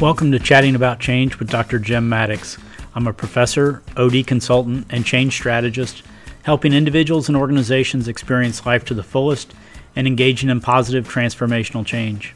Welcome 0.00 0.32
to 0.32 0.40
Chatting 0.40 0.74
About 0.74 0.98
Change 0.98 1.38
with 1.38 1.48
Dr. 1.48 1.78
Jim 1.78 2.08
Maddox. 2.08 2.58
I'm 2.96 3.06
a 3.06 3.12
professor, 3.12 3.80
OD 3.96 4.26
consultant, 4.26 4.86
and 4.90 5.06
change 5.06 5.34
strategist, 5.34 6.02
helping 6.42 6.72
individuals 6.72 7.28
and 7.28 7.36
organizations 7.36 8.08
experience 8.08 8.66
life 8.66 8.84
to 8.86 8.94
the 8.94 9.04
fullest 9.04 9.54
and 9.94 10.08
engaging 10.08 10.50
in 10.50 10.60
positive 10.60 11.08
transformational 11.08 11.86
change. 11.86 12.34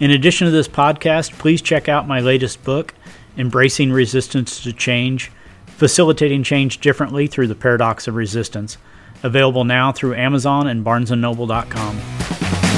In 0.00 0.10
addition 0.10 0.46
to 0.46 0.50
this 0.50 0.66
podcast, 0.66 1.38
please 1.38 1.62
check 1.62 1.88
out 1.88 2.08
my 2.08 2.18
latest 2.18 2.64
book, 2.64 2.92
Embracing 3.38 3.92
Resistance 3.92 4.60
to 4.64 4.72
Change 4.72 5.30
Facilitating 5.66 6.42
Change 6.42 6.80
Differently 6.80 7.28
Through 7.28 7.46
the 7.46 7.54
Paradox 7.54 8.08
of 8.08 8.16
Resistance, 8.16 8.78
available 9.22 9.62
now 9.64 9.92
through 9.92 10.16
Amazon 10.16 10.66
and 10.66 10.84
barnesandnoble.com. 10.84 12.73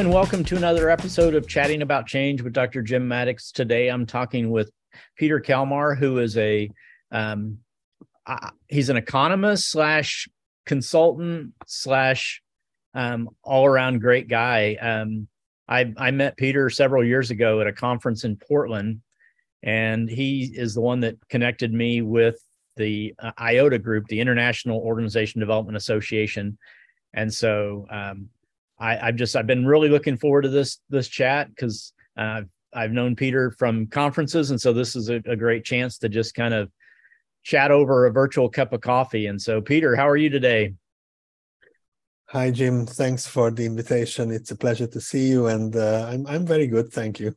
And 0.00 0.14
welcome 0.14 0.44
to 0.44 0.56
another 0.56 0.88
episode 0.88 1.34
of 1.34 1.46
Chatting 1.46 1.82
About 1.82 2.06
Change 2.06 2.40
with 2.40 2.54
Dr. 2.54 2.80
Jim 2.80 3.06
Maddox. 3.06 3.52
Today 3.52 3.88
I'm 3.88 4.06
talking 4.06 4.50
with 4.50 4.72
Peter 5.14 5.40
Kalmar, 5.40 5.94
who 5.94 6.20
is 6.20 6.38
a 6.38 6.70
um, 7.12 7.58
uh, 8.24 8.48
he's 8.66 8.88
an 8.88 8.96
economist 8.96 9.70
slash 9.70 10.26
consultant 10.64 11.52
slash 11.66 12.40
um, 12.94 13.28
all 13.42 13.66
around 13.66 14.00
great 14.00 14.26
guy. 14.26 14.76
Um, 14.76 15.28
I, 15.68 15.92
I 15.98 16.12
met 16.12 16.38
Peter 16.38 16.70
several 16.70 17.04
years 17.04 17.30
ago 17.30 17.60
at 17.60 17.66
a 17.66 17.72
conference 17.72 18.24
in 18.24 18.36
Portland, 18.36 19.02
and 19.62 20.08
he 20.08 20.50
is 20.50 20.72
the 20.72 20.80
one 20.80 21.00
that 21.00 21.16
connected 21.28 21.74
me 21.74 22.00
with 22.00 22.42
the 22.76 23.14
uh, 23.18 23.32
IODA 23.38 23.82
group, 23.82 24.06
the 24.06 24.20
International 24.20 24.78
Organization 24.78 25.40
Development 25.40 25.76
Association. 25.76 26.56
And 27.12 27.30
so 27.30 27.86
um, 27.90 28.30
I, 28.80 29.08
I've 29.08 29.16
just 29.16 29.36
I've 29.36 29.46
been 29.46 29.66
really 29.66 29.88
looking 29.88 30.16
forward 30.16 30.42
to 30.42 30.48
this 30.48 30.78
this 30.88 31.08
chat 31.08 31.48
because 31.48 31.92
uh, 32.16 32.42
I've 32.74 32.92
known 32.92 33.14
Peter 33.14 33.50
from 33.52 33.86
conferences, 33.86 34.50
and 34.50 34.60
so 34.60 34.72
this 34.72 34.96
is 34.96 35.10
a, 35.10 35.16
a 35.26 35.36
great 35.36 35.64
chance 35.64 35.98
to 35.98 36.08
just 36.08 36.34
kind 36.34 36.54
of 36.54 36.70
chat 37.42 37.70
over 37.70 38.06
a 38.06 38.12
virtual 38.12 38.48
cup 38.48 38.72
of 38.72 38.80
coffee. 38.80 39.26
And 39.26 39.40
so, 39.40 39.60
Peter, 39.60 39.96
how 39.96 40.08
are 40.08 40.16
you 40.16 40.30
today? 40.30 40.74
Hi, 42.28 42.50
Jim. 42.50 42.86
Thanks 42.86 43.26
for 43.26 43.50
the 43.50 43.66
invitation. 43.66 44.30
It's 44.30 44.50
a 44.50 44.56
pleasure 44.56 44.86
to 44.86 45.00
see 45.00 45.28
you, 45.28 45.48
and 45.48 45.76
uh, 45.76 46.08
I'm 46.10 46.26
I'm 46.26 46.46
very 46.46 46.66
good. 46.66 46.92
Thank 46.92 47.20
you. 47.20 47.34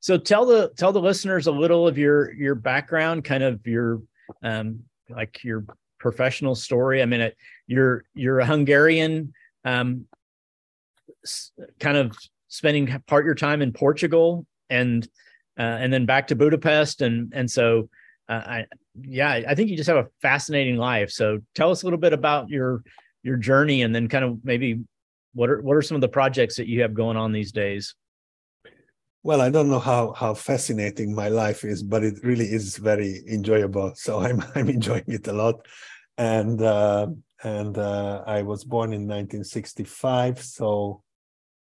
So 0.00 0.18
tell 0.18 0.44
the 0.44 0.72
tell 0.76 0.92
the 0.92 1.00
listeners 1.00 1.46
a 1.46 1.52
little 1.52 1.86
of 1.86 1.96
your 1.96 2.32
your 2.34 2.54
background, 2.54 3.24
kind 3.24 3.42
of 3.42 3.66
your 3.66 4.02
um, 4.42 4.80
like 5.08 5.42
your 5.42 5.64
professional 5.98 6.54
story. 6.54 7.02
I 7.02 7.06
mean, 7.06 7.20
it, 7.20 7.36
you're 7.66 8.04
you're 8.14 8.40
a 8.40 8.46
Hungarian 8.46 9.32
um, 9.64 10.06
kind 11.78 11.96
of 11.96 12.16
spending 12.48 12.86
part 13.06 13.24
your 13.24 13.34
time 13.34 13.62
in 13.62 13.72
Portugal 13.72 14.46
and 14.68 15.06
uh, 15.58 15.62
and 15.62 15.92
then 15.92 16.06
back 16.06 16.28
to 16.28 16.36
Budapest 16.36 17.02
and 17.02 17.32
and 17.34 17.50
so 17.50 17.88
uh, 18.28 18.42
I 18.46 18.66
yeah 19.00 19.42
I 19.48 19.54
think 19.54 19.70
you 19.70 19.76
just 19.76 19.88
have 19.88 20.04
a 20.04 20.08
fascinating 20.22 20.76
life. 20.76 21.10
So 21.10 21.40
tell 21.54 21.70
us 21.70 21.82
a 21.82 21.86
little 21.86 21.98
bit 21.98 22.12
about 22.12 22.48
your 22.48 22.82
your 23.22 23.36
journey 23.36 23.82
and 23.82 23.94
then 23.94 24.08
kind 24.08 24.24
of 24.24 24.38
maybe 24.44 24.80
what 25.34 25.50
are 25.50 25.60
what 25.62 25.76
are 25.76 25.82
some 25.82 25.94
of 25.94 26.00
the 26.00 26.08
projects 26.08 26.56
that 26.56 26.66
you 26.66 26.82
have 26.82 26.94
going 26.94 27.16
on 27.16 27.32
these 27.32 27.52
days? 27.52 27.94
Well, 29.22 29.42
I 29.42 29.50
don't 29.50 29.68
know 29.68 29.78
how 29.80 30.12
how 30.12 30.34
fascinating 30.34 31.14
my 31.14 31.28
life 31.28 31.64
is, 31.64 31.82
but 31.82 32.02
it 32.02 32.24
really 32.24 32.46
is 32.46 32.78
very 32.78 33.22
enjoyable. 33.28 33.92
So 33.94 34.20
I'm 34.20 34.42
I'm 34.54 34.68
enjoying 34.68 35.04
it 35.08 35.26
a 35.28 35.32
lot, 35.32 35.66
and 36.16 36.60
uh, 36.62 37.08
and 37.42 37.76
uh, 37.76 38.22
I 38.26 38.42
was 38.42 38.64
born 38.64 38.92
in 38.92 39.02
1965, 39.02 40.42
so 40.42 41.02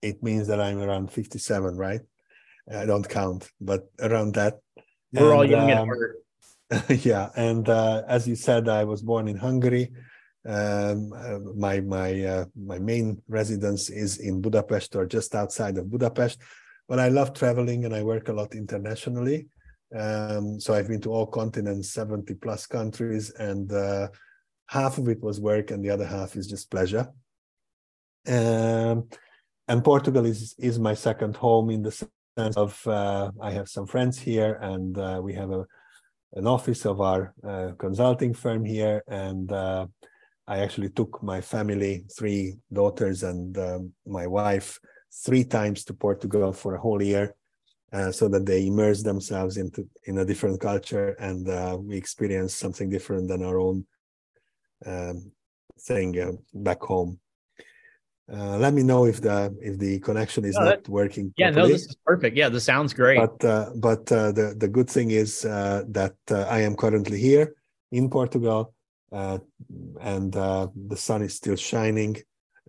it 0.02 0.24
means 0.24 0.48
that 0.48 0.62
I'm 0.62 0.82
around 0.82 1.12
57, 1.12 1.78
right? 1.78 2.02
I 2.72 2.86
don't 2.86 3.08
count, 3.08 3.50
but 3.60 3.90
around 4.00 4.36
that. 4.36 4.60
We're 5.12 5.26
and, 5.26 5.34
all 5.34 5.46
young 5.46 5.72
um, 5.72 5.90
yeah, 6.90 7.30
and 7.36 7.68
uh, 7.68 8.04
as 8.08 8.28
you 8.28 8.36
said, 8.36 8.70
I 8.70 8.84
was 8.84 9.02
born 9.02 9.28
in 9.28 9.38
Hungary. 9.38 9.92
Um, 10.48 11.12
uh, 11.14 11.40
my 11.56 11.80
my 11.82 12.24
uh, 12.24 12.46
my 12.56 12.78
main 12.78 13.22
residence 13.28 13.90
is 13.90 14.20
in 14.20 14.40
Budapest 14.40 14.96
or 14.96 15.06
just 15.08 15.34
outside 15.34 15.78
of 15.78 15.90
Budapest. 15.90 16.40
But 16.88 17.00
I 17.00 17.10
love 17.10 17.34
traveling 17.34 17.86
and 17.86 17.96
I 17.96 18.04
work 18.04 18.30
a 18.30 18.34
lot 18.34 18.54
internationally. 18.54 19.48
Um, 19.96 20.60
so 20.60 20.74
I've 20.74 20.88
been 20.88 21.02
to 21.02 21.12
all 21.12 21.26
continents, 21.26 21.92
70 21.92 22.36
plus 22.36 22.68
countries, 22.68 23.32
and 23.32 23.72
uh, 23.72 24.08
half 24.68 24.98
of 25.00 25.08
it 25.08 25.22
was 25.22 25.42
work 25.42 25.72
and 25.72 25.84
the 25.84 25.90
other 25.90 26.06
half 26.06 26.36
is 26.36 26.48
just 26.48 26.70
pleasure. 26.70 27.08
Um, 28.28 29.08
and 29.70 29.84
Portugal 29.84 30.26
is 30.26 30.56
is 30.58 30.80
my 30.80 30.96
second 30.96 31.38
home 31.38 31.70
in 31.70 31.84
the 31.84 31.92
sense 31.92 32.58
of 32.58 32.86
uh, 32.88 33.32
I 33.40 33.52
have 33.52 33.70
some 33.70 33.86
friends 33.86 34.18
here, 34.18 34.58
and 34.62 34.98
uh, 34.98 35.20
we 35.24 35.34
have 35.36 35.52
a 35.52 35.66
an 36.34 36.46
office 36.48 36.86
of 36.86 37.02
our 37.02 37.34
uh, 37.48 37.72
consulting 37.78 38.34
firm 38.34 38.66
here, 38.66 39.04
and 39.08 39.52
uh, 39.52 39.86
I 40.48 40.60
actually 40.60 40.90
took 40.90 41.24
my 41.24 41.40
family, 41.42 42.06
three 42.18 42.58
daughters 42.74 43.24
and 43.24 43.58
um, 43.58 43.94
my 44.06 44.26
wife, 44.28 44.80
three 45.26 45.44
times 45.44 45.84
to 45.86 45.94
Portugal 45.94 46.52
for 46.52 46.76
a 46.76 46.82
whole 46.82 47.02
year. 47.02 47.36
Uh, 47.92 48.12
so 48.12 48.28
that 48.28 48.46
they 48.46 48.68
immerse 48.68 49.02
themselves 49.02 49.58
into 49.58 49.84
in 50.06 50.20
a 50.20 50.26
different 50.26 50.62
culture 50.62 51.16
and 51.20 51.50
uh, 51.50 51.76
we 51.82 51.98
experience 51.98 52.54
something 52.54 52.88
different 52.88 53.28
than 53.28 53.44
our 53.44 53.60
own 53.60 53.84
um, 54.86 55.32
thing 55.80 56.38
back 56.54 56.80
home 56.84 57.20
uh, 58.32 58.58
let 58.58 58.74
me 58.74 58.84
know 58.84 59.06
if 59.06 59.22
the 59.22 59.56
if 59.62 59.80
the 59.80 60.00
connection 60.00 60.46
is 60.46 60.56
no, 60.56 60.66
not 60.66 60.84
that, 60.84 60.90
working. 60.90 61.34
Yeah, 61.38 61.50
no, 61.50 61.68
this 61.68 61.86
is 61.86 61.96
perfect. 62.06 62.38
Yeah, 62.38 62.50
this 62.50 62.64
sounds 62.64 62.94
great. 62.94 63.18
But 63.18 63.44
uh, 63.44 63.72
but 63.76 64.12
uh, 64.12 64.32
the 64.32 64.54
the 64.56 64.68
good 64.68 64.90
thing 64.90 65.12
is 65.12 65.46
uh, 65.46 65.84
that 65.90 66.16
uh, 66.30 66.42
I 66.42 66.60
am 66.60 66.76
currently 66.76 67.20
here 67.20 67.56
in 67.92 68.10
Portugal, 68.10 68.74
uh, 69.12 69.40
and 70.02 70.32
the 70.32 70.96
sun 70.96 71.24
is 71.24 71.34
still 71.34 71.56
shining 71.56 72.18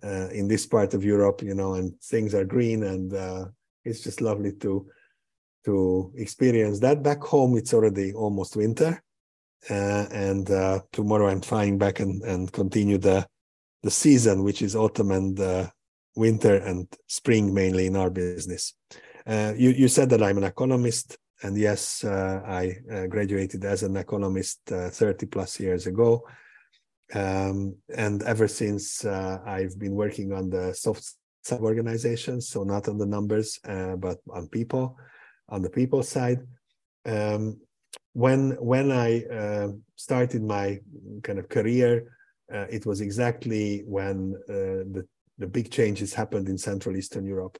in 0.03 0.47
this 0.47 0.65
part 0.65 0.95
of 0.95 1.03
Europe. 1.03 1.43
You 1.43 1.53
know, 1.53 1.75
and 1.75 1.99
things 2.01 2.33
are 2.33 2.45
green, 2.45 2.83
and 2.83 3.13
it's 3.85 4.01
just 4.01 4.19
lovely 4.19 4.53
to 4.53 4.87
to 5.65 6.11
experience 6.17 6.79
that. 6.79 7.03
Back 7.03 7.21
home, 7.21 7.55
it's 7.55 7.73
already 7.73 8.13
almost 8.13 8.55
winter, 8.55 9.03
and 9.69 10.47
tomorrow 10.91 11.27
I'm 11.27 11.41
flying 11.41 11.77
back 11.77 11.99
and 11.99 12.23
and 12.23 12.51
continue 12.51 12.97
the 12.97 13.27
the 13.83 13.91
season, 13.91 14.43
which 14.43 14.61
is 14.61 14.75
autumn 14.75 15.11
and 15.11 15.39
uh, 15.39 15.67
winter 16.15 16.55
and 16.55 16.87
spring 17.07 17.53
mainly 17.53 17.87
in 17.87 17.95
our 17.95 18.09
business. 18.09 18.73
Uh, 19.25 19.53
you, 19.55 19.69
you 19.69 19.87
said 19.87 20.09
that 20.09 20.21
I'm 20.21 20.37
an 20.37 20.43
economist, 20.43 21.17
and 21.43 21.57
yes, 21.57 22.03
uh, 22.03 22.41
I 22.45 22.75
uh, 22.91 23.07
graduated 23.07 23.63
as 23.65 23.83
an 23.83 23.97
economist 23.97 24.59
uh, 24.71 24.89
30 24.89 25.25
plus 25.27 25.59
years 25.59 25.87
ago. 25.87 26.27
Um, 27.13 27.75
and 27.95 28.23
ever 28.23 28.47
since, 28.47 29.03
uh, 29.03 29.39
I've 29.45 29.77
been 29.77 29.93
working 29.93 30.31
on 30.31 30.49
the 30.49 30.73
soft 30.73 31.13
side 31.43 31.61
organizations, 31.61 32.47
so 32.47 32.63
not 32.63 32.87
on 32.87 32.97
the 32.97 33.05
numbers, 33.05 33.59
but 33.63 34.19
on 34.29 34.47
people, 34.49 34.97
on 35.49 35.61
the 35.61 35.69
people 35.69 36.03
side. 36.03 36.39
Um, 37.05 37.59
when 38.13 38.51
when 38.59 38.91
I 38.91 39.25
started 39.95 40.43
my 40.43 40.79
kind 41.23 41.39
of 41.39 41.49
career, 41.49 42.11
uh, 42.53 42.65
it 42.69 42.85
was 42.85 43.01
exactly 43.01 43.83
when 43.85 44.35
uh, 44.49 44.83
the, 44.93 45.05
the 45.37 45.47
big 45.47 45.71
changes 45.71 46.13
happened 46.13 46.49
in 46.49 46.57
Central 46.57 46.95
Eastern 46.95 47.25
Europe. 47.25 47.57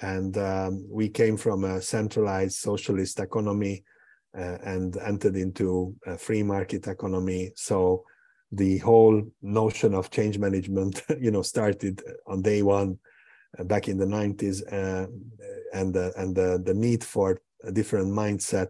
And 0.00 0.36
um, 0.38 0.86
we 0.90 1.08
came 1.08 1.36
from 1.36 1.64
a 1.64 1.80
centralized 1.80 2.58
socialist 2.58 3.20
economy 3.20 3.84
uh, 4.36 4.58
and 4.64 4.96
entered 4.96 5.36
into 5.36 5.94
a 6.06 6.18
free 6.18 6.42
market 6.42 6.88
economy. 6.88 7.52
So 7.54 8.04
the 8.50 8.78
whole 8.78 9.22
notion 9.42 9.94
of 9.94 10.10
change 10.10 10.38
management, 10.38 11.02
you 11.20 11.30
know, 11.30 11.42
started 11.42 12.02
on 12.26 12.42
day 12.42 12.62
one 12.62 12.98
uh, 13.58 13.64
back 13.64 13.88
in 13.88 13.96
the 13.96 14.06
90s, 14.06 14.62
uh, 14.72 15.06
and 15.72 15.96
and 15.96 16.34
the 16.34 16.62
the 16.64 16.74
need 16.74 17.02
for 17.02 17.40
a 17.64 17.72
different 17.72 18.08
mindset 18.08 18.68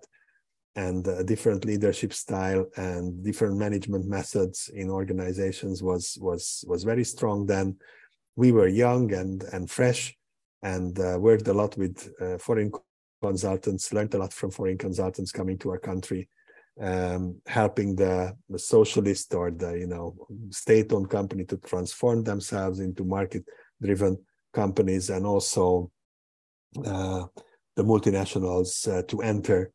and 0.76 1.06
a 1.06 1.22
different 1.22 1.64
leadership 1.64 2.12
style 2.12 2.66
and 2.76 3.22
different 3.22 3.56
management 3.56 4.06
methods 4.06 4.70
in 4.74 4.90
organizations 4.90 5.82
was 5.82 6.18
was 6.20 6.64
was 6.66 6.84
very 6.84 7.04
strong 7.04 7.46
then. 7.46 7.76
We 8.36 8.52
were 8.52 8.68
young 8.68 9.12
and 9.12 9.42
and 9.52 9.70
fresh 9.70 10.16
and 10.62 10.98
uh, 10.98 11.16
worked 11.20 11.46
a 11.48 11.54
lot 11.54 11.76
with 11.76 12.12
uh, 12.20 12.38
foreign 12.38 12.72
consultants 13.22 13.92
learned 13.92 14.14
a 14.14 14.18
lot 14.18 14.32
from 14.32 14.50
foreign 14.50 14.78
consultants 14.78 15.32
coming 15.32 15.58
to 15.58 15.70
our 15.70 15.78
country 15.78 16.28
um, 16.80 17.40
helping 17.46 17.94
the, 17.94 18.36
the 18.48 18.58
socialist 18.58 19.32
or 19.34 19.50
the 19.50 19.72
you 19.72 19.86
know 19.86 20.14
state-owned 20.50 21.10
company 21.10 21.44
to 21.44 21.56
transform 21.58 22.24
themselves 22.24 22.80
into 22.80 23.04
market-driven 23.04 24.18
companies 24.52 25.10
and 25.10 25.24
also 25.26 25.90
uh, 26.84 27.24
the 27.76 27.82
multinationals 27.82 28.88
uh, 28.88 29.02
to 29.02 29.22
enter 29.22 29.60
uh, 29.62 29.70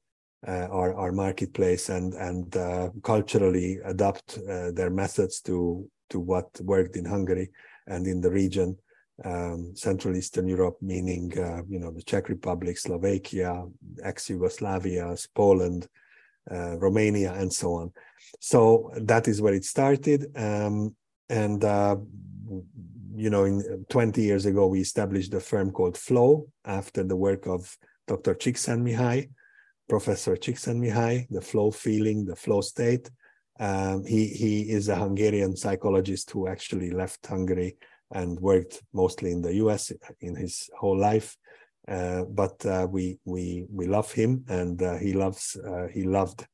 our, 0.47 0.93
our 0.93 1.11
marketplace 1.11 1.89
and 1.89 2.13
and 2.13 2.55
uh, 2.55 2.89
culturally 3.03 3.79
adapt 3.85 4.39
uh, 4.49 4.71
their 4.71 4.89
methods 4.89 5.41
to 5.41 5.89
to 6.09 6.19
what 6.19 6.47
worked 6.61 6.95
in 6.95 7.05
Hungary 7.05 7.51
and 7.87 8.07
in 8.07 8.21
the 8.21 8.31
region 8.31 8.77
um, 9.25 9.75
Central 9.75 10.15
Eastern 10.15 10.47
Europe, 10.47 10.77
meaning 10.81 11.37
uh, 11.37 11.61
you 11.67 11.79
know 11.79 11.91
the 11.91 12.03
Czech 12.03 12.29
Republic, 12.29 12.77
Slovakia, 12.77 13.65
ex-Yugoslavia, 14.03 15.15
Poland, 15.35 15.87
uh, 16.49 16.77
Romania, 16.77 17.33
and 17.33 17.51
so 17.51 17.73
on. 17.73 17.91
So 18.39 18.91
that 18.95 19.27
is 19.27 19.41
where 19.41 19.53
it 19.53 19.65
started, 19.65 20.31
um, 20.35 20.95
and 21.29 21.63
uh, 21.63 21.97
you 23.15 23.29
know, 23.29 23.43
in 23.43 23.85
20 23.89 24.21
years 24.21 24.45
ago, 24.45 24.67
we 24.67 24.79
established 24.79 25.33
a 25.33 25.39
firm 25.39 25.71
called 25.71 25.97
Flow 25.97 26.47
after 26.63 27.03
the 27.03 27.17
work 27.17 27.47
of 27.47 27.77
Dr. 28.07 28.33
Csikszentmihalyi, 28.33 29.29
Professor 29.89 30.37
Csikszentmihalyi, 30.37 31.27
the 31.29 31.41
flow 31.41 31.71
feeling, 31.71 32.25
the 32.25 32.35
flow 32.35 32.61
state. 32.61 33.09
Um, 33.59 34.05
he 34.05 34.27
he 34.27 34.69
is 34.69 34.87
a 34.87 34.95
Hungarian 34.95 35.55
psychologist 35.57 36.31
who 36.31 36.47
actually 36.47 36.91
left 36.91 37.27
Hungary 37.27 37.75
and 38.11 38.39
worked 38.39 38.81
mostly 38.93 39.31
in 39.31 39.41
the 39.41 39.55
U.S. 39.55 39.91
in 40.21 40.35
his 40.35 40.69
whole 40.79 40.97
life. 40.97 41.35
Uh, 41.87 42.23
but 42.25 42.65
uh, 42.65 42.87
we 42.89 43.17
we 43.25 43.65
we 43.73 43.87
love 43.87 44.11
him, 44.11 44.45
and 44.47 44.81
uh, 44.81 44.97
he 44.97 45.13
loves 45.13 45.57
uh, 45.57 45.87
he 45.91 46.03
loved 46.03 46.47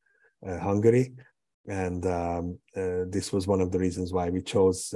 uh, 0.48 0.58
Hungary, 0.60 1.14
and 1.68 2.06
um, 2.06 2.58
uh, 2.76 3.04
this 3.10 3.34
was 3.34 3.46
one 3.46 3.62
of 3.62 3.72
the 3.72 3.80
reasons 3.80 4.14
why 4.14 4.30
we 4.30 4.42
chose 4.42 4.94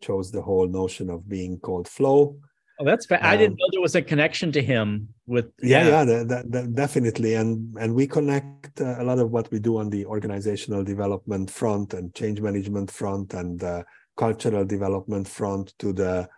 chose 0.00 0.30
the 0.30 0.42
whole 0.42 0.68
notion 0.68 1.10
of 1.10 1.28
being 1.28 1.58
called 1.58 1.88
flow. 1.88 2.36
Oh, 2.80 2.84
that's 2.84 3.06
fa- 3.06 3.24
um, 3.24 3.30
I 3.32 3.36
didn't 3.36 3.52
um, 3.52 3.56
know 3.58 3.68
there 3.72 3.80
was 3.80 3.94
a 3.94 4.02
connection 4.02 4.50
to 4.52 4.62
him 4.62 5.08
with. 5.26 5.46
Yeah, 5.62 5.82
yeah, 5.82 5.88
yeah 5.88 6.24
that, 6.24 6.52
that, 6.52 6.74
definitely, 6.74 7.34
and 7.34 7.76
and 7.78 7.94
we 7.94 8.06
connect 8.06 8.80
a 8.80 9.04
lot 9.04 9.18
of 9.18 9.30
what 9.30 9.50
we 9.52 9.58
do 9.60 9.78
on 9.78 9.90
the 9.90 10.04
organizational 10.06 10.82
development 10.82 11.50
front 11.50 11.94
and 11.94 12.14
change 12.14 12.40
management 12.40 12.90
front 12.90 13.34
and 13.34 13.62
cultural 14.16 14.64
development 14.64 15.28
front 15.28 15.74
to 15.78 15.92
the 15.92 16.28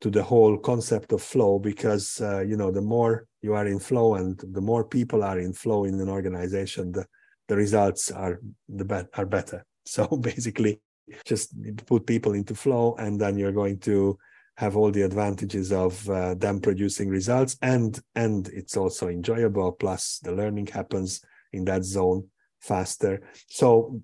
to 0.00 0.10
the 0.10 0.22
whole 0.22 0.58
concept 0.58 1.12
of 1.12 1.22
flow 1.22 1.58
because 1.58 2.20
uh, 2.20 2.40
you 2.40 2.56
know 2.56 2.70
the 2.70 2.80
more 2.80 3.26
you 3.42 3.54
are 3.54 3.66
in 3.66 3.78
flow 3.78 4.14
and 4.14 4.38
the 4.52 4.60
more 4.60 4.84
people 4.84 5.22
are 5.22 5.38
in 5.38 5.52
flow 5.52 5.84
in 5.84 6.00
an 6.00 6.08
organization 6.08 6.92
the 6.92 7.06
the 7.48 7.56
results 7.56 8.10
are 8.10 8.40
the 8.68 8.84
bet 8.84 9.06
are 9.14 9.26
better 9.26 9.64
so 9.84 10.06
basically 10.06 10.80
just 11.24 11.54
put 11.86 12.06
people 12.06 12.32
into 12.32 12.54
flow 12.54 12.94
and 12.98 13.20
then 13.20 13.36
you're 13.38 13.52
going 13.52 13.78
to 13.78 14.18
have 14.56 14.76
all 14.76 14.90
the 14.90 15.02
advantages 15.02 15.72
of 15.72 16.08
uh, 16.08 16.34
them 16.34 16.60
producing 16.60 17.08
results 17.08 17.56
and 17.62 18.00
and 18.14 18.48
it's 18.48 18.76
also 18.76 19.08
enjoyable 19.08 19.72
plus 19.72 20.20
the 20.22 20.32
learning 20.32 20.66
happens 20.66 21.20
in 21.52 21.64
that 21.64 21.84
zone 21.84 22.24
faster 22.60 23.20
so 23.48 24.00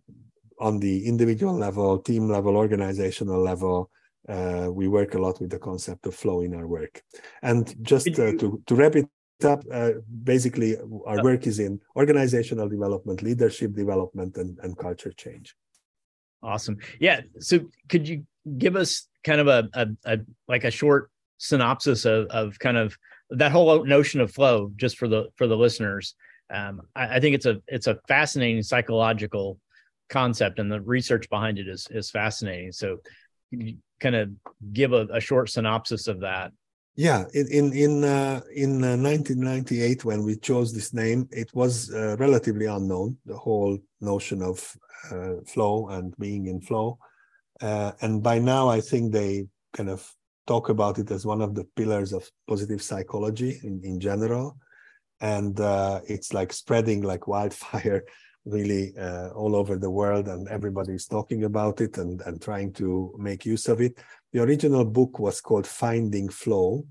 on 0.60 0.78
the 0.78 1.06
individual 1.06 1.54
level, 1.54 1.98
team 1.98 2.28
level, 2.28 2.56
organizational 2.56 3.42
level, 3.42 3.90
uh, 4.28 4.68
we 4.70 4.86
work 4.86 5.14
a 5.14 5.18
lot 5.18 5.40
with 5.40 5.50
the 5.50 5.58
concept 5.58 6.06
of 6.06 6.14
flow 6.14 6.42
in 6.42 6.54
our 6.54 6.66
work. 6.66 7.02
And 7.42 7.74
just 7.82 8.06
uh, 8.08 8.32
to, 8.32 8.62
to 8.66 8.74
wrap 8.74 8.94
it 8.94 9.08
up, 9.42 9.64
uh, 9.72 9.92
basically, 10.22 10.76
our 11.06 11.22
work 11.24 11.46
is 11.46 11.58
in 11.58 11.80
organizational 11.96 12.68
development, 12.68 13.22
leadership 13.22 13.74
development, 13.74 14.36
and, 14.36 14.58
and 14.62 14.76
culture 14.76 15.12
change. 15.12 15.56
Awesome. 16.42 16.76
Yeah. 17.00 17.22
So, 17.38 17.60
could 17.88 18.06
you 18.06 18.26
give 18.58 18.76
us 18.76 19.06
kind 19.24 19.40
of 19.40 19.48
a, 19.48 19.68
a, 19.74 19.86
a 20.04 20.18
like 20.48 20.64
a 20.64 20.70
short 20.70 21.10
synopsis 21.38 22.04
of, 22.04 22.26
of 22.26 22.58
kind 22.58 22.76
of 22.76 22.96
that 23.30 23.52
whole 23.52 23.84
notion 23.84 24.20
of 24.20 24.32
flow, 24.32 24.72
just 24.76 24.98
for 24.98 25.08
the 25.08 25.28
for 25.36 25.46
the 25.46 25.56
listeners? 25.56 26.14
Um, 26.52 26.82
I, 26.94 27.16
I 27.16 27.20
think 27.20 27.34
it's 27.34 27.46
a 27.46 27.60
it's 27.66 27.86
a 27.86 27.98
fascinating 28.08 28.62
psychological 28.62 29.58
concept 30.08 30.58
and 30.58 30.70
the 30.70 30.80
research 30.80 31.30
behind 31.30 31.58
it 31.58 31.68
is 31.68 31.86
is 31.90 32.10
fascinating. 32.10 32.72
So, 32.72 32.98
kind 34.00 34.16
of 34.16 34.30
give 34.72 34.92
a, 34.92 35.06
a 35.12 35.20
short 35.20 35.48
synopsis 35.50 36.08
of 36.08 36.20
that? 36.20 36.52
Yeah, 36.96 37.24
in 37.32 37.72
in 37.72 38.04
uh, 38.04 38.40
in 38.54 38.84
uh, 38.84 38.96
1998 38.96 40.04
when 40.04 40.24
we 40.24 40.36
chose 40.36 40.74
this 40.74 40.92
name, 40.92 41.28
it 41.30 41.50
was 41.54 41.92
uh, 41.94 42.16
relatively 42.18 42.66
unknown. 42.66 43.16
The 43.24 43.38
whole 43.38 43.78
notion 44.00 44.42
of 44.42 44.76
uh, 45.10 45.40
flow 45.46 45.88
and 45.88 46.14
being 46.18 46.46
in 46.48 46.60
flow, 46.60 46.98
uh, 47.60 47.92
and 48.00 48.22
by 48.22 48.38
now 48.38 48.68
I 48.68 48.80
think 48.80 49.12
they 49.12 49.46
kind 49.72 49.90
of 49.90 50.08
talk 50.46 50.68
about 50.68 50.98
it 50.98 51.10
as 51.10 51.26
one 51.26 51.40
of 51.40 51.54
the 51.54 51.64
pillars 51.76 52.12
of 52.12 52.28
positive 52.48 52.82
psychology 52.82 53.60
in 53.62 53.80
in 53.84 54.00
general, 54.00 54.56
and 55.20 55.58
uh, 55.60 56.00
it's 56.06 56.32
like 56.32 56.52
spreading 56.52 57.02
like 57.02 57.26
wildfire 57.26 58.04
really 58.46 58.96
uh, 58.96 59.28
all 59.30 59.54
over 59.54 59.76
the 59.76 59.90
world 59.90 60.28
and 60.28 60.48
everybody's 60.48 61.06
talking 61.06 61.44
about 61.44 61.80
it 61.80 61.98
and, 61.98 62.22
and 62.22 62.40
trying 62.40 62.72
to 62.72 63.14
make 63.18 63.44
use 63.44 63.68
of 63.68 63.80
it. 63.80 63.98
The 64.32 64.42
original 64.42 64.84
book 64.84 65.18
was 65.18 65.40
called 65.40 65.66
Finding 65.66 66.28
Flow, 66.30 66.86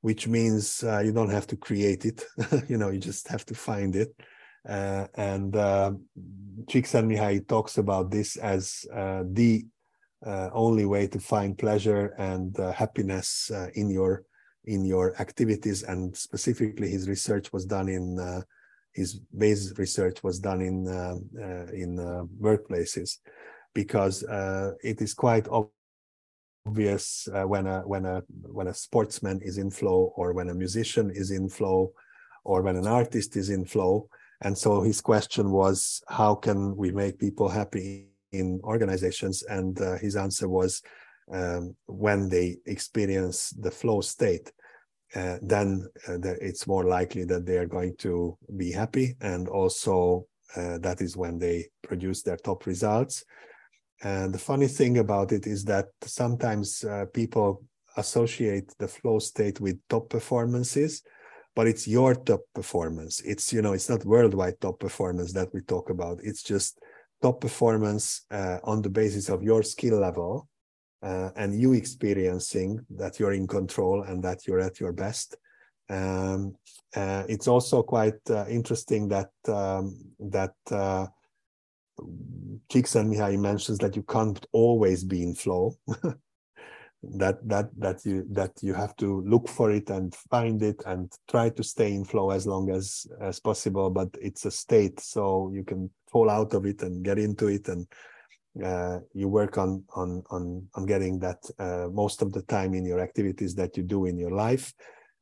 which 0.00 0.26
means 0.26 0.82
uh, 0.82 0.98
you 0.98 1.12
don't 1.12 1.30
have 1.30 1.46
to 1.48 1.56
create 1.56 2.04
it, 2.04 2.24
you 2.68 2.76
know, 2.76 2.90
you 2.90 2.98
just 2.98 3.28
have 3.28 3.44
to 3.46 3.54
find 3.54 3.94
it. 3.94 4.14
Uh, 4.68 5.06
and 5.14 5.56
uh, 5.56 5.92
Csikszentmihalyi 6.66 7.46
talks 7.46 7.78
about 7.78 8.10
this 8.10 8.36
as 8.36 8.84
uh, 8.92 9.22
the 9.24 9.64
uh, 10.26 10.50
only 10.52 10.84
way 10.84 11.06
to 11.06 11.18
find 11.18 11.56
pleasure 11.56 12.14
and 12.18 12.58
uh, 12.58 12.72
happiness 12.72 13.50
uh, 13.50 13.68
in 13.74 13.90
your 13.90 14.24
in 14.64 14.84
your 14.84 15.18
activities. 15.20 15.82
And 15.82 16.14
specifically, 16.16 16.90
his 16.90 17.08
research 17.08 17.52
was 17.52 17.64
done 17.64 17.88
in 17.88 18.18
his 18.92 19.20
base 19.36 19.72
research 19.78 20.22
was 20.22 20.38
done 20.38 20.60
in 20.60 20.88
uh, 20.88 21.16
uh, 21.40 21.66
in 21.72 21.98
uh, 21.98 22.24
workplaces 22.40 23.18
because 23.74 24.24
it 24.82 25.00
is 25.00 25.14
quite 25.14 25.46
obvious 26.66 27.28
when 27.46 27.66
a 27.66 27.80
when 27.82 28.04
a 28.04 28.22
when 28.42 28.66
a 28.66 28.74
sportsman 28.74 29.40
is 29.42 29.58
in 29.58 29.70
flow 29.70 30.12
or 30.16 30.32
when 30.32 30.50
a 30.50 30.54
musician 30.54 31.10
is 31.10 31.30
in 31.30 31.48
flow 31.48 31.92
or 32.44 32.62
when 32.62 32.76
an 32.76 32.86
artist 32.86 33.36
is 33.36 33.48
in 33.48 33.64
flow 33.64 34.08
and 34.42 34.58
so 34.58 34.82
his 34.82 35.00
question 35.00 35.52
was 35.52 36.02
how 36.08 36.34
can 36.34 36.76
we 36.76 36.90
make 36.90 37.18
people 37.18 37.48
happy 37.48 38.09
in 38.32 38.60
organizations 38.64 39.42
and 39.44 39.80
uh, 39.80 39.96
his 39.98 40.16
answer 40.16 40.48
was 40.48 40.82
um, 41.32 41.76
when 41.86 42.28
they 42.28 42.56
experience 42.66 43.50
the 43.50 43.70
flow 43.70 44.00
state 44.00 44.52
uh, 45.14 45.38
then 45.42 45.88
uh, 46.08 46.18
it's 46.40 46.66
more 46.66 46.84
likely 46.84 47.24
that 47.24 47.44
they 47.44 47.56
are 47.56 47.66
going 47.66 47.96
to 47.96 48.36
be 48.56 48.70
happy. 48.70 49.16
And 49.20 49.48
also, 49.48 50.26
uh, 50.56 50.78
that 50.78 51.00
is 51.00 51.16
when 51.16 51.38
they 51.38 51.66
produce 51.82 52.22
their 52.22 52.36
top 52.36 52.66
results. 52.66 53.24
And 54.02 54.32
the 54.32 54.38
funny 54.38 54.68
thing 54.68 54.98
about 54.98 55.32
it 55.32 55.46
is 55.46 55.64
that 55.64 55.86
sometimes 56.02 56.84
uh, 56.84 57.06
people 57.12 57.62
associate 57.96 58.72
the 58.78 58.88
flow 58.88 59.18
state 59.18 59.60
with 59.60 59.78
top 59.88 60.08
performances, 60.08 61.02
but 61.56 61.66
it's 61.66 61.88
your 61.88 62.14
top 62.14 62.40
performance. 62.54 63.20
It's, 63.20 63.52
you 63.52 63.62
know, 63.62 63.72
it's 63.72 63.90
not 63.90 64.04
worldwide 64.04 64.60
top 64.60 64.78
performance 64.78 65.32
that 65.32 65.52
we 65.52 65.60
talk 65.62 65.90
about. 65.90 66.20
It's 66.22 66.42
just 66.42 66.78
top 67.22 67.40
performance 67.40 68.26
uh, 68.30 68.58
on 68.64 68.82
the 68.82 68.88
basis 68.88 69.28
of 69.28 69.42
your 69.42 69.62
skill 69.62 69.98
level 70.00 70.48
uh, 71.02 71.30
and 71.36 71.58
you 71.60 71.72
experiencing 71.72 72.84
that 72.90 73.18
you're 73.18 73.32
in 73.32 73.46
control 73.46 74.02
and 74.02 74.22
that 74.22 74.46
you're 74.46 74.60
at 74.60 74.80
your 74.80 74.92
best. 74.92 75.36
Um, 75.88 76.54
uh, 76.94 77.24
it's 77.28 77.48
also 77.48 77.82
quite 77.82 78.20
uh, 78.30 78.46
interesting 78.48 79.08
that 79.08 79.30
um, 79.48 79.98
that 80.20 80.54
uh, 80.70 81.06
Csikszentmihalyi 82.70 83.38
mentions 83.38 83.78
that 83.78 83.96
you 83.96 84.02
can't 84.02 84.44
always 84.52 85.04
be 85.04 85.22
in 85.22 85.34
flow. 85.34 85.76
that 87.02 87.36
that 87.48 87.70
that 87.78 88.04
you 88.04 88.26
that 88.30 88.52
you 88.60 88.74
have 88.74 88.94
to 88.96 89.22
look 89.22 89.48
for 89.48 89.70
it 89.70 89.88
and 89.88 90.14
find 90.14 90.62
it 90.62 90.82
and 90.84 91.10
try 91.28 91.48
to 91.48 91.62
stay 91.62 91.94
in 91.94 92.04
flow 92.04 92.30
as 92.30 92.46
long 92.46 92.70
as 92.70 93.06
as 93.22 93.40
possible 93.40 93.88
but 93.88 94.08
it's 94.20 94.44
a 94.44 94.50
state 94.50 95.00
so 95.00 95.50
you 95.54 95.64
can 95.64 95.88
fall 96.12 96.28
out 96.28 96.52
of 96.52 96.66
it 96.66 96.82
and 96.82 97.02
get 97.02 97.18
into 97.18 97.46
it 97.46 97.68
and 97.68 97.86
uh, 98.64 98.98
you 99.14 99.28
work 99.28 99.58
on 99.58 99.84
on 99.94 100.22
on 100.30 100.66
on 100.74 100.86
getting 100.86 101.18
that 101.20 101.38
uh, 101.58 101.88
most 101.92 102.20
of 102.20 102.32
the 102.32 102.42
time 102.42 102.74
in 102.74 102.84
your 102.84 103.00
activities 103.00 103.54
that 103.54 103.76
you 103.76 103.82
do 103.82 104.06
in 104.06 104.18
your 104.18 104.32
life. 104.32 104.72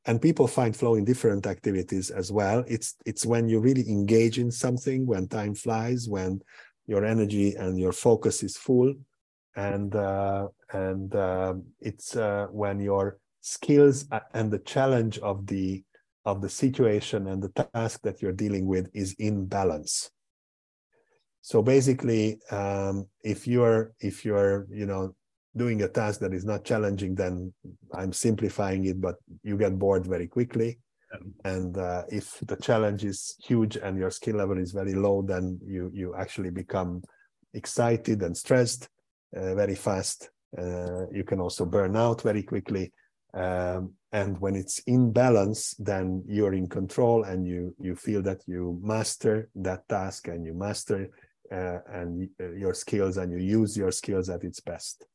And 0.07 0.23
people 0.23 0.47
find 0.47 0.75
flow 0.75 0.95
in 0.95 1.05
different 1.05 1.47
activities 1.47 2.09
as 2.11 2.33
well. 2.33 2.65
It's 2.67 2.97
it's 3.05 3.27
when 3.27 3.49
you 3.49 3.61
really 3.61 3.89
engage 3.89 4.39
in 4.39 4.51
something 4.51 5.07
when 5.07 5.29
time 5.29 5.55
flies 5.55 6.09
when 6.09 6.41
your 6.87 7.05
energy 7.05 7.55
and 7.55 7.79
your 7.79 7.93
focus 7.93 8.43
is 8.43 8.57
full 8.57 8.95
and 9.59 9.97
uh, 9.97 10.47
and 10.73 11.15
uh, 11.17 11.55
it's 11.81 12.17
uh, 12.17 12.47
when 12.51 12.79
your 12.79 13.19
skills 13.41 14.07
and 14.33 14.51
the 14.53 14.61
challenge 14.61 15.19
of 15.19 15.47
the 15.49 15.83
of 16.25 16.41
the 16.41 16.49
situation 16.49 17.27
and 17.27 17.43
the 17.43 17.67
task 17.75 18.01
that 18.03 18.23
you're 18.23 18.41
dealing 18.45 18.67
with 18.67 18.89
is 18.95 19.15
in 19.19 19.47
balance. 19.47 20.11
So 21.41 21.61
basically 21.61 22.39
um, 22.53 23.07
if 23.25 23.49
you're 23.49 23.93
if 24.01 24.25
you're 24.25 24.67
you 24.71 24.87
know 24.87 25.15
doing 25.57 25.83
a 25.83 25.89
task 25.89 26.21
that 26.21 26.33
is 26.33 26.45
not 26.45 26.63
challenging 26.63 27.17
then 27.17 27.53
i'm 27.95 28.13
simplifying 28.13 28.85
it 28.85 29.01
but 29.01 29.17
you 29.43 29.57
get 29.57 29.79
bored 29.79 30.07
very 30.07 30.29
quickly. 30.29 30.79
And 31.45 31.77
uh, 31.79 32.03
if 32.11 32.39
the 32.43 32.57
challenge 32.57 33.03
is 33.03 33.35
huge 33.43 33.77
and 33.77 33.99
your 33.99 34.11
skill 34.11 34.37
level 34.37 34.59
is 34.59 34.73
very 34.73 34.95
low 34.95 35.23
then 35.23 35.59
you 35.65 35.91
you 35.93 36.15
actually 36.15 36.51
become 36.51 37.03
excited 37.55 38.23
and 38.23 38.37
stressed 38.37 38.89
very 39.33 39.75
fast. 39.75 40.31
Uh, 40.57 41.07
you 41.13 41.25
can 41.25 41.41
also 41.41 41.65
burn 41.65 41.97
out 41.97 42.23
very 42.23 42.43
quickly. 42.43 42.93
Um, 43.35 43.93
and 44.13 44.41
when 44.41 44.57
it's 44.57 44.79
in 44.81 45.13
balance, 45.13 45.75
then 45.79 46.25
you're 46.27 46.55
in 46.55 46.67
control 46.67 47.25
and 47.25 47.47
you 47.47 47.75
you 47.79 47.95
feel 47.95 48.23
that 48.23 48.41
you 48.47 48.81
master 48.83 49.51
that 49.57 49.87
task 49.89 50.29
and 50.29 50.47
you 50.47 50.55
master 50.55 51.11
uh, 51.53 51.79
and 51.93 52.29
uh, 52.41 52.53
your 52.53 52.73
skills 52.73 53.19
and 53.19 53.31
you 53.31 53.39
use 53.39 53.77
your 53.77 53.93
skills 53.93 54.31
at 54.31 54.45
its 54.45 54.61
best. 54.61 55.07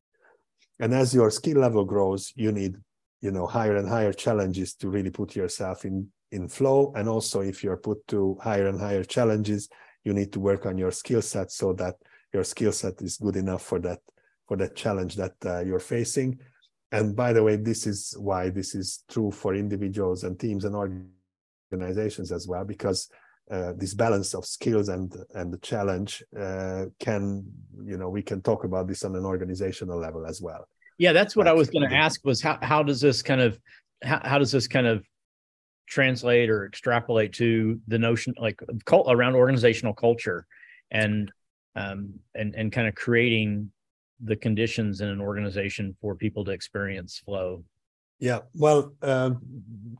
And 0.79 0.93
as 0.93 1.13
your 1.13 1.31
skill 1.31 1.59
level 1.59 1.85
grows, 1.85 2.31
you 2.35 2.51
need 2.51 2.75
you 3.21 3.31
know 3.31 3.47
higher 3.47 3.77
and 3.77 3.89
higher 3.89 4.13
challenges 4.13 4.75
to 4.75 4.89
really 4.89 5.11
put 5.11 5.35
yourself 5.35 5.85
in 5.85 6.07
in 6.31 6.47
flow. 6.47 6.93
And 6.95 7.09
also 7.09 7.41
if 7.41 7.63
you're 7.63 7.77
put 7.77 8.07
to 8.09 8.37
higher 8.43 8.67
and 8.67 8.79
higher 8.79 9.03
challenges 9.03 9.69
you 10.03 10.13
need 10.13 10.31
to 10.33 10.39
work 10.39 10.65
on 10.65 10.77
your 10.77 10.91
skill 10.91 11.21
set 11.21 11.51
so 11.51 11.73
that 11.73 11.95
your 12.33 12.43
skill 12.43 12.71
set 12.71 13.01
is 13.01 13.17
good 13.17 13.35
enough 13.35 13.61
for 13.63 13.79
that 13.79 13.99
for 14.47 14.57
that 14.57 14.75
challenge 14.75 15.15
that 15.15 15.35
uh, 15.45 15.59
you're 15.59 15.79
facing. 15.79 16.39
And 16.91 17.15
by 17.15 17.33
the 17.33 17.43
way 17.43 17.55
this 17.55 17.87
is 17.87 18.15
why 18.19 18.49
this 18.49 18.75
is 18.75 19.03
true 19.09 19.31
for 19.31 19.55
individuals 19.55 20.23
and 20.23 20.39
teams 20.39 20.65
and 20.65 20.75
organizations 21.71 22.31
as 22.31 22.47
well 22.47 22.65
because 22.65 23.09
uh, 23.49 23.73
this 23.75 23.93
balance 23.93 24.33
of 24.33 24.45
skills 24.45 24.89
and 24.89 25.13
and 25.33 25.51
the 25.53 25.57
challenge 25.57 26.23
uh, 26.39 26.85
can 26.99 27.43
you 27.83 27.97
know 27.97 28.09
we 28.09 28.21
can 28.21 28.41
talk 28.41 28.63
about 28.63 28.87
this 28.87 29.03
on 29.03 29.15
an 29.15 29.25
organizational 29.25 29.99
level 29.99 30.25
as 30.25 30.41
well. 30.41 30.67
Yeah 30.97 31.13
that's 31.13 31.35
what 31.35 31.47
like, 31.47 31.53
i 31.53 31.55
was 31.55 31.69
going 31.69 31.89
to 31.89 31.95
ask 31.95 32.23
was 32.23 32.41
how, 32.41 32.57
how 32.61 32.83
does 32.83 33.01
this 33.01 33.21
kind 33.21 33.41
of 33.41 33.59
how, 34.03 34.21
how 34.23 34.37
does 34.37 34.51
this 34.51 34.67
kind 34.67 34.87
of 34.87 35.03
translate 35.87 36.49
or 36.49 36.65
extrapolate 36.65 37.33
to 37.33 37.79
the 37.87 37.99
notion 37.99 38.33
like 38.37 38.61
cult 38.85 39.07
around 39.09 39.35
organizational 39.35 39.93
culture? 39.93 40.45
And 40.91 41.31
um, 41.75 42.13
and 42.35 42.55
and 42.55 42.71
kind 42.71 42.87
of 42.87 42.95
creating 42.95 43.71
the 44.23 44.35
conditions 44.35 45.01
in 45.01 45.09
an 45.09 45.19
organization 45.19 45.95
for 45.99 46.15
people 46.15 46.45
to 46.45 46.51
experience 46.51 47.21
flow. 47.25 47.63
Yeah 48.19 48.39
well 48.53 48.93
um, 49.01 49.41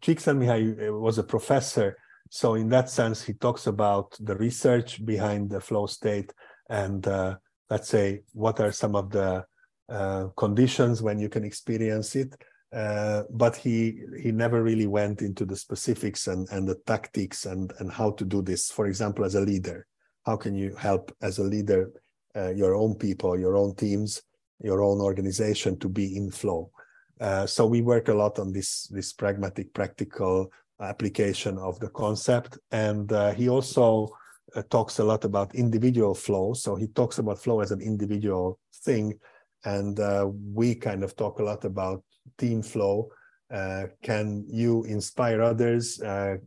Csikszentmihalyi 0.02 0.90
uh, 0.90 0.94
was 0.94 1.18
a 1.18 1.24
professor 1.24 1.98
so 2.30 2.56
in 2.56 2.70
that 2.70 2.90
sense 2.90 3.22
he 3.22 3.34
talks 3.34 3.68
about 3.68 4.16
the 4.20 4.36
research 4.36 5.04
behind 5.06 5.50
the 5.50 5.60
flow 5.60 5.88
state 5.88 6.32
and 6.70 7.06
uh, 7.08 7.36
let's 7.70 7.90
say 7.90 8.22
what 8.34 8.60
are 8.60 8.72
some 8.72 8.96
of 8.96 9.10
the 9.12 9.46
uh, 9.90 10.28
conditions 10.38 11.02
when 11.02 11.20
you 11.20 11.30
can 11.30 11.44
experience 11.44 12.16
it. 12.16 12.34
Uh, 12.74 13.24
but 13.30 13.56
he 13.56 14.02
he 14.20 14.32
never 14.32 14.64
really 14.64 14.88
went 14.88 15.22
into 15.22 15.46
the 15.46 15.56
specifics 15.56 16.26
and 16.28 16.48
and 16.50 16.68
the 16.68 16.80
tactics 16.88 17.46
and 17.46 17.72
and 17.80 17.92
how 17.92 18.10
to 18.10 18.26
do 18.26 18.42
this 18.42 18.72
for 18.72 18.88
example 18.88 19.24
as 19.24 19.36
a 19.36 19.42
leader 19.42 19.86
how 20.26 20.36
can 20.38 20.56
you 20.56 20.76
help 20.76 21.16
as 21.22 21.38
a 21.38 21.44
leader 21.44 21.92
uh, 22.36 22.50
your 22.50 22.76
own 22.76 22.96
people 22.96 23.40
your 23.40 23.56
own 23.58 23.76
teams 23.76 24.24
your 24.60 24.82
own 24.82 25.02
organization 25.02 25.78
to 25.80 25.90
be 25.90 26.16
in 26.16 26.32
flow? 26.32 26.72
Uh, 27.20 27.46
so 27.46 27.66
we 27.66 27.82
work 27.82 28.08
a 28.08 28.14
lot 28.14 28.40
on 28.40 28.52
this 28.52 28.88
this 28.88 29.14
pragmatic 29.14 29.74
practical 29.74 30.52
application 30.82 31.58
of 31.58 31.80
the 31.80 31.90
concept. 31.90 32.58
And 32.72 33.12
uh, 33.12 33.34
he 33.34 33.50
also 33.50 34.10
uh, 34.56 34.64
talks 34.70 35.00
a 35.00 35.04
lot 35.04 35.26
about 35.26 35.56
individual 35.56 36.14
flow. 36.14 36.54
So 36.54 36.76
he 36.76 36.88
talks 36.88 37.18
about 37.20 37.40
flow 37.40 37.62
as 37.62 37.72
an 37.72 37.82
individual 37.82 38.60
thing. 38.84 39.20
And 39.66 40.00
uh, 40.00 40.30
we 40.54 40.76
kind 40.76 41.04
of 41.04 41.16
talk 41.16 41.40
a 41.40 41.44
lot 41.44 41.66
about 41.66 42.04
team 42.38 42.62
flow 42.62 43.10
uh, 43.54 43.86
can 44.02 44.44
you 44.50 44.84
inspire 44.86 45.42
others? 45.42 46.02
Uh, 46.02 46.38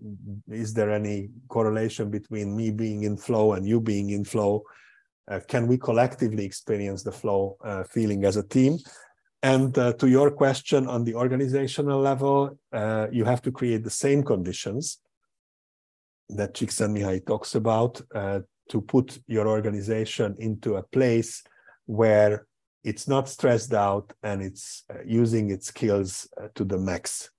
is 0.49 0.75
there 0.75 0.91
any 0.91 1.29
correlation 1.49 2.11
between 2.11 2.57
me 2.57 2.73
being 2.73 3.05
in 3.05 3.17
flow 3.17 3.53
and 3.53 3.65
you 3.65 3.81
being 3.81 4.11
in 4.11 4.25
flow? 4.25 4.65
Uh, 5.31 5.39
can 5.47 5.69
we 5.69 5.79
collectively 5.79 6.45
experience 6.45 7.05
the 7.05 7.13
flow 7.13 7.57
uh, 7.65 7.85
feeling 7.85 8.25
as 8.25 8.37
a 8.37 8.43
team? 8.43 8.79
And 9.43 9.77
uh, 9.79 9.93
to 9.95 10.09
your 10.09 10.33
question 10.33 10.89
on 10.89 11.05
the 11.05 11.15
organizational 11.15 12.01
level 12.01 12.59
you 13.13 13.25
have 13.25 13.43
to 13.43 13.53
create 13.53 13.85
the 13.85 13.99
same 14.05 14.25
conditions 14.25 14.99
that 16.29 16.55
Csikszentmihalyi 16.55 17.25
talks 17.25 17.55
about 17.55 18.03
to 18.69 18.81
put 18.81 19.21
your 19.29 19.47
organization 19.47 20.35
into 20.39 20.75
a 20.75 20.83
place 20.83 21.45
where 21.85 22.47
it's 22.87 23.09
not 23.09 23.29
stressed 23.29 23.75
out 23.75 24.13
and 24.23 24.41
it's 24.41 24.85
uh, 24.91 24.99
using 25.05 25.51
its 25.51 25.67
skills 25.67 26.29
uh, 26.41 26.47
to 26.55 26.65
the 26.65 26.79
max. 26.79 27.31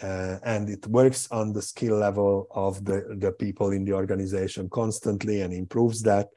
Uh, 0.00 0.38
and 0.44 0.70
it 0.70 0.86
works 0.86 1.26
on 1.32 1.52
the 1.52 1.60
skill 1.60 1.96
level 1.96 2.46
of 2.52 2.84
the, 2.84 3.16
the 3.18 3.32
people 3.32 3.72
in 3.72 3.84
the 3.84 3.92
organization 3.92 4.68
constantly 4.70 5.40
and 5.42 5.52
improves 5.52 6.00
that 6.02 6.28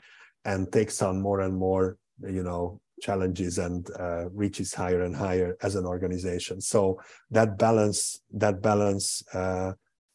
and 0.44 0.72
takes 0.72 1.04
on 1.04 1.22
more 1.22 1.42
and 1.42 1.56
more 1.56 1.98
you 2.28 2.42
know 2.42 2.82
challenges 3.00 3.60
and 3.60 3.90
uh, 4.00 4.28
reaches 4.32 4.74
higher 4.74 5.04
and 5.04 5.16
higher 5.16 5.56
as 5.62 5.76
an 5.76 5.86
organization. 5.86 6.60
So 6.62 7.00
that 7.30 7.60
balance 7.60 8.22
that 8.34 8.64
balance 8.64 9.24
uh, 9.36 9.74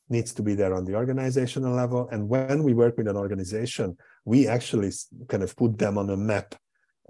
needs 0.08 0.32
to 0.34 0.42
be 0.42 0.56
there 0.56 0.74
on 0.74 0.84
the 0.84 0.96
organizational 0.96 1.74
level. 1.74 2.08
And 2.10 2.28
when 2.28 2.64
we 2.64 2.74
work 2.74 2.96
with 2.98 3.06
an 3.06 3.16
organization 3.16 3.96
we 4.26 4.48
actually 4.48 4.90
kind 5.28 5.44
of 5.44 5.56
put 5.56 5.78
them 5.78 5.96
on 5.96 6.10
a 6.10 6.16
map 6.16 6.56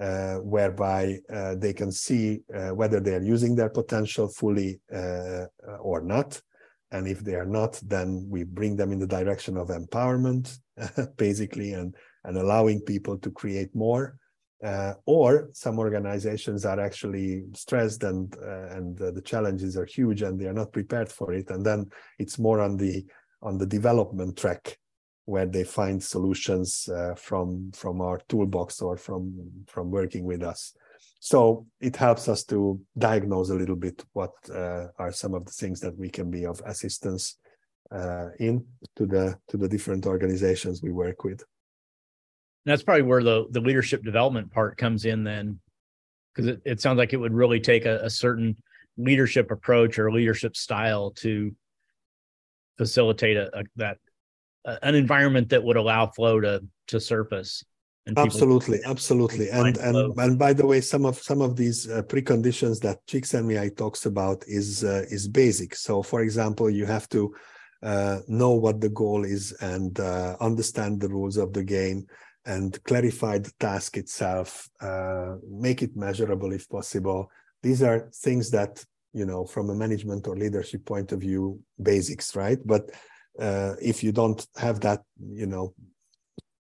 uh, 0.01 0.37
whereby 0.37 1.19
uh, 1.33 1.55
they 1.57 1.73
can 1.73 1.91
see 1.91 2.41
uh, 2.55 2.69
whether 2.75 3.01
they 3.01 3.15
are 3.15 3.23
using 3.23 3.55
their 3.55 3.71
potential 3.71 4.29
fully 4.29 4.81
uh, 4.95 5.45
or 5.81 6.03
not. 6.03 6.41
And 6.91 7.09
if 7.09 7.21
they 7.21 7.35
are 7.35 7.47
not, 7.47 7.81
then 7.85 8.27
we 8.29 8.45
bring 8.45 8.77
them 8.77 8.93
in 8.93 8.99
the 8.99 9.07
direction 9.07 9.57
of 9.57 9.69
empowerment, 9.69 10.59
basically, 11.17 11.73
and, 11.73 11.95
and 12.25 12.37
allowing 12.37 12.81
people 12.81 13.19
to 13.19 13.31
create 13.31 13.75
more. 13.75 14.19
Uh, 14.65 14.95
or 15.05 15.51
some 15.53 15.79
organizations 15.79 16.65
are 16.65 16.81
actually 16.81 17.45
stressed 17.55 18.03
and 18.05 18.35
uh, 18.43 18.69
and 18.71 18.97
the 18.97 19.21
challenges 19.23 19.77
are 19.77 19.85
huge 19.85 20.23
and 20.23 20.41
they 20.41 20.47
are 20.47 20.55
not 20.55 20.73
prepared 20.73 21.13
for 21.13 21.35
it. 21.35 21.51
And 21.51 21.65
then 21.65 21.91
it's 22.19 22.39
more 22.39 22.63
on 22.63 22.79
the 22.79 23.05
on 23.43 23.59
the 23.59 23.67
development 23.67 24.39
track 24.39 24.79
where 25.27 25.47
they 25.47 25.65
find 25.65 26.03
solutions 26.03 26.89
uh, 26.89 27.15
from 27.15 27.71
from 27.73 28.01
our 28.01 28.19
toolbox 28.29 28.81
or 28.81 28.97
from 28.97 29.53
from 29.67 29.91
working 29.91 30.25
with 30.25 30.43
us. 30.43 30.75
So 31.21 31.67
it 31.81 31.97
helps 31.97 32.29
us 32.29 32.45
to 32.45 32.81
diagnose 32.97 33.51
a 33.51 33.55
little 33.55 33.77
bit 33.77 34.05
what 34.13 34.33
uh, 34.53 34.87
are 34.99 35.13
some 35.13 35.35
of 35.35 35.45
the 35.45 35.53
things 35.53 35.81
that 35.81 35.99
we 35.99 36.09
can 36.09 36.31
be 36.31 36.47
of 36.47 36.63
assistance 36.65 37.37
uh, 37.91 38.29
in 38.39 38.65
to 38.95 39.07
the 39.07 39.37
to 39.49 39.57
the 39.57 39.69
different 39.69 40.07
organizations 40.07 40.83
we 40.83 40.93
work 40.93 41.25
with. 41.25 41.43
That's 42.65 42.85
probably 42.85 43.03
where 43.03 43.25
the 43.25 43.47
the 43.51 43.61
leadership 43.61 44.05
development 44.05 44.53
part 44.53 44.79
comes 44.79 45.05
in 45.05 45.25
then 45.25 45.59
because 46.33 46.49
it, 46.49 46.63
it 46.65 46.81
sounds 46.81 46.99
like 46.99 47.13
it 47.13 47.17
would 47.17 47.35
really 47.35 47.61
take 47.61 47.85
a, 47.87 47.97
a 48.05 48.11
certain 48.11 48.57
leadership 48.97 49.51
approach 49.51 49.99
or 49.99 50.13
leadership 50.13 50.57
style 50.57 51.11
to 51.11 51.55
facilitate 52.79 53.37
a, 53.37 53.59
a, 53.59 53.63
that 53.77 53.99
an 54.83 54.95
environment 54.95 55.49
that 55.51 55.63
would 55.63 55.77
allow 55.77 56.07
flow 56.07 56.41
to 56.41 56.63
to 56.89 57.01
surface 57.01 57.65
absolutely 58.17 58.81
absolutely. 58.85 59.49
and 59.51 59.77
and 59.79 59.97
and 60.19 60.39
by 60.39 60.53
the 60.53 60.65
way 60.65 60.81
some 60.81 61.05
of 61.05 61.19
some 61.19 61.41
of 61.41 61.57
these 61.57 61.91
uh, 61.91 62.03
preconditions 62.03 62.81
that 62.81 63.05
Csikszentmihalyi 63.07 63.77
talks 63.77 64.07
about 64.07 64.45
is 64.47 64.85
uh, 64.85 65.05
is 65.11 65.27
basic. 65.27 65.75
So 65.75 66.03
for 66.03 66.21
example 66.21 66.71
you 66.71 66.87
have 66.87 67.09
to 67.09 67.35
uh, 67.83 68.21
know 68.29 68.53
what 68.53 68.81
the 68.81 68.89
goal 68.89 69.25
is 69.25 69.53
and 69.61 69.99
uh, 69.99 70.37
understand 70.41 71.01
the 71.01 71.09
rules 71.09 71.37
of 71.37 71.53
the 71.53 71.65
game 71.65 72.07
and 72.45 72.83
clarify 72.85 73.39
the 73.39 73.53
task 73.59 73.97
itself 73.97 74.69
uh, 74.81 75.35
make 75.51 75.83
it 75.83 75.97
measurable 75.97 76.53
if 76.53 76.69
possible. 76.69 77.29
These 77.63 77.83
are 77.83 78.09
things 78.15 78.51
that 78.53 78.85
you 79.13 79.27
know 79.27 79.45
from 79.45 79.71
a 79.71 79.75
management 79.75 80.29
or 80.29 80.37
leadership 80.37 80.85
point 80.85 81.11
of 81.11 81.21
view 81.21 81.61
basics 81.83 82.37
right? 82.37 82.59
But 82.65 82.91
uh, 83.41 83.75
if 83.81 84.03
you 84.03 84.13
don't 84.13 84.47
have 84.57 84.81
that 84.81 85.03
you 85.19 85.47
know 85.47 85.75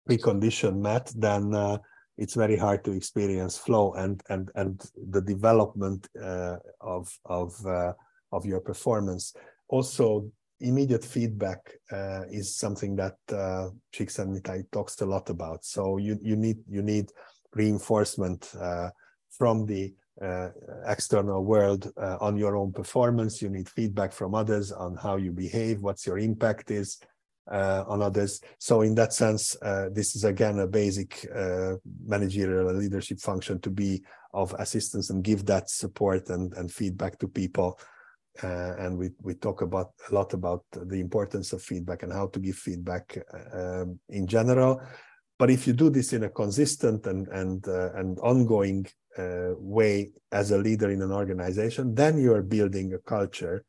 precondition 0.08 0.78
met 0.78 1.12
then 1.16 1.54
uh, 1.54 1.78
it's 2.20 2.34
very 2.34 2.56
hard 2.56 2.84
to 2.84 2.92
experience 2.92 3.56
flow 3.56 3.94
and 3.94 4.22
and 4.28 4.50
and 4.54 4.82
the 5.10 5.22
development 5.22 6.06
uh, 6.22 6.56
of 6.80 7.08
of 7.24 7.54
uh, 7.66 7.92
of 8.32 8.44
your 8.46 8.60
performance. 8.60 9.34
Also 9.68 10.30
immediate 10.60 11.04
feedback 11.04 11.72
uh, 11.90 12.22
is 12.30 12.54
something 12.54 12.94
that 12.96 13.16
uh, 13.32 13.70
Csikszentmihalyi 13.94 14.70
talks 14.70 15.00
a 15.00 15.06
lot 15.06 15.30
about. 15.30 15.64
So 15.64 15.96
you 15.96 16.18
you 16.22 16.36
need 16.36 16.58
you 16.68 16.82
need 16.82 17.10
reinforcement 17.54 18.52
uh, 18.60 18.90
from 19.30 19.66
the 19.66 19.94
uh, 20.20 20.48
external 20.86 21.44
world 21.44 21.90
uh, 21.96 22.18
on 22.20 22.36
your 22.36 22.56
own 22.56 22.72
performance. 22.72 23.40
You 23.40 23.48
need 23.48 23.68
feedback 23.68 24.12
from 24.12 24.34
others 24.34 24.70
on 24.70 24.96
how 24.96 25.16
you 25.16 25.32
behave, 25.32 25.80
what's 25.80 26.06
your 26.06 26.18
impact 26.18 26.70
is 26.70 26.98
uh, 27.50 27.84
on 27.88 28.02
others. 28.02 28.40
So 28.58 28.82
in 28.82 28.94
that 28.96 29.12
sense, 29.12 29.56
this 29.92 30.14
is 30.16 30.24
again 30.24 30.58
a 30.58 30.66
basic 30.66 31.26
managerial 32.06 32.72
leadership 32.74 33.18
function 33.20 33.60
to 33.60 33.70
be 33.70 34.02
of 34.32 34.54
assistance 34.58 35.10
and 35.10 35.24
give 35.24 35.44
that 35.46 35.70
support 35.70 36.28
and, 36.28 36.52
and 36.54 36.70
feedback 36.70 37.18
to 37.18 37.28
people. 37.28 37.78
Uh, 38.42 38.74
and 38.78 38.96
we 38.96 39.10
we 39.22 39.34
talk 39.34 39.60
about 39.60 39.90
a 40.10 40.14
lot 40.14 40.32
about 40.34 40.64
the 40.72 41.00
importance 41.00 41.52
of 41.52 41.60
feedback 41.60 42.04
and 42.04 42.12
how 42.12 42.28
to 42.28 42.38
give 42.38 42.54
feedback 42.54 43.18
uh, 43.34 43.82
um, 43.82 43.98
in 44.08 44.26
general 44.26 44.80
but 45.40 45.48
if 45.48 45.66
you 45.66 45.72
do 45.72 45.88
this 45.88 46.12
in 46.12 46.24
a 46.24 46.28
consistent 46.28 47.06
and 47.06 47.26
and 47.28 47.66
uh, 47.66 47.94
and 47.94 48.18
ongoing 48.18 48.86
uh, 49.18 49.52
way 49.56 50.10
as 50.30 50.50
a 50.50 50.58
leader 50.58 50.90
in 50.90 51.00
an 51.00 51.10
organization, 51.10 51.94
then 51.94 52.18
you 52.18 52.34
are 52.34 52.42
building 52.42 52.92
a 52.92 52.98
culture, 52.98 53.64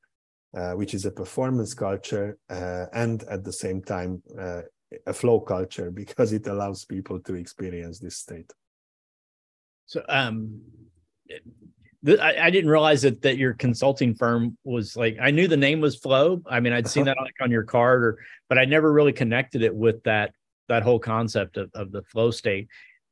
uh, 0.53 0.73
which 0.73 0.93
is 0.93 1.05
a 1.05 1.11
performance 1.11 1.73
culture, 1.73 2.37
uh, 2.49 2.87
and 2.91 3.23
at 3.23 3.45
the 3.45 3.53
same 3.53 3.81
time 3.81 4.21
uh, 4.37 4.63
a 5.07 5.13
flow 5.13 5.39
culture 5.39 5.89
because 6.01 6.33
it 6.33 6.45
allows 6.45 6.83
people 6.83 7.21
to 7.21 7.35
experience 7.35 7.99
this 7.99 8.17
state. 8.17 8.51
So, 9.85 10.03
um, 10.09 10.59
I, 12.05 12.35
I, 12.47 12.49
didn't 12.49 12.69
realize 12.69 13.01
that 13.03 13.21
that 13.21 13.37
your 13.37 13.53
consulting 13.53 14.13
firm 14.13 14.57
was 14.65 14.97
like 14.97 15.17
I 15.21 15.31
knew 15.31 15.47
the 15.47 15.55
name 15.55 15.79
was 15.79 15.95
Flow. 15.95 16.41
I 16.49 16.59
mean, 16.59 16.73
I'd 16.73 16.89
seen 16.89 17.07
uh-huh. 17.07 17.15
that 17.15 17.23
like 17.23 17.35
on 17.41 17.49
your 17.49 17.63
card, 17.63 18.03
or 18.03 18.19
but 18.49 18.57
I 18.57 18.65
never 18.65 18.91
really 18.91 19.13
connected 19.13 19.61
it 19.61 19.73
with 19.73 20.03
that 20.03 20.33
that 20.71 20.83
whole 20.83 20.99
concept 20.99 21.57
of, 21.57 21.69
of 21.75 21.91
the 21.91 22.01
flow 22.03 22.31
state. 22.31 22.67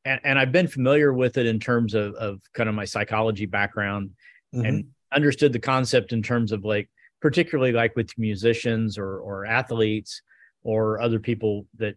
And, 0.06 0.20
and 0.24 0.40
I've 0.40 0.54
been 0.54 0.68
familiar 0.68 1.14
with 1.14 1.38
it 1.38 1.46
in 1.46 1.60
terms 1.60 1.94
of 1.94 2.16
of 2.16 2.42
kind 2.54 2.70
of 2.70 2.76
my 2.76 2.86
psychology 2.86 3.46
background 3.46 4.12
mm-hmm. 4.56 4.66
and 4.66 4.86
understood 5.14 5.54
the 5.54 5.60
concept 5.60 6.14
in 6.14 6.24
terms 6.24 6.52
of 6.52 6.64
like 6.64 6.90
particularly 7.22 7.74
like 7.74 7.96
with 7.96 8.18
musicians 8.18 8.98
or 8.98 9.20
or 9.20 9.46
athletes 9.46 10.22
or 10.64 11.02
other 11.02 11.20
people 11.20 11.66
that 11.78 11.96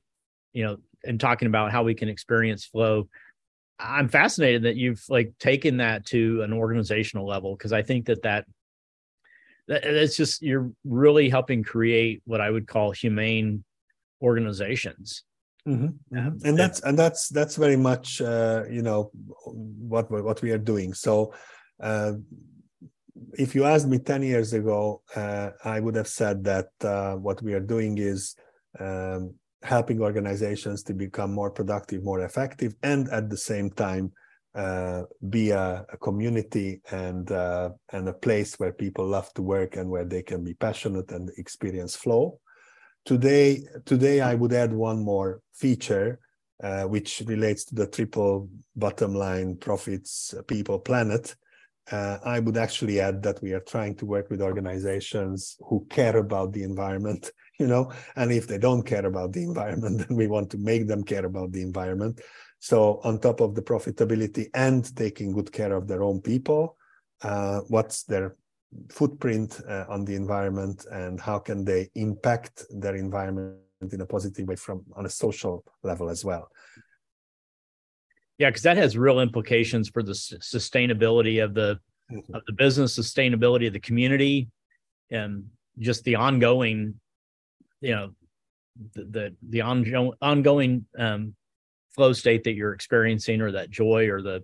you 0.52 0.64
know 0.64 0.76
and 1.04 1.20
talking 1.20 1.46
about 1.46 1.70
how 1.70 1.82
we 1.82 1.94
can 1.94 2.08
experience 2.08 2.64
flow 2.64 3.08
I'm 3.78 4.08
fascinated 4.08 4.62
that 4.62 4.76
you've 4.76 5.04
like 5.08 5.32
taken 5.38 5.78
that 5.78 6.06
to 6.06 6.42
an 6.42 6.52
organizational 6.52 7.26
level 7.26 7.56
because 7.56 7.72
I 7.72 7.82
think 7.82 8.06
that 8.06 8.22
that 8.22 8.46
that's 9.66 10.16
just 10.16 10.42
you're 10.42 10.70
really 10.84 11.28
helping 11.28 11.62
create 11.62 12.22
what 12.24 12.40
I 12.40 12.50
would 12.50 12.66
call 12.66 12.92
humane 12.92 13.64
organizations. 14.20 15.24
Mm-hmm. 15.66 16.16
Yeah. 16.16 16.30
And 16.44 16.58
that's 16.58 16.80
and 16.80 16.98
that's 16.98 17.28
that's 17.28 17.56
very 17.56 17.76
much 17.76 18.20
uh, 18.20 18.64
you 18.68 18.82
know 18.82 19.10
what 19.44 20.10
what 20.10 20.42
we 20.42 20.50
are 20.50 20.58
doing. 20.58 20.92
So 20.92 21.32
uh, 21.80 22.14
if 23.38 23.54
you 23.54 23.64
asked 23.64 23.86
me 23.86 23.98
10 23.98 24.22
years 24.22 24.52
ago, 24.52 25.02
uh, 25.14 25.50
I 25.64 25.80
would 25.80 25.94
have 25.94 26.08
said 26.08 26.44
that 26.44 26.68
uh, 26.82 27.14
what 27.14 27.42
we 27.42 27.54
are 27.54 27.60
doing 27.60 27.98
is 27.98 28.34
um, 28.78 29.34
helping 29.62 30.00
organizations 30.00 30.82
to 30.84 30.94
become 30.94 31.32
more 31.32 31.50
productive, 31.50 32.02
more 32.02 32.20
effective, 32.22 32.74
and 32.82 33.08
at 33.10 33.30
the 33.30 33.36
same 33.36 33.70
time 33.70 34.12
uh, 34.54 35.02
be 35.30 35.50
a, 35.50 35.86
a, 35.90 35.96
community 35.96 36.80
and 36.90 37.30
uh, 37.32 37.70
and 37.92 38.08
a 38.08 38.12
place 38.12 38.58
where 38.58 38.72
people 38.72 39.06
love 39.06 39.32
to 39.34 39.42
work 39.42 39.76
and 39.76 39.88
where 39.88 40.04
they 40.04 40.22
can 40.22 40.44
be 40.44 40.54
passionate 40.54 41.10
and 41.10 41.30
experience 41.38 41.96
flow. 41.96 42.38
Today, 43.04 43.64
today 43.84 44.20
I 44.20 44.34
would 44.34 44.52
add 44.52 44.72
one 44.72 45.02
more 45.02 45.40
feature, 45.52 46.20
uh, 46.62 46.84
which 46.84 47.22
relates 47.26 47.64
to 47.66 47.74
the 47.74 47.86
triple 47.86 48.48
bottom 48.76 49.14
line: 49.14 49.56
profits, 49.56 50.34
people, 50.46 50.78
planet. 50.78 51.34
Uh, 51.90 52.18
I 52.24 52.38
would 52.38 52.56
actually 52.56 53.00
add 53.00 53.22
that 53.24 53.42
we 53.42 53.52
are 53.52 53.60
trying 53.60 53.96
to 53.96 54.06
work 54.06 54.30
with 54.30 54.40
organizations 54.40 55.56
who 55.68 55.84
care 55.90 56.16
about 56.16 56.52
the 56.52 56.62
environment 56.62 57.32
you 57.58 57.66
know 57.66 57.92
and 58.16 58.32
if 58.32 58.46
they 58.46 58.58
don't 58.58 58.84
care 58.84 59.06
about 59.06 59.32
the 59.32 59.42
environment 59.42 59.98
then 60.08 60.16
we 60.16 60.26
want 60.26 60.50
to 60.50 60.58
make 60.58 60.86
them 60.86 61.02
care 61.04 61.26
about 61.26 61.52
the 61.52 61.62
environment 61.62 62.20
so 62.58 63.00
on 63.04 63.18
top 63.18 63.40
of 63.40 63.54
the 63.54 63.62
profitability 63.62 64.46
and 64.54 64.94
taking 64.96 65.32
good 65.32 65.52
care 65.52 65.72
of 65.72 65.86
their 65.86 66.02
own 66.02 66.20
people 66.20 66.76
uh, 67.22 67.60
what's 67.68 68.04
their 68.04 68.36
footprint 68.88 69.60
uh, 69.68 69.84
on 69.88 70.04
the 70.04 70.14
environment 70.14 70.86
and 70.90 71.20
how 71.20 71.38
can 71.38 71.64
they 71.64 71.90
impact 71.94 72.64
their 72.70 72.96
environment 72.96 73.58
in 73.90 74.00
a 74.00 74.06
positive 74.06 74.46
way 74.46 74.56
from 74.56 74.84
on 74.96 75.06
a 75.06 75.10
social 75.10 75.64
level 75.82 76.08
as 76.08 76.24
well 76.24 76.48
yeah 78.38 78.48
because 78.48 78.62
that 78.62 78.76
has 78.76 78.96
real 78.96 79.20
implications 79.20 79.88
for 79.88 80.02
the 80.02 80.12
sustainability 80.12 81.42
of 81.42 81.54
the 81.54 81.78
mm-hmm. 82.10 82.34
of 82.34 82.42
the 82.46 82.52
business 82.52 82.98
sustainability 82.98 83.66
of 83.66 83.72
the 83.72 83.80
community 83.80 84.48
and 85.10 85.44
just 85.78 86.04
the 86.04 86.14
ongoing 86.14 86.94
you 87.80 87.94
know 87.94 88.10
the 88.94 89.04
the, 89.04 89.36
the 89.50 89.60
ongoing 89.60 90.12
ongoing 90.22 90.86
um, 90.98 91.34
flow 91.94 92.12
state 92.12 92.44
that 92.44 92.54
you're 92.54 92.72
experiencing 92.72 93.40
or 93.40 93.52
that 93.52 93.70
joy 93.70 94.08
or 94.08 94.22
the 94.22 94.42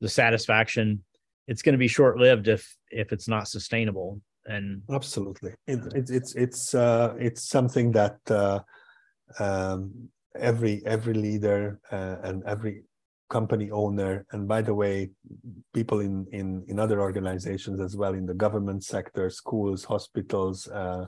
the 0.00 0.08
satisfaction 0.08 1.02
it's 1.48 1.62
going 1.62 1.74
to 1.74 1.78
be 1.78 1.88
short 1.88 2.18
lived 2.18 2.48
if 2.48 2.76
if 2.90 3.12
it's 3.12 3.28
not 3.28 3.48
sustainable. 3.48 4.20
And 4.46 4.82
absolutely. 4.90 5.52
It, 5.66 5.80
it, 5.94 6.10
it's 6.10 6.34
it's 6.34 6.74
uh, 6.74 7.14
it's 7.18 7.42
something 7.48 7.92
that 7.92 8.18
uh, 8.28 8.60
um, 9.38 10.08
every 10.34 10.82
every 10.86 11.14
leader 11.14 11.80
uh, 11.90 12.16
and 12.22 12.42
every 12.44 12.82
company 13.30 13.70
owner 13.70 14.26
and 14.32 14.46
by 14.46 14.60
the 14.60 14.74
way 14.74 15.10
people 15.72 16.00
in 16.00 16.26
in 16.32 16.62
in 16.68 16.78
other 16.78 17.00
organizations 17.00 17.80
as 17.80 17.96
well 17.96 18.12
in 18.12 18.26
the 18.26 18.34
government 18.34 18.84
sector 18.84 19.30
schools 19.30 19.84
hospitals 19.84 20.68
uh, 20.68 21.06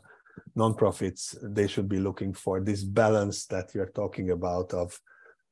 nonprofits 0.57 1.37
they 1.43 1.67
should 1.67 1.87
be 1.87 1.99
looking 1.99 2.33
for 2.33 2.61
this 2.61 2.83
balance 2.83 3.45
that 3.45 3.75
you're 3.75 3.95
talking 3.95 4.31
about 4.31 4.73
of 4.73 4.99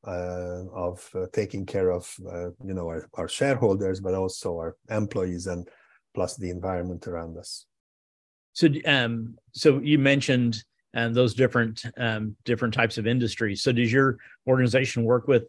uh, 0.07 0.65
of 0.75 1.09
uh, 1.15 1.27
taking 1.33 1.65
care 1.65 1.91
of 1.91 2.13
uh, 2.29 2.51
you 2.65 2.75
know 2.75 2.89
our, 2.89 3.09
our, 3.15 3.29
shareholders 3.29 4.01
but 4.01 4.15
also 4.15 4.57
our 4.57 4.77
employees 4.91 5.47
and 5.47 5.69
plus 6.15 6.37
the 6.37 6.51
environment 6.51 7.07
around 7.07 7.39
us. 7.39 7.67
So 8.53 8.69
um 8.85 9.37
so 9.53 9.79
you 9.79 9.99
mentioned 9.99 10.65
um, 10.95 11.15
those 11.15 11.35
different 11.35 11.85
um, 11.97 12.37
different 12.45 12.75
types 12.75 12.99
of 12.99 13.07
industries. 13.07 13.63
So 13.63 13.73
does 13.73 13.93
your 13.93 14.19
organization 14.47 15.05
work 15.05 15.29
with 15.29 15.45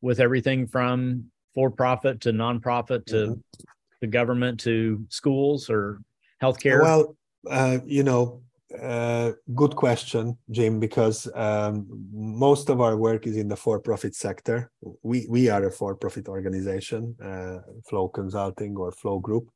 with 0.00 0.20
everything 0.20 0.66
from 0.66 1.30
for 1.54 1.70
profit 1.70 2.20
to 2.22 2.32
nonprofit 2.32 3.06
to 3.06 3.14
mm-hmm. 3.14 3.64
the 4.00 4.06
government 4.06 4.60
to 4.60 5.04
schools 5.08 5.68
or 5.68 6.00
healthcare? 6.42 6.82
Well 6.82 7.16
uh, 7.48 7.78
you 7.84 8.02
know 8.02 8.42
uh, 8.76 9.32
good 9.54 9.74
question, 9.76 10.36
Jim, 10.50 10.78
because 10.78 11.26
um, 11.34 11.86
most 12.12 12.68
of 12.68 12.80
our 12.80 12.96
work 12.96 13.26
is 13.26 13.36
in 13.36 13.48
the 13.48 13.56
for-profit 13.56 14.14
sector. 14.14 14.70
We 15.02 15.26
we 15.28 15.48
are 15.48 15.64
a 15.64 15.72
for-profit 15.72 16.28
organization, 16.28 17.16
uh, 17.22 17.60
Flow 17.88 18.08
Consulting 18.08 18.76
or 18.76 18.92
Flow 18.92 19.20
Group, 19.20 19.48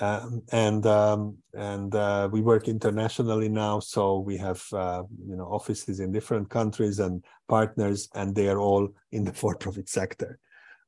um, 0.00 0.42
and 0.50 0.84
um, 0.86 1.36
and 1.54 1.94
uh, 1.94 2.28
we 2.32 2.40
work 2.40 2.66
internationally 2.66 3.48
now. 3.48 3.78
So 3.78 4.18
we 4.18 4.36
have 4.38 4.62
uh, 4.72 5.04
you 5.28 5.36
know 5.36 5.44
offices 5.44 6.00
in 6.00 6.10
different 6.10 6.50
countries 6.50 6.98
and 6.98 7.24
partners, 7.48 8.08
and 8.16 8.34
they 8.34 8.48
are 8.48 8.58
all 8.58 8.88
in 9.12 9.22
the 9.22 9.32
for-profit 9.40 9.88
sector. 9.88 10.40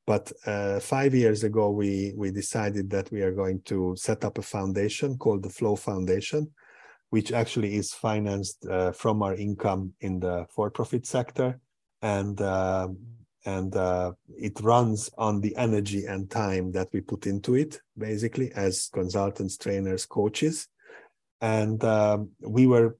But 0.05 0.31
uh, 0.45 0.81
five 0.81 1.15
years 1.15 1.45
ago, 1.45 1.69
we 1.69 2.13
we 2.17 2.31
decided 2.31 2.89
that 2.89 3.09
we 3.11 3.21
are 3.21 3.31
going 3.31 3.61
to 3.61 3.95
set 3.95 4.25
up 4.25 4.37
a 4.39 4.41
foundation 4.41 5.17
called 5.17 5.41
the 5.41 5.49
Flow 5.49 5.77
Foundation 5.77 6.51
which 7.09 7.31
actually 7.31 7.75
is 7.75 7.93
financed 7.93 8.65
uh, 8.67 8.91
from 8.91 9.21
our 9.21 9.35
income 9.35 9.93
in 10.01 10.19
the 10.19 10.45
for-profit 10.49 11.05
sector, 11.05 11.59
and 12.01 12.41
uh, 12.41 12.87
and 13.45 13.75
uh, 13.75 14.11
it 14.37 14.59
runs 14.61 15.09
on 15.17 15.39
the 15.39 15.55
energy 15.55 16.05
and 16.05 16.29
time 16.31 16.71
that 16.71 16.89
we 16.91 17.01
put 17.01 17.27
into 17.27 17.55
it, 17.55 17.79
basically 17.97 18.51
as 18.53 18.89
consultants, 18.91 19.55
trainers, 19.57 20.05
coaches. 20.05 20.67
And 21.41 21.83
um, 21.83 22.31
we 22.41 22.65
were 22.65 22.97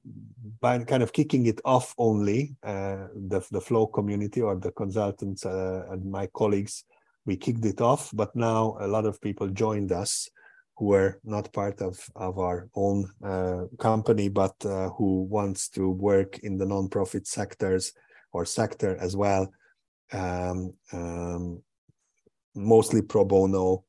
by 0.60 0.78
kind 0.84 1.02
of 1.02 1.12
kicking 1.12 1.46
it 1.46 1.60
off 1.64 1.94
only 1.98 2.54
uh, 2.62 3.08
the 3.14 3.44
the 3.50 3.60
flow 3.60 3.86
community 3.86 4.40
or 4.40 4.56
the 4.56 4.70
consultants 4.70 5.44
uh, 5.44 5.86
and 5.90 6.10
my 6.10 6.28
colleagues. 6.28 6.84
We 7.24 7.36
kicked 7.36 7.64
it 7.64 7.80
off, 7.80 8.10
but 8.14 8.36
now 8.36 8.76
a 8.78 8.86
lot 8.86 9.04
of 9.04 9.20
people 9.20 9.48
joined 9.48 9.90
us 9.90 10.30
who 10.76 10.92
are 10.92 11.18
not 11.24 11.52
part 11.52 11.80
of, 11.80 11.98
of 12.14 12.38
our 12.38 12.68
own 12.74 13.10
uh, 13.24 13.64
company, 13.78 14.28
but 14.28 14.54
uh, 14.64 14.90
who 14.90 15.22
wants 15.22 15.68
to 15.70 15.88
work 15.90 16.38
in 16.40 16.58
the 16.58 16.66
nonprofit 16.66 17.26
sectors 17.26 17.92
or 18.32 18.44
sector 18.44 18.96
as 19.00 19.16
well, 19.16 19.50
um, 20.12 20.74
um, 20.92 21.62
mostly 22.54 23.00
pro 23.00 23.24
bono, 23.24 23.84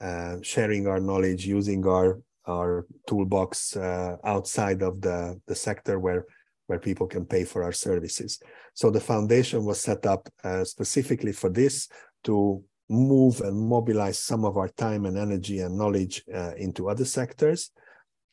uh, 0.00 0.36
sharing 0.42 0.86
our 0.86 1.00
knowledge, 1.00 1.44
using 1.46 1.86
our 1.86 2.20
our 2.46 2.86
toolbox 3.06 3.76
uh, 3.76 4.16
outside 4.24 4.80
of 4.82 5.02
the, 5.02 5.38
the 5.46 5.54
sector 5.54 5.98
where 5.98 6.24
where 6.66 6.78
people 6.78 7.06
can 7.06 7.24
pay 7.24 7.44
for 7.44 7.62
our 7.62 7.72
services. 7.72 8.40
So 8.74 8.90
the 8.90 9.00
foundation 9.00 9.64
was 9.64 9.80
set 9.80 10.04
up 10.04 10.28
uh, 10.44 10.64
specifically 10.64 11.32
for 11.32 11.48
this 11.48 11.88
to 12.24 12.62
move 12.88 13.40
and 13.40 13.58
mobilize 13.58 14.18
some 14.18 14.44
of 14.44 14.56
our 14.56 14.68
time 14.68 15.04
and 15.04 15.18
energy 15.18 15.60
and 15.60 15.76
knowledge 15.76 16.22
uh, 16.34 16.54
into 16.56 16.88
other 16.88 17.04
sectors. 17.04 17.70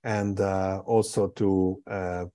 And 0.03 0.39
uh, 0.39 0.81
also 0.85 1.29
to 1.29 1.81
uh, 1.89 2.25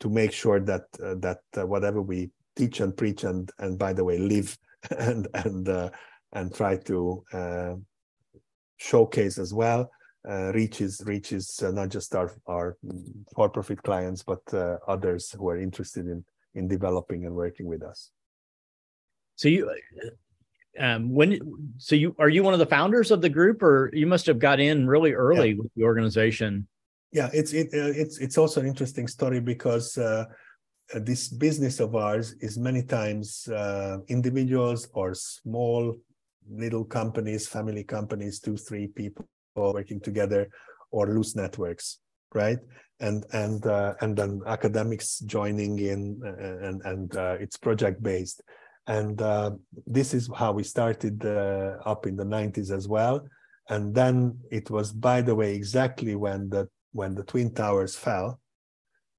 to 0.00 0.10
make 0.10 0.32
sure 0.32 0.60
that 0.60 0.84
uh, 1.02 1.14
that 1.20 1.40
uh, 1.56 1.66
whatever 1.66 2.02
we 2.02 2.30
teach 2.54 2.80
and 2.80 2.96
preach 2.96 3.24
and 3.24 3.50
and 3.58 3.78
by 3.78 3.92
the 3.92 4.04
way 4.04 4.18
live 4.18 4.56
and 4.98 5.26
and 5.34 5.68
uh, 5.68 5.90
and 6.32 6.54
try 6.54 6.76
to 6.76 7.24
showcase 8.78 9.38
as 9.38 9.54
well 9.54 9.90
reaches 10.52 11.02
reaches 11.06 11.62
not 11.62 11.88
just 11.88 12.14
our 12.14 12.30
our 12.46 12.76
for-profit 13.34 13.82
clients 13.82 14.22
but 14.22 14.42
others 14.86 15.30
who 15.30 15.48
are 15.48 15.58
interested 15.58 16.06
in 16.06 16.22
in 16.54 16.68
developing 16.68 17.24
and 17.24 17.34
working 17.34 17.66
with 17.66 17.82
us. 17.82 18.10
So 19.36 19.48
you, 19.48 19.70
um, 20.78 21.10
when 21.10 21.38
so 21.78 21.94
you 21.94 22.14
are 22.18 22.28
you 22.28 22.42
one 22.42 22.52
of 22.52 22.58
the 22.58 22.66
founders 22.66 23.10
of 23.10 23.20
the 23.20 23.28
group, 23.28 23.62
or 23.62 23.90
you 23.92 24.06
must 24.06 24.26
have 24.26 24.38
got 24.38 24.60
in 24.60 24.86
really 24.86 25.12
early 25.12 25.50
yeah. 25.50 25.56
with 25.58 25.70
the 25.76 25.84
organization? 25.84 26.66
Yeah, 27.12 27.30
it's 27.32 27.52
it, 27.52 27.68
uh, 27.72 27.92
it's 27.94 28.18
it's 28.18 28.38
also 28.38 28.60
an 28.60 28.66
interesting 28.66 29.08
story 29.08 29.40
because 29.40 29.96
uh, 29.96 30.24
this 30.94 31.28
business 31.28 31.80
of 31.80 31.94
ours 31.94 32.34
is 32.40 32.58
many 32.58 32.82
times 32.82 33.48
uh, 33.48 33.98
individuals 34.08 34.88
or 34.92 35.14
small 35.14 35.96
little 36.48 36.84
companies, 36.84 37.48
family 37.48 37.84
companies, 37.84 38.40
two 38.40 38.56
three 38.56 38.86
people 38.88 39.26
working 39.54 40.00
together, 40.00 40.48
or 40.90 41.06
loose 41.14 41.34
networks, 41.34 41.98
right? 42.34 42.58
And 43.00 43.24
and 43.32 43.66
uh, 43.66 43.94
and 44.00 44.16
then 44.16 44.42
academics 44.46 45.18
joining 45.20 45.78
in, 45.78 46.20
uh, 46.24 46.66
and 46.66 46.82
and 46.84 47.16
uh, 47.16 47.36
it's 47.40 47.56
project 47.56 48.02
based 48.02 48.42
and 48.86 49.20
uh, 49.20 49.50
this 49.86 50.14
is 50.14 50.30
how 50.34 50.52
we 50.52 50.62
started 50.62 51.24
uh, 51.24 51.78
up 51.84 52.06
in 52.06 52.16
the 52.16 52.24
90s 52.24 52.70
as 52.70 52.86
well. 52.86 53.26
And 53.68 53.94
then 53.94 54.38
it 54.50 54.70
was 54.70 54.92
by 54.92 55.22
the 55.22 55.34
way 55.34 55.54
exactly 55.54 56.14
when 56.14 56.48
the 56.48 56.68
when 56.92 57.14
the 57.14 57.24
twin 57.24 57.52
towers 57.52 57.96
fell 57.96 58.40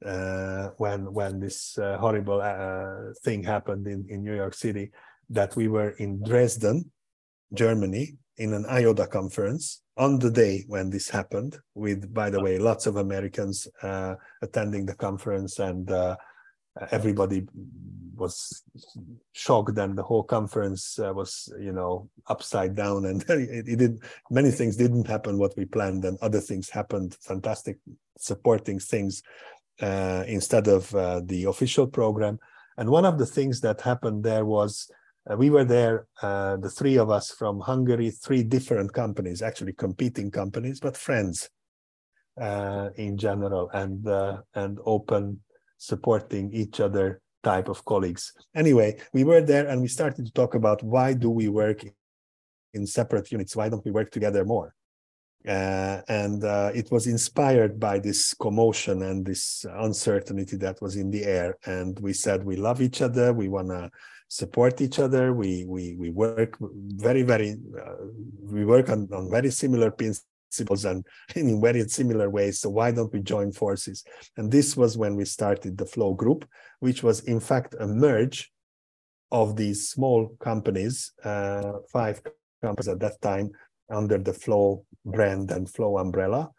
uh, 0.06 0.69
when 0.77 1.12
when 1.12 1.39
this 1.39 1.77
uh, 1.77 1.97
horrible 1.97 2.41
uh, 2.41 3.13
thing 3.23 3.43
happened 3.43 3.88
in, 3.88 4.06
in 4.10 4.23
new 4.23 4.36
york 4.36 4.53
city 4.53 4.91
that 5.30 5.56
we 5.56 5.67
were 5.67 5.91
in 5.97 6.21
dresden 6.23 6.91
germany 7.53 8.15
in 8.38 8.53
an 8.53 8.63
IODA 8.65 9.10
conference 9.10 9.82
on 9.97 10.19
the 10.19 10.30
day 10.30 10.63
when 10.67 10.91
this 10.91 11.10
happened 11.10 11.58
with 11.73 12.13
by 12.13 12.30
the 12.30 12.39
way 12.39 12.60
lots 12.60 12.86
of 12.86 12.97
americans 12.97 13.67
uh, 13.82 14.13
attending 14.43 14.86
the 14.86 14.95
conference 14.95 15.58
and 15.58 15.89
everybody 16.91 17.47
was 18.17 18.63
shocked 19.32 19.77
and 19.77 19.97
the 19.97 20.03
whole 20.03 20.23
conference 20.23 20.99
uh, 20.99 21.13
was 21.13 21.51
you 21.60 21.71
know 21.71 22.10
upside 22.27 22.75
down 22.75 23.06
and 23.06 23.23
it, 23.30 23.67
it, 23.67 23.77
did 23.77 23.99
many 24.30 24.51
things 24.51 24.75
didn't 24.75 25.08
happen 25.08 25.38
what 25.38 25.56
we 25.58 25.65
planned 25.65 26.03
and 26.03 26.17
other 26.21 26.41
things 26.41 26.69
happened 26.69 27.15
fantastic 27.21 27.77
supporting 28.17 28.80
things 28.80 29.23
uh, 29.82 30.23
instead 30.27 30.67
of 30.67 30.93
uh, 30.95 31.21
the 31.23 31.43
official 31.43 31.86
program. 31.86 32.39
And 32.77 32.89
one 32.89 33.06
of 33.06 33.19
the 33.19 33.25
things 33.25 33.62
that 33.62 33.82
happened 33.82 34.23
there 34.23 34.45
was 34.45 34.89
uh, 35.30 35.36
we 35.36 35.49
were 35.49 35.65
there 35.65 36.08
uh, 36.21 36.58
the 36.58 36.69
three 36.69 36.97
of 36.97 37.10
us 37.10 37.32
from 37.32 37.60
hungary 37.60 38.10
three 38.10 38.43
different 38.43 38.93
companies 38.93 39.41
actually 39.41 39.73
competing 39.73 40.32
companies 40.32 40.80
but 40.80 40.95
friends 40.95 41.49
uh, 42.39 42.89
in 42.95 43.17
general 43.17 43.69
and 43.73 44.08
and 44.56 44.80
open 44.86 45.41
supporting 45.77 46.51
each 46.53 46.80
other 46.80 47.21
type 47.43 47.69
of 47.69 47.84
colleagues. 47.86 48.34
Anyway, 48.56 49.00
we 49.13 49.23
were 49.23 49.41
there 49.41 49.67
and 49.67 49.82
we 49.82 49.88
started 49.88 50.26
to 50.26 50.32
talk 50.32 50.56
about 50.56 50.84
why 50.84 51.13
do 51.13 51.30
we 51.30 51.47
work 51.47 51.84
in 52.73 52.86
separate 52.86 53.32
units? 53.32 53.56
Why 53.56 53.69
don't 53.69 53.86
we 53.86 53.91
work 53.91 54.12
together 54.12 54.43
more? 54.45 54.73
Uh, 55.47 56.02
and 56.10 56.43
uh, 56.43 56.71
it 56.76 56.91
was 56.91 57.08
inspired 57.08 57.80
by 57.80 58.00
this 58.00 58.34
commotion 58.34 59.04
and 59.04 59.26
this 59.26 59.65
uncertainty 59.80 60.58
that 60.58 60.82
was 60.82 60.95
in 60.97 61.10
the 61.10 61.23
air. 61.23 61.58
And 61.65 61.97
we 62.00 62.13
said 62.13 62.43
we 62.43 62.58
love 62.58 62.82
each 62.82 63.02
other. 63.02 63.34
We 63.34 63.47
want 63.47 63.69
to 63.69 63.89
support 64.28 64.82
each 64.82 65.00
other. 65.00 65.34
We 65.34 65.63
we 65.65 65.95
we 65.95 66.10
work 66.10 66.58
very 66.60 67.21
very 67.21 67.56
uh, 67.82 67.95
we 68.43 68.65
work 68.65 68.89
on 68.89 69.08
on 69.13 69.30
very 69.30 69.52
similar 69.52 69.89
pins 69.91 70.26
principles 70.49 70.86
and 70.86 71.05
in 71.36 71.62
very 71.62 71.88
similar 71.88 72.29
ways. 72.29 72.60
So 72.60 72.69
why 72.69 72.91
don't 72.91 73.13
we 73.13 73.21
join 73.21 73.51
forces? 73.51 74.03
And 74.38 74.51
this 74.51 74.75
was 74.77 74.97
when 74.97 75.15
we 75.15 75.25
started 75.25 75.77
the 75.77 75.86
Flow 75.86 76.13
Group, 76.13 76.47
which 76.79 77.03
was 77.03 77.21
in 77.21 77.39
fact 77.39 77.75
a 77.79 77.88
merge 77.88 78.51
of 79.31 79.55
these 79.55 79.89
small 79.89 80.29
companies, 80.39 81.12
uh, 81.23 81.73
five 81.91 82.21
companies 82.62 82.88
at 82.88 82.99
that 82.99 83.21
time 83.21 83.51
under 83.89 84.17
the 84.17 84.33
Flow 84.33 84.86
brand 85.05 85.51
and 85.51 85.69
Flow 85.69 85.97
umbrella. 85.97 86.49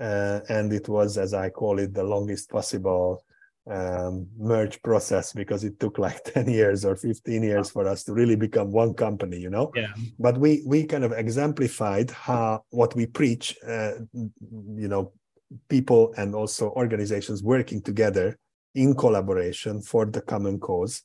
Uh, 0.00 0.40
and 0.48 0.72
it 0.72 0.88
was, 0.88 1.18
as 1.18 1.34
I 1.34 1.50
call 1.50 1.78
it, 1.78 1.92
the 1.94 2.04
longest 2.04 2.48
possible 2.48 3.24
um, 3.70 4.26
merge 4.38 4.82
process 4.82 5.32
because 5.32 5.62
it 5.64 5.78
took 5.78 5.98
like 5.98 6.22
10 6.34 6.50
years 6.50 6.84
or 6.84 6.96
15 6.96 7.42
years 7.42 7.70
for 7.70 7.86
us 7.86 8.02
to 8.04 8.12
really 8.12 8.36
become 8.36 8.72
one 8.72 8.94
company 8.94 9.38
you 9.38 9.50
know? 9.50 9.70
Yeah. 9.74 9.92
But 10.18 10.38
we 10.38 10.62
we 10.66 10.84
kind 10.84 11.04
of 11.04 11.12
exemplified 11.12 12.10
how 12.10 12.64
what 12.70 12.94
we 12.94 13.06
preach 13.06 13.56
uh, 13.66 13.92
you 14.12 14.88
know 14.88 15.12
people 15.68 16.14
and 16.16 16.34
also 16.34 16.70
organizations 16.70 17.42
working 17.42 17.82
together 17.82 18.38
in 18.74 18.94
collaboration 18.94 19.82
for 19.82 20.06
the 20.06 20.22
common 20.22 20.58
cause. 20.58 21.02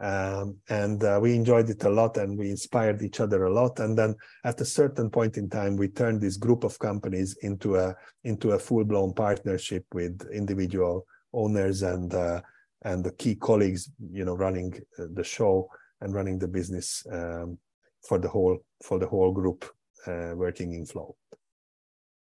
Um, 0.00 0.56
and 0.68 1.04
uh, 1.04 1.20
we 1.22 1.34
enjoyed 1.34 1.68
it 1.70 1.84
a 1.84 1.90
lot 1.90 2.16
and 2.16 2.36
we 2.36 2.50
inspired 2.50 3.02
each 3.02 3.20
other 3.20 3.44
a 3.44 3.52
lot. 3.52 3.78
And 3.78 3.96
then 3.96 4.16
at 4.44 4.60
a 4.60 4.64
certain 4.64 5.10
point 5.10 5.36
in 5.36 5.48
time 5.48 5.76
we 5.76 5.88
turned 5.88 6.20
this 6.20 6.36
group 6.36 6.64
of 6.64 6.78
companies 6.78 7.36
into 7.42 7.76
a 7.76 7.94
into 8.24 8.52
a 8.52 8.58
full-blown 8.58 9.12
partnership 9.12 9.84
with 9.92 10.28
individual 10.32 11.06
owners 11.32 11.82
and 11.82 12.12
uh, 12.14 12.40
and 12.84 13.04
the 13.04 13.12
key 13.12 13.34
colleagues, 13.34 13.90
you 14.10 14.24
know, 14.24 14.34
running 14.34 14.74
uh, 14.98 15.04
the 15.14 15.24
show 15.24 15.68
and 16.00 16.14
running 16.14 16.38
the 16.38 16.48
business 16.48 17.04
um, 17.12 17.58
for 18.06 18.18
the 18.18 18.28
whole 18.28 18.58
for 18.82 18.98
the 18.98 19.06
whole 19.06 19.32
group 19.32 19.64
uh, 20.06 20.32
working 20.34 20.74
in 20.74 20.86
flow. 20.86 21.14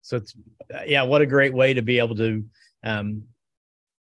So 0.02 0.18
it's 0.18 0.36
yeah, 0.86 1.04
what 1.04 1.22
a 1.22 1.26
great 1.26 1.54
way 1.54 1.74
to 1.74 1.82
be 1.82 2.00
able 2.00 2.16
to 2.16 2.44
um, 2.84 3.24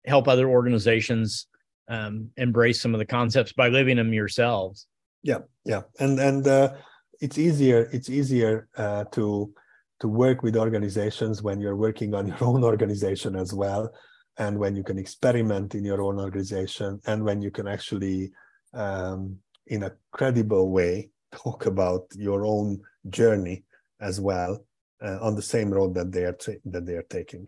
help 0.06 0.28
other 0.28 0.48
organizations 0.48 1.46
um, 1.88 2.30
embrace 2.36 2.80
some 2.80 2.94
of 2.94 2.98
the 2.98 3.06
concepts 3.06 3.52
by 3.52 3.68
living 3.68 3.96
them 3.96 4.12
yourselves. 4.12 4.86
Yeah, 5.22 5.40
yeah, 5.64 5.82
and 5.98 6.18
and 6.18 6.46
uh, 6.46 6.74
it's 7.20 7.38
easier 7.38 7.88
it's 7.92 8.08
easier 8.08 8.68
uh, 8.76 9.04
to 9.12 9.52
to 10.00 10.08
work 10.08 10.42
with 10.42 10.56
organizations 10.56 11.42
when 11.42 11.60
you're 11.60 11.76
working 11.76 12.14
on 12.14 12.26
your 12.26 12.42
own 12.42 12.64
organization 12.72 13.36
as 13.36 13.52
well 13.52 13.92
and 14.40 14.58
when 14.58 14.74
you 14.74 14.82
can 14.82 14.98
experiment 14.98 15.74
in 15.74 15.84
your 15.84 16.00
own 16.02 16.18
organization 16.18 16.98
and 17.06 17.22
when 17.22 17.42
you 17.42 17.50
can 17.50 17.68
actually 17.68 18.32
um, 18.72 19.36
in 19.66 19.84
a 19.84 19.92
credible 20.10 20.70
way 20.70 21.10
talk 21.32 21.66
about 21.66 22.06
your 22.16 22.44
own 22.44 22.80
journey 23.08 23.62
as 24.00 24.20
well 24.20 24.64
uh, 25.04 25.18
on 25.20 25.36
the 25.36 25.42
same 25.42 25.70
road 25.70 25.94
that 25.94 26.10
they 26.10 26.24
are 26.24 26.32
tra- 26.32 26.64
that 26.64 26.86
they 26.86 26.94
are 26.94 27.08
taking 27.08 27.46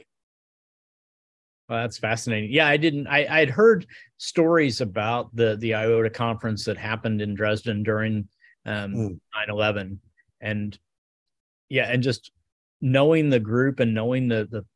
well, 1.68 1.80
that's 1.80 1.96
fascinating. 1.96 2.52
Yeah, 2.52 2.66
I 2.66 2.76
didn't. 2.76 3.06
I 3.06 3.24
I'd 3.30 3.48
heard 3.48 3.86
stories 4.18 4.82
about 4.82 5.34
the 5.34 5.56
the 5.56 5.70
IODA 5.70 6.12
conference 6.12 6.66
that 6.66 6.76
happened 6.76 7.22
in 7.22 7.34
Dresden 7.34 7.82
during 7.82 8.28
um, 8.66 8.92
mm. 8.92 9.20
9/11, 9.48 9.98
and 10.42 10.78
yeah, 11.70 11.84
and 11.84 12.02
just 12.02 12.30
knowing 12.82 13.30
the 13.30 13.40
group 13.40 13.80
and 13.80 13.94
knowing 13.94 14.28
the 14.28 14.46
the 14.50 14.66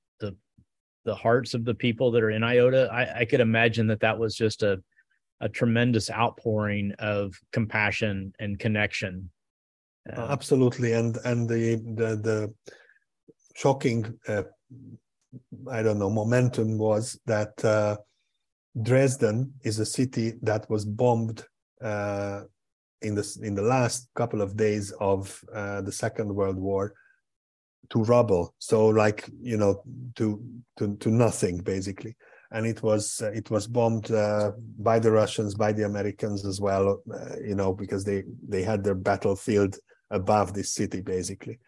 the 1.07 1.14
hearts 1.14 1.55
of 1.55 1.64
the 1.64 1.75
people 1.75 2.11
that 2.11 2.23
are 2.23 2.31
in 2.31 2.42
IODA, 2.42 2.90
I, 2.92 3.21
I 3.21 3.25
could 3.25 3.40
imagine 3.40 3.87
that 3.87 4.01
that 4.01 4.19
was 4.19 4.37
just 4.37 4.62
a 4.62 4.83
a 5.40 5.49
tremendous 5.49 6.11
outpouring 6.11 6.92
of 6.99 7.35
compassion 7.53 8.33
and 8.38 8.59
connection. 8.59 9.31
Uh, 10.11 10.27
Absolutely, 10.31 10.92
and 10.92 11.16
and 11.25 11.49
the 11.49 11.77
the 12.01 12.16
the 12.16 12.55
shocking, 13.55 14.19
uh, 14.29 14.45
I 15.71 15.83
don't 15.83 15.99
know, 15.99 16.11
momentum 16.11 16.79
was 16.79 17.19
that 17.27 17.64
uh, 17.64 17.97
Dresden 18.81 19.53
is 19.62 19.79
a 19.79 19.87
city 19.87 20.35
that 20.42 20.69
was 20.71 20.85
bombed 20.85 21.45
uh, 21.83 22.42
in 23.03 23.14
the 23.14 23.38
in 23.42 23.55
the 23.55 23.62
last 23.62 24.09
couple 24.14 24.40
of 24.42 24.57
days 24.57 24.92
of 25.01 25.42
uh, 25.53 25.81
the 25.83 25.92
Second 25.92 26.35
World 26.35 26.57
War 26.57 26.95
to 27.90 28.03
rubble. 28.05 28.55
So 28.59 28.87
like 28.87 29.29
you 29.40 29.57
know 29.57 29.83
to 30.16 30.42
to 30.79 30.96
to 30.96 31.11
nothing 31.11 31.59
basically. 31.59 32.16
And 32.53 32.66
it 32.66 32.83
was 32.83 33.22
uh, 33.22 33.33
it 33.33 33.51
was 33.51 33.66
bombed 33.66 34.11
uh, 34.11 34.53
by 34.79 34.99
the 35.01 35.11
russians 35.11 35.55
by 35.55 35.72
the 35.72 35.85
americans 35.85 36.46
as 36.46 36.61
well 36.61 37.03
uh, 37.12 37.37
you 37.44 37.57
know 37.57 37.72
because 37.72 38.05
they 38.05 38.22
they 38.49 38.62
had 38.62 38.85
their 38.85 38.94
battlefield 38.94 39.77
above 40.11 40.55
this 40.55 40.70
city 40.70 41.01
basically. 41.01 41.59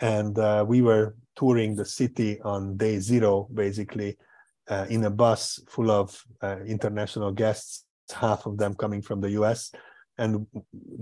And 0.00 0.38
uh, 0.38 0.64
we 0.66 0.82
were 0.82 1.14
touring 1.36 1.76
the 1.76 1.84
city 1.84 2.40
on 2.40 2.76
day 2.76 2.98
zero 2.98 3.48
basically 3.52 4.16
uh, 4.68 4.86
in 4.88 5.04
a 5.04 5.10
bus 5.10 5.60
full 5.68 5.90
of 5.90 6.24
uh, 6.42 6.60
international 6.66 7.32
guests 7.32 7.84
half 8.12 8.46
of 8.46 8.58
them 8.58 8.74
coming 8.74 9.02
from 9.02 9.20
the 9.20 9.30
us 9.30 9.72
and 10.18 10.46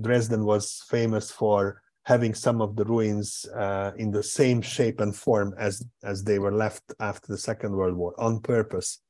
dresden 0.01 0.45
was 0.45 0.83
famous 0.89 1.31
for 1.31 1.83
having 2.05 2.35
some 2.35 2.61
of 2.61 2.75
the 2.77 2.85
ruins 2.85 3.47
uh, 3.55 3.93
in 3.97 4.11
the 4.11 4.23
same 4.23 4.61
shape 4.61 5.01
and 5.01 5.15
form 5.15 5.55
as 5.59 5.85
as 6.03 6.25
they 6.25 6.39
were 6.39 6.53
left 6.53 6.83
after 7.01 7.29
the 7.29 7.39
Second 7.39 7.73
World 7.73 7.97
War 7.97 8.15
on 8.19 8.41
purpose. 8.41 9.01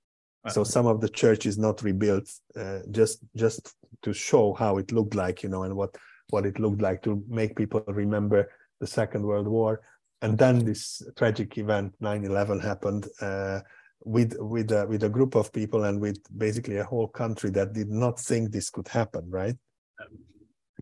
So 0.48 0.64
some 0.64 0.86
of 0.86 1.00
the 1.00 1.08
church 1.08 1.46
is 1.46 1.56
not 1.56 1.82
rebuilt, 1.82 2.28
uh, 2.56 2.80
just 2.90 3.20
just 3.36 3.76
to 4.02 4.12
show 4.12 4.52
how 4.54 4.78
it 4.78 4.90
looked 4.90 5.14
like, 5.14 5.44
you 5.44 5.48
know, 5.48 5.62
and 5.62 5.76
what 5.76 5.96
what 6.30 6.46
it 6.46 6.58
looked 6.58 6.82
like 6.82 7.02
to 7.02 7.22
make 7.28 7.54
people 7.54 7.84
remember 7.86 8.50
the 8.80 8.86
Second 8.86 9.22
World 9.22 9.46
War. 9.46 9.82
And 10.20 10.36
then 10.36 10.64
this 10.64 11.02
tragic 11.16 11.58
event, 11.58 11.94
9/11, 12.00 12.60
happened. 12.60 13.06
Uh, 13.20 13.60
with 14.04 14.34
with 14.40 14.72
a, 14.72 14.84
with 14.88 15.04
a 15.04 15.08
group 15.08 15.36
of 15.36 15.52
people 15.52 15.84
and 15.84 16.00
with 16.00 16.18
basically 16.36 16.78
a 16.78 16.84
whole 16.84 17.06
country 17.06 17.50
that 17.50 17.72
did 17.72 17.88
not 17.88 18.18
think 18.18 18.50
this 18.50 18.68
could 18.68 18.88
happen, 18.88 19.30
right? 19.30 19.56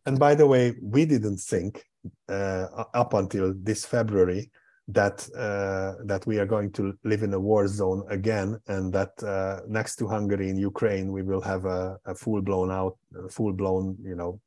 and 0.07 0.19
by 0.19 0.35
the 0.35 0.47
way, 0.47 0.75
we 0.81 1.05
didn't 1.05 1.37
think 1.37 1.85
up 2.29 3.15
until 3.15 3.55
this 3.57 3.85
February 3.85 4.51
that 4.93 5.29
uh, 5.37 6.03
that 6.05 6.27
we 6.27 6.39
are 6.39 6.47
going 6.47 6.73
to 6.73 6.93
live 7.05 7.23
in 7.23 7.33
a 7.35 7.41
war 7.41 7.69
zone 7.69 8.05
again, 8.09 8.59
and 8.67 8.93
that 8.93 9.11
uh, 9.23 9.61
next 9.69 9.97
to 9.97 10.09
Hungary 10.09 10.49
in 10.49 10.57
Ukraine, 10.57 11.13
we 11.13 11.23
will 11.23 11.41
have 11.41 11.65
a, 11.65 11.99
a 12.07 12.15
full 12.15 12.43
blown 12.43 12.71
out, 12.71 12.97
full 13.31 13.53
blown, 13.53 13.97
you 14.03 14.17
know, 14.17 14.41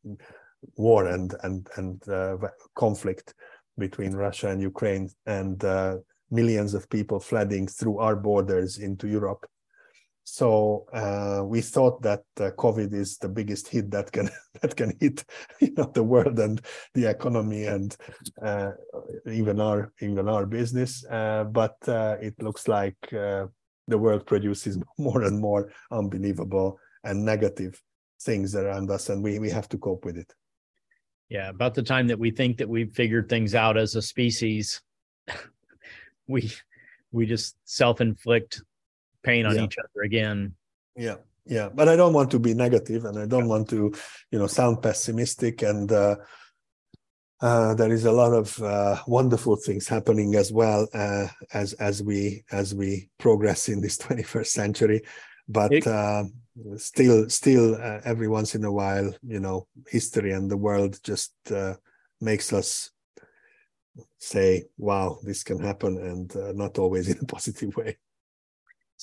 war 0.75 1.07
and 1.07 1.33
and 1.43 1.67
and 1.77 2.07
uh, 2.09 2.37
conflict 2.75 3.33
between 3.77 4.13
Russia 4.13 4.49
and 4.49 4.61
Ukraine, 4.61 5.09
and 5.25 5.63
uh, 5.63 5.97
millions 6.29 6.73
of 6.73 6.89
people 6.89 7.19
flooding 7.19 7.67
through 7.67 7.99
our 7.99 8.15
borders 8.15 8.79
into 8.79 9.07
Europe. 9.07 9.45
So 10.23 10.85
uh, 10.93 11.43
we 11.45 11.61
thought 11.61 12.01
that 12.03 12.23
uh, 12.39 12.51
COVID 12.57 12.93
is 12.93 13.17
the 13.17 13.27
biggest 13.27 13.67
hit 13.67 13.91
that 13.91 14.11
can 14.11 14.29
that 14.61 14.75
can 14.75 14.93
hit 14.99 15.23
you 15.59 15.73
know 15.77 15.91
the 15.93 16.03
world 16.03 16.39
and 16.39 16.61
the 16.93 17.09
economy 17.09 17.65
and 17.65 17.95
uh, 18.41 18.71
even 19.29 19.59
our 19.59 19.91
even 20.01 20.29
our 20.29 20.45
business. 20.45 21.05
Uh, 21.05 21.43
but 21.43 21.75
uh, 21.87 22.15
it 22.21 22.41
looks 22.41 22.67
like 22.67 22.95
uh, 23.13 23.47
the 23.87 23.97
world 23.97 24.25
produces 24.25 24.79
more 24.97 25.23
and 25.23 25.39
more 25.39 25.71
unbelievable 25.91 26.79
and 27.03 27.25
negative 27.25 27.81
things 28.21 28.55
around 28.55 28.89
us, 28.89 29.09
and 29.09 29.21
we 29.21 29.39
we 29.39 29.49
have 29.49 29.67
to 29.69 29.77
cope 29.77 30.05
with 30.05 30.17
it. 30.17 30.33
Yeah, 31.29 31.49
about 31.49 31.73
the 31.73 31.83
time 31.83 32.07
that 32.07 32.19
we 32.19 32.31
think 32.31 32.57
that 32.57 32.69
we've 32.69 32.93
figured 32.93 33.27
things 33.27 33.55
out 33.55 33.75
as 33.75 33.95
a 33.95 34.01
species, 34.01 34.81
we 36.27 36.51
we 37.11 37.25
just 37.25 37.57
self-inflict 37.65 38.61
pain 39.23 39.45
on 39.45 39.55
yeah. 39.55 39.63
each 39.63 39.77
other 39.77 40.03
again. 40.03 40.53
Yeah, 40.95 41.15
yeah, 41.45 41.69
but 41.73 41.89
I 41.89 41.95
don't 41.95 42.13
want 42.13 42.31
to 42.31 42.39
be 42.39 42.53
negative, 42.53 43.05
and 43.05 43.19
I 43.19 43.25
don't 43.25 43.47
want 43.47 43.69
to, 43.69 43.93
you 44.31 44.39
know, 44.39 44.47
sound 44.47 44.81
pessimistic. 44.81 45.61
And 45.61 45.91
uh, 45.91 46.15
uh, 47.41 47.73
there 47.75 47.91
is 47.91 48.05
a 48.05 48.11
lot 48.11 48.33
of 48.33 48.61
uh, 48.61 48.97
wonderful 49.07 49.57
things 49.57 49.87
happening 49.87 50.35
as 50.35 50.51
well 50.53 50.87
uh, 50.93 51.27
as 51.53 51.73
as 51.73 52.01
we 52.01 52.43
as 52.51 52.73
we 52.73 53.09
progress 53.17 53.67
in 53.67 53.81
this 53.81 53.97
21st 54.03 54.47
century. 54.47 55.01
But 55.49 55.73
it, 55.73 55.85
uh, 55.85 56.23
still, 56.77 57.29
still, 57.29 57.75
uh, 57.75 57.99
every 58.05 58.29
once 58.29 58.55
in 58.55 58.63
a 58.63 58.71
while, 58.71 59.13
you 59.21 59.41
know, 59.41 59.67
history 59.89 60.31
and 60.31 60.49
the 60.49 60.55
world 60.55 60.97
just 61.03 61.33
makes 62.21 62.53
us 62.53 62.91
say, 64.19 64.63
"Wow, 64.77 65.19
this 65.23 65.43
can 65.43 65.59
happen," 65.59 65.97
and 65.97 66.57
not 66.57 66.79
always 66.79 67.09
in 67.09 67.19
a 67.19 67.25
positive 67.35 67.75
way 67.75 67.97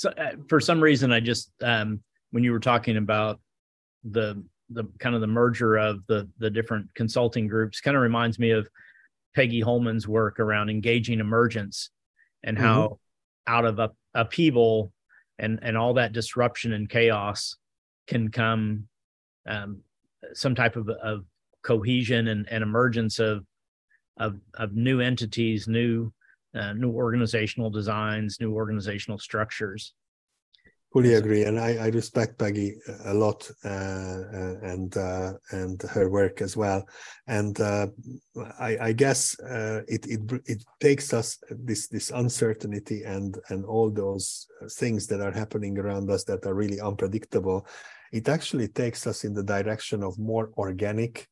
so 0.00 0.08
uh, 0.16 0.32
for 0.48 0.60
some 0.60 0.80
reason 0.80 1.12
i 1.12 1.20
just 1.20 1.52
um 1.62 2.00
when 2.30 2.42
you 2.42 2.52
were 2.52 2.60
talking 2.60 2.96
about 2.96 3.38
the 4.04 4.42
the 4.70 4.84
kind 4.98 5.14
of 5.14 5.20
the 5.20 5.26
merger 5.26 5.76
of 5.76 6.00
the 6.06 6.26
the 6.38 6.48
different 6.48 6.86
consulting 6.94 7.46
groups 7.46 7.82
kind 7.82 7.96
of 7.96 8.02
reminds 8.02 8.38
me 8.38 8.50
of 8.50 8.66
peggy 9.34 9.60
holman's 9.60 10.08
work 10.08 10.40
around 10.40 10.70
engaging 10.70 11.20
emergence 11.20 11.90
and 12.42 12.56
how 12.56 12.82
mm-hmm. 12.82 13.54
out 13.54 13.66
of 13.66 13.78
up, 13.78 13.94
upheaval 14.14 14.90
and 15.38 15.58
and 15.60 15.76
all 15.76 15.92
that 15.92 16.14
disruption 16.14 16.72
and 16.72 16.88
chaos 16.88 17.56
can 18.06 18.30
come 18.30 18.88
um, 19.46 19.80
some 20.32 20.54
type 20.54 20.76
of, 20.76 20.88
of 20.88 21.24
cohesion 21.62 22.28
and, 22.28 22.48
and 22.50 22.62
emergence 22.62 23.18
of 23.18 23.44
of 24.16 24.40
of 24.54 24.72
new 24.72 25.00
entities 25.00 25.68
new 25.68 26.10
uh, 26.54 26.72
new 26.72 26.92
organizational 26.92 27.70
designs, 27.70 28.38
new 28.40 28.54
organizational 28.54 29.18
structures. 29.18 29.94
Fully 30.92 31.14
agree, 31.14 31.44
and 31.44 31.56
I, 31.56 31.76
I 31.76 31.86
respect 31.90 32.36
Peggy 32.36 32.74
a 33.04 33.14
lot 33.14 33.48
uh, 33.64 33.68
uh, 33.68 34.56
and 34.62 34.96
uh, 34.96 35.34
and 35.52 35.80
her 35.82 36.10
work 36.10 36.42
as 36.42 36.56
well. 36.56 36.84
And 37.28 37.60
uh, 37.60 37.86
I, 38.58 38.76
I, 38.88 38.92
guess 38.92 39.38
uh, 39.38 39.82
it, 39.86 40.04
it 40.08 40.20
it 40.46 40.64
takes 40.80 41.14
us 41.14 41.38
this 41.48 41.86
this 41.86 42.10
uncertainty 42.10 43.04
and 43.04 43.38
and 43.50 43.64
all 43.64 43.88
those 43.88 44.48
things 44.72 45.06
that 45.06 45.20
are 45.20 45.30
happening 45.30 45.78
around 45.78 46.10
us 46.10 46.24
that 46.24 46.44
are 46.44 46.54
really 46.54 46.80
unpredictable. 46.80 47.68
It 48.12 48.28
actually 48.28 48.66
takes 48.66 49.06
us 49.06 49.22
in 49.22 49.32
the 49.32 49.44
direction 49.44 50.02
of 50.02 50.18
more 50.18 50.50
organic 50.56 51.28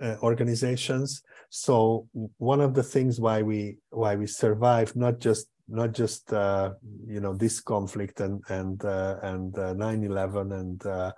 uh, 0.00 0.16
organizations. 0.22 1.22
So 1.50 2.08
one 2.38 2.60
of 2.60 2.74
the 2.74 2.82
things 2.82 3.20
why 3.20 3.42
we 3.42 3.78
why 3.90 4.16
we 4.16 4.26
survive 4.26 4.94
not 4.96 5.18
just 5.18 5.48
not 5.68 5.92
just 5.92 6.32
uh, 6.32 6.72
you 7.06 7.20
know 7.20 7.34
this 7.34 7.60
conflict 7.60 8.20
and 8.20 8.42
and 8.48 8.84
uh, 8.84 9.16
and 9.22 9.52
9/11 9.54 10.50
uh, 10.52 10.54
and 10.54 10.86
uh, 10.86 11.12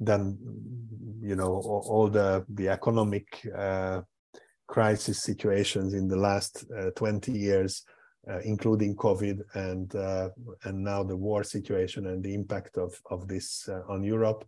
then 0.00 0.38
you 1.20 1.36
know 1.36 1.52
all, 1.54 1.86
all 1.88 2.08
the 2.08 2.44
the 2.48 2.68
economic 2.68 3.26
uh, 3.56 4.00
crisis 4.66 5.22
situations 5.22 5.92
in 5.94 6.08
the 6.08 6.16
last 6.16 6.64
20 6.96 7.32
years. 7.32 7.84
including 8.44 8.96
COVID 8.96 9.38
and 9.54 9.88
and 10.66 10.76
now 10.82 11.04
the 11.04 11.16
war 11.26 11.44
situation 11.44 12.06
and 12.06 12.22
the 12.22 12.34
impact 12.40 12.78
of 12.78 12.90
of 13.14 13.28
this 13.28 13.68
on 13.94 14.02
Europe, 14.02 14.42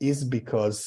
is 0.00 0.22
because 0.22 0.78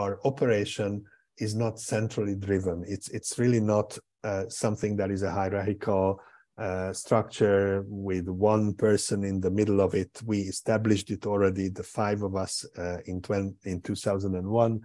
our 0.00 0.18
operation 0.24 1.04
is 1.38 1.54
not 1.54 1.78
centrally 1.78 2.34
driven. 2.34 2.84
It's 2.86 3.08
it's 3.08 3.38
really 3.38 3.60
not 3.60 3.98
uh, 4.24 4.44
something 4.48 4.96
that 4.96 5.10
is 5.10 5.22
a 5.22 5.30
hierarchical 5.30 6.20
uh, 6.58 6.92
structure 6.92 7.84
with 7.86 8.28
one 8.28 8.74
person 8.74 9.22
in 9.24 9.40
the 9.40 9.50
middle 9.50 9.80
of 9.80 9.94
it. 9.94 10.10
We 10.24 10.40
established 10.40 11.10
it 11.10 11.24
already, 11.26 11.68
the 11.68 11.84
five 11.84 12.22
of 12.22 12.34
us 12.34 12.66
uh, 12.76 12.98
in 13.06 13.22
20, 13.22 13.54
in 13.64 13.80
2001, 13.80 14.80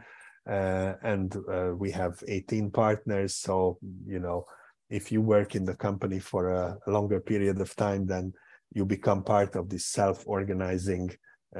uh, 0.47 0.93
and 1.03 1.35
uh, 1.51 1.71
we 1.75 1.89
have 1.91 2.23
18 2.27 2.69
partners. 2.71 3.35
So 3.35 3.79
you 4.05 4.19
know, 4.19 4.45
if 4.89 5.11
you 5.11 5.21
work 5.21 5.55
in 5.55 5.65
the 5.65 5.75
company 5.75 6.19
for 6.19 6.49
a, 6.49 6.77
a 6.85 6.91
longer 6.91 7.19
period 7.19 7.59
of 7.59 7.75
time, 7.75 8.05
then 8.05 8.33
you 8.71 8.85
become 8.85 9.23
part 9.23 9.55
of 9.55 9.69
this 9.69 9.85
self-organizing 9.85 11.09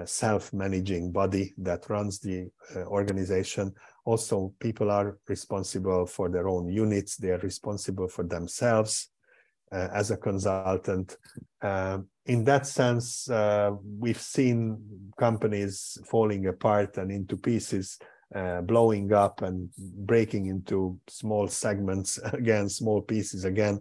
self-managing 0.05 1.11
body 1.11 1.53
that 1.55 1.87
runs 1.87 2.19
the 2.19 2.49
uh, 2.75 2.79
organization 2.85 3.71
also 4.05 4.53
people 4.59 4.91
are 4.91 5.17
responsible 5.27 6.05
for 6.05 6.29
their 6.29 6.47
own 6.47 6.67
units. 6.67 7.17
They 7.17 7.29
are 7.29 7.39
responsible 7.39 8.07
for 8.07 8.23
themselves 8.23 9.09
uh, 9.71 9.89
as 9.93 10.11
a 10.11 10.17
consultant. 10.17 11.17
Um, 11.61 12.07
in 12.25 12.43
that 12.45 12.65
sense 12.65 13.29
uh, 13.29 13.71
we've 13.99 14.21
seen 14.21 15.11
companies 15.17 15.97
falling 16.05 16.47
apart 16.47 16.97
and 16.97 17.11
into 17.11 17.37
pieces 17.37 17.97
uh, 18.35 18.61
blowing 18.61 19.13
up 19.13 19.41
and 19.41 19.69
breaking 19.77 20.47
into 20.47 20.99
small 21.07 21.47
segments 21.47 22.17
again 22.33 22.67
small 22.69 23.01
pieces 23.01 23.45
again 23.45 23.79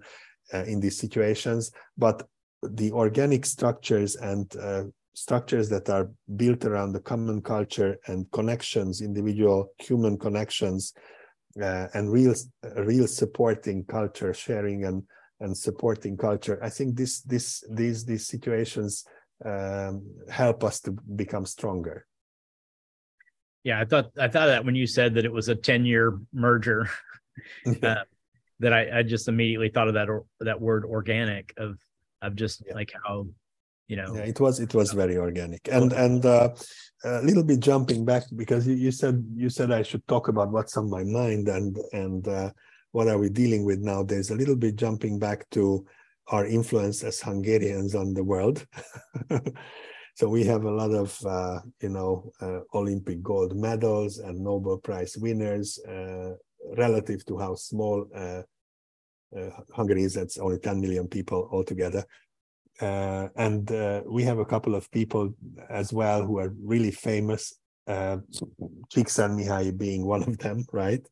uh, 0.53 0.65
in 0.65 0.81
these 0.81 0.99
situations. 0.99 1.73
But 1.97 2.27
the 2.63 2.93
organic 2.93 3.45
structures 3.45 4.17
and 4.17 4.55
uh, 4.57 4.85
structures 5.14 5.68
that 5.68 5.88
are 5.90 6.11
built 6.37 6.64
around 6.64 6.92
the 6.92 7.01
common 7.01 7.42
culture 7.42 7.98
and 8.07 8.31
connections, 8.33 9.01
individual 9.01 9.68
human 9.79 10.18
connections, 10.18 10.94
uh, 11.61 11.87
and 11.94 12.11
real 12.11 12.35
real 12.77 13.07
supporting 13.07 13.85
culture, 13.85 14.33
sharing 14.33 14.85
and 14.85 15.03
and 15.40 15.57
supporting 15.57 16.16
culture. 16.16 16.59
I 16.62 16.70
think 16.70 16.96
this 16.96 17.20
this 17.22 17.64
these 17.70 18.05
these 18.05 18.27
situations 18.27 19.05
um, 19.44 20.07
help 20.31 20.64
us 20.64 20.81
to 20.81 20.92
become 20.92 21.46
stronger. 21.46 22.07
Yeah, 23.64 23.81
I 23.81 23.85
thought 23.85 24.11
I 24.18 24.29
thought 24.29 24.46
that 24.46 24.64
when 24.64 24.75
you 24.75 24.87
said 24.87 25.14
that 25.14 25.25
it 25.25 25.33
was 25.33 25.48
a 25.48 25.55
ten 25.55 25.85
year 25.85 26.18
merger, 26.33 26.88
uh, 27.83 28.05
that 28.61 28.72
I, 28.72 29.01
I 29.01 29.03
just 29.03 29.29
immediately 29.29 29.68
thought 29.68 29.88
of 29.88 29.94
that 29.94 30.09
or, 30.09 30.25
that 30.40 30.61
word 30.61 30.85
organic 30.85 31.53
of 31.57 31.79
of 32.22 32.35
just 32.37 32.62
yeah. 32.66 32.75
like 32.75 32.92
how 33.05 33.27
you 33.93 33.99
know. 34.01 34.15
Yeah 34.17 34.27
it 34.33 34.41
was 34.41 34.59
it 34.67 34.73
was 34.75 34.93
very 34.93 35.17
organic. 35.17 35.63
And 35.71 35.93
and 35.93 36.25
uh, 36.25 36.49
a 37.05 37.23
little 37.29 37.45
bit 37.45 37.61
jumping 37.61 38.05
back 38.05 38.25
because 38.43 38.67
you, 38.67 38.75
you 38.75 38.93
said 38.93 39.17
you 39.35 39.51
said 39.51 39.73
i 39.73 39.83
should 39.83 40.07
talk 40.07 40.29
about 40.29 40.53
what's 40.53 40.77
on 40.77 40.89
my 40.89 41.05
mind 41.21 41.49
and 41.49 41.77
and 41.93 42.29
uh, 42.29 42.51
what 42.93 43.09
are 43.09 43.19
we 43.19 43.29
dealing 43.29 43.65
with 43.65 43.81
now 43.81 44.01
there's 44.03 44.31
a 44.31 44.39
little 44.41 44.59
bit 44.65 44.77
jumping 44.77 45.19
back 45.19 45.39
to 45.51 45.85
our 46.29 46.47
influence 46.47 47.03
as 47.03 47.21
hungarians 47.21 47.95
on 47.95 48.15
the 48.15 48.25
world. 48.33 48.59
So 50.15 50.29
we 50.29 50.45
have 50.45 50.65
a 50.65 50.77
lot 50.83 50.93
of 51.05 51.09
uh, 51.25 51.61
you 51.85 51.89
know 51.97 52.33
uh, 52.45 52.61
olympic 52.81 53.19
gold 53.23 53.53
medals 53.57 54.13
and 54.19 54.37
nobel 54.39 54.77
prize 54.77 55.17
winners 55.25 55.81
uh, 55.89 56.33
relative 56.85 57.21
to 57.29 57.39
how 57.39 57.55
small 57.55 57.97
uh, 58.15 58.43
hungary 59.79 60.03
is. 60.03 60.13
That's 60.13 60.39
only 60.39 60.59
10 60.59 60.83
million 60.83 61.09
people 61.09 61.49
altogether 61.51 62.05
uh, 62.81 63.29
and 63.37 63.71
uh, 63.71 64.03
we 64.07 64.23
have 64.25 64.39
a 64.39 64.45
couple 64.45 64.75
of 64.75 64.91
people 64.91 65.35
as 65.71 65.93
well 65.93 66.25
who 66.25 66.39
are 66.39 66.53
really 66.63 66.91
famous, 66.91 67.55
uh, 67.87 68.19
Csikszentmihalyi 68.93 69.77
being 69.77 70.07
one 70.07 70.23
of 70.23 70.39
them, 70.39 70.65
right? 70.73 71.07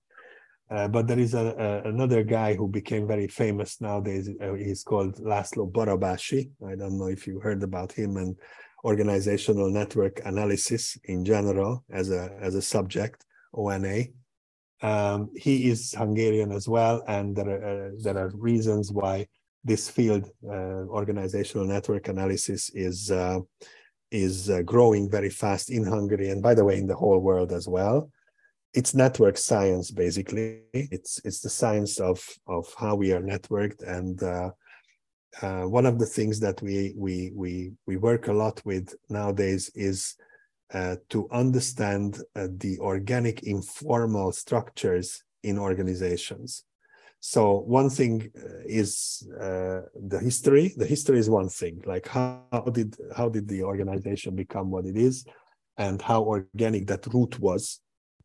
Uh, 0.71 0.87
but 0.87 1.09
there 1.09 1.19
is 1.19 1.35
a, 1.35 1.83
a, 1.85 1.89
another 1.89 2.23
guy 2.23 2.55
who 2.55 2.69
became 2.69 3.07
very 3.07 3.27
famous 3.27 3.81
nowadays. 3.81 4.31
Uh, 4.41 4.55
he's 4.55 4.85
called 4.85 5.17
Laszlo 5.17 5.71
Barabási. 5.71 6.49
I 6.67 6.77
don't 6.77 6.97
know 6.97 7.09
if 7.09 7.27
you 7.27 7.41
heard 7.41 7.63
about 7.65 7.91
him 7.93 8.17
and 8.17 8.37
organizational 8.85 9.69
network 9.69 10.21
analysis 10.25 10.97
in 11.05 11.25
general 11.25 11.85
as 11.93 12.11
a 12.11 12.31
as 12.41 12.55
a 12.55 12.63
subject, 12.63 13.25
ONA. 13.53 14.05
Um, 14.83 15.31
he 15.37 15.69
is 15.69 15.93
Hungarian 15.93 16.53
as 16.53 16.69
well, 16.69 17.03
and 17.07 17.37
there 17.37 17.51
are, 17.51 17.89
uh, 17.89 17.91
there 18.03 18.17
are 18.17 18.31
reasons 18.35 18.91
why 18.93 19.27
this 19.65 19.89
field, 19.89 20.31
uh, 20.47 20.87
organizational 20.89 21.67
network 21.67 22.09
analysis, 22.09 22.71
is 22.75 23.11
uh, 23.11 23.41
is 24.11 24.51
uh, 24.51 24.63
growing 24.63 25.09
very 25.11 25.31
fast 25.31 25.71
in 25.71 25.85
Hungary, 25.85 26.31
and 26.31 26.43
by 26.43 26.55
the 26.55 26.65
way, 26.65 26.79
in 26.79 26.87
the 26.87 26.97
whole 26.97 27.21
world 27.21 27.53
as 27.53 27.69
well. 27.69 28.11
It's 28.73 28.95
network 28.95 29.37
science, 29.37 29.91
basically. 29.91 30.61
It's 30.73 31.21
it's 31.25 31.41
the 31.41 31.51
science 31.51 32.01
of 32.01 32.25
of 32.47 32.73
how 32.79 32.95
we 32.95 33.13
are 33.13 33.21
networked, 33.21 33.83
and 33.87 34.23
uh, 34.23 34.51
uh, 35.43 35.63
one 35.63 35.87
of 35.87 35.99
the 35.99 36.07
things 36.07 36.41
that 36.41 36.61
we 36.63 36.95
we 36.97 37.33
we 37.35 37.73
we 37.87 37.97
work 37.97 38.29
a 38.29 38.33
lot 38.33 38.61
with 38.65 38.95
nowadays 39.09 39.71
is 39.75 40.17
uh, 40.73 40.97
to 41.09 41.29
understand 41.33 42.19
uh, 42.37 42.49
the 42.59 42.79
organic 42.79 43.43
informal 43.43 44.33
structures 44.33 45.23
in 45.43 45.59
organizations. 45.59 46.65
So 47.21 47.59
one 47.61 47.91
thing 47.91 48.31
uh, 48.35 48.63
is 48.65 49.29
uh, 49.39 49.83
the 49.95 50.19
history. 50.21 50.73
The 50.77 50.87
history 50.87 51.19
is 51.19 51.29
one 51.29 51.51
thing, 51.51 51.83
like 51.85 52.09
how, 52.09 52.67
did 52.73 52.97
how 53.15 53.29
did 53.29 53.47
the 53.47 53.63
organization 53.63 54.35
become 54.35 54.71
what 54.71 54.87
it 54.87 54.97
is, 54.97 55.27
and 55.77 56.01
how 56.01 56.23
organic 56.23 56.87
that 56.87 57.07
root 57.13 57.39
was, 57.39 57.81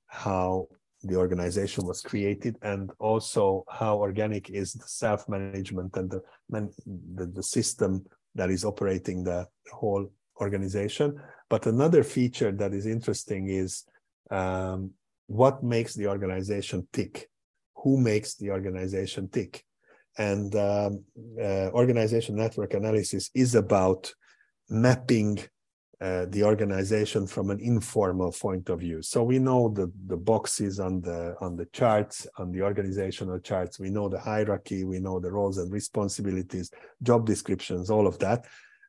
how 0.07 0.67
the 1.03 1.17
organization 1.17 1.85
was 1.85 2.01
created, 2.01 2.57
and 2.61 2.89
also 2.99 3.65
how 3.69 3.97
organic 3.97 4.49
is 4.49 4.73
the 4.73 4.87
self-management 4.87 5.95
and 5.97 6.09
the, 6.09 6.21
the, 6.49 7.25
the 7.25 7.43
system 7.43 8.05
that 8.33 8.49
is 8.49 8.63
operating 8.63 9.23
the 9.23 9.45
whole 9.73 10.09
organization. 10.39 11.19
But 11.49 11.67
another 11.67 12.03
feature 12.03 12.51
that 12.53 12.73
is 12.73 12.85
interesting 12.85 13.49
is 13.49 13.83
um, 14.31 14.91
what 15.27 15.63
makes 15.63 15.95
the 15.95 16.07
organization 16.07 16.87
tick. 16.91 17.29
Who 17.85 17.97
makes 17.97 18.35
the 18.35 18.51
organization 18.51 19.29
tick? 19.29 19.63
And 20.17 20.53
um, 20.55 21.05
uh, 21.41 21.69
organization 21.71 22.35
network 22.35 22.73
analysis 22.73 23.29
is 23.33 23.55
about 23.55 24.13
mapping 24.69 25.39
uh, 26.01 26.25
the 26.27 26.43
organization 26.43 27.25
from 27.27 27.49
an 27.49 27.61
informal 27.61 28.33
point 28.33 28.67
of 28.67 28.81
view. 28.81 29.01
So 29.01 29.23
we 29.23 29.39
know 29.39 29.69
the, 29.69 29.89
the 30.07 30.17
boxes 30.17 30.81
on 30.81 30.99
the 30.99 31.35
on 31.39 31.55
the 31.55 31.67
charts, 31.67 32.27
on 32.37 32.51
the 32.51 32.61
organizational 32.61 33.39
charts. 33.39 33.79
We 33.79 33.89
know 33.89 34.09
the 34.09 34.19
hierarchy. 34.19 34.83
We 34.83 34.99
know 34.99 35.21
the 35.21 35.31
roles 35.31 35.57
and 35.57 35.71
responsibilities, 35.71 36.69
job 37.01 37.25
descriptions, 37.25 37.89
all 37.89 38.07
of 38.07 38.19
that 38.19 38.45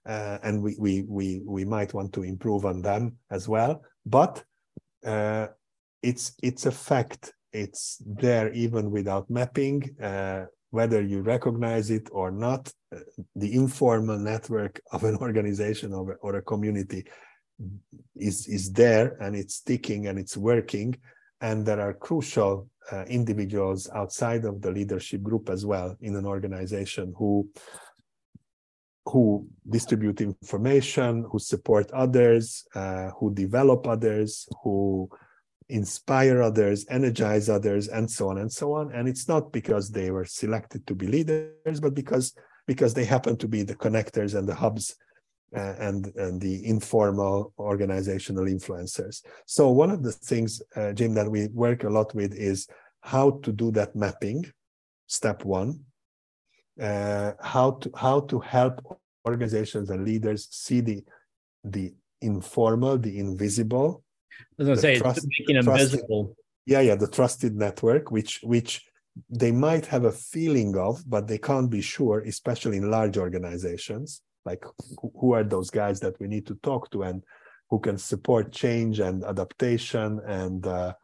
uh, 0.06 0.38
and 0.42 0.62
we, 0.62 0.76
we 0.78 1.02
we 1.08 1.42
we 1.44 1.64
might 1.64 1.92
want 1.92 2.12
to 2.12 2.22
improve 2.22 2.64
on 2.64 2.80
them 2.80 3.16
as 3.30 3.48
well. 3.48 3.82
But 4.04 4.42
uh, 5.04 5.48
it's 6.02 6.34
it's 6.42 6.66
a 6.66 6.70
fact. 6.70 7.32
It's 7.62 8.02
there 8.04 8.52
even 8.52 8.90
without 8.90 9.30
mapping. 9.30 9.78
Uh, 10.02 10.44
whether 10.70 11.00
you 11.02 11.22
recognize 11.22 11.90
it 11.90 12.06
or 12.12 12.30
not, 12.30 12.62
uh, 12.94 12.98
the 13.34 13.54
informal 13.54 14.18
network 14.18 14.80
of 14.92 15.04
an 15.04 15.16
organization 15.26 15.94
or, 15.94 16.18
or 16.20 16.36
a 16.36 16.42
community 16.42 17.04
is 18.14 18.46
is 18.46 18.64
there 18.72 19.16
and 19.22 19.34
it's 19.34 19.60
ticking 19.60 20.06
and 20.08 20.18
it's 20.18 20.36
working. 20.36 20.94
And 21.40 21.64
there 21.66 21.80
are 21.80 21.94
crucial 21.94 22.68
uh, 22.92 23.04
individuals 23.18 23.88
outside 23.94 24.44
of 24.44 24.60
the 24.60 24.70
leadership 24.70 25.22
group 25.22 25.48
as 25.48 25.64
well 25.64 25.96
in 26.00 26.14
an 26.16 26.26
organization 26.26 27.14
who 27.18 27.48
who 29.06 29.46
distribute 29.76 30.20
information, 30.20 31.24
who 31.30 31.38
support 31.38 31.90
others, 31.92 32.64
uh, 32.74 33.08
who 33.16 33.32
develop 33.32 33.86
others, 33.86 34.48
who 34.62 35.08
inspire 35.68 36.42
others, 36.42 36.86
energize 36.88 37.48
others, 37.48 37.88
and 37.88 38.10
so 38.10 38.28
on 38.28 38.38
and 38.38 38.52
so 38.52 38.72
on. 38.72 38.92
And 38.92 39.08
it's 39.08 39.28
not 39.28 39.52
because 39.52 39.90
they 39.90 40.10
were 40.10 40.24
selected 40.24 40.86
to 40.86 40.94
be 40.94 41.06
leaders, 41.06 41.80
but 41.80 41.94
because 41.94 42.34
because 42.66 42.94
they 42.94 43.04
happen 43.04 43.36
to 43.36 43.48
be 43.48 43.62
the 43.62 43.76
connectors 43.76 44.34
and 44.36 44.48
the 44.48 44.54
hubs 44.54 44.96
uh, 45.56 45.74
and 45.78 46.12
and 46.16 46.40
the 46.40 46.66
informal 46.66 47.52
organizational 47.58 48.44
influencers. 48.44 49.22
So 49.46 49.70
one 49.70 49.90
of 49.90 50.02
the 50.02 50.12
things, 50.12 50.62
uh, 50.76 50.92
Jim, 50.92 51.14
that 51.14 51.30
we 51.30 51.48
work 51.48 51.84
a 51.84 51.90
lot 51.90 52.14
with 52.14 52.34
is 52.34 52.68
how 53.00 53.40
to 53.42 53.52
do 53.52 53.70
that 53.72 53.94
mapping. 53.94 54.44
Step 55.08 55.44
one, 55.44 55.80
uh, 56.80 57.32
how 57.40 57.72
to 57.72 57.90
how 57.96 58.20
to 58.20 58.40
help 58.40 59.00
organizations 59.26 59.90
and 59.90 60.04
leaders 60.04 60.48
see 60.50 60.80
the 60.80 61.04
the 61.64 61.92
informal, 62.20 62.98
the 62.98 63.18
invisible. 63.18 64.02
I 64.40 64.44
was 64.58 64.66
going 64.66 64.76
to 64.76 64.82
say 64.82 64.98
trust, 64.98 65.26
making 65.38 65.56
them 65.56 65.76
visible. 65.76 66.36
Yeah, 66.64 66.80
yeah, 66.80 66.96
the 66.96 67.08
trusted 67.08 67.54
network, 67.54 68.10
which 68.10 68.40
which 68.42 68.84
they 69.30 69.52
might 69.52 69.86
have 69.86 70.04
a 70.04 70.12
feeling 70.12 70.76
of, 70.76 71.02
but 71.08 71.26
they 71.26 71.38
can't 71.38 71.70
be 71.70 71.80
sure, 71.80 72.20
especially 72.20 72.76
in 72.76 72.90
large 72.90 73.16
organizations. 73.16 74.22
Like 74.44 74.64
who 75.20 75.32
are 75.32 75.44
those 75.44 75.70
guys 75.70 76.00
that 76.00 76.18
we 76.20 76.28
need 76.28 76.46
to 76.46 76.54
talk 76.62 76.90
to 76.92 77.02
and 77.02 77.22
who 77.70 77.80
can 77.80 77.98
support 77.98 78.52
change 78.52 79.00
and 79.00 79.24
adaptation 79.24 80.20
and 80.26 80.66
uh, 80.66 80.94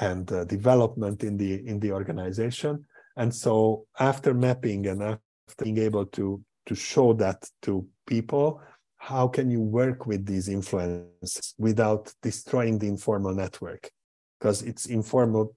and 0.00 0.30
uh, 0.32 0.44
development 0.44 1.22
in 1.22 1.36
the 1.36 1.66
in 1.66 1.80
the 1.80 1.92
organization 1.92 2.86
and 3.16 3.34
so 3.34 3.86
after 3.98 4.32
mapping 4.34 4.86
and 4.86 5.02
after 5.02 5.20
being 5.64 5.78
able 5.78 6.06
to 6.06 6.42
to 6.66 6.74
show 6.74 7.12
that 7.14 7.44
to 7.62 7.86
people, 8.06 8.60
how 9.02 9.26
can 9.26 9.50
you 9.50 9.60
work 9.60 10.06
with 10.06 10.24
these 10.24 10.48
influences 10.48 11.54
without 11.58 12.14
destroying 12.22 12.78
the 12.78 12.86
informal 12.86 13.34
network? 13.34 13.90
Because 14.38 14.62
it's 14.62 14.86
informal 14.86 15.56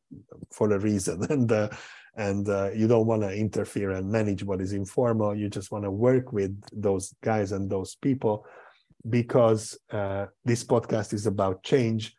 for 0.51 0.73
a 0.73 0.79
reason, 0.79 1.23
and 1.29 1.51
uh, 1.51 1.69
and 2.17 2.49
uh, 2.49 2.71
you 2.73 2.87
don't 2.87 3.05
want 3.05 3.21
to 3.21 3.31
interfere 3.31 3.91
and 3.91 4.11
manage 4.11 4.43
what 4.43 4.61
is 4.61 4.73
informal. 4.73 5.35
You 5.35 5.47
just 5.47 5.71
want 5.71 5.83
to 5.83 5.91
work 5.91 6.33
with 6.33 6.59
those 6.73 7.13
guys 7.21 7.51
and 7.51 7.69
those 7.69 7.93
people, 7.93 8.47
because 9.07 9.77
uh, 9.91 10.25
this 10.43 10.63
podcast 10.63 11.13
is 11.13 11.27
about 11.27 11.61
change. 11.61 12.15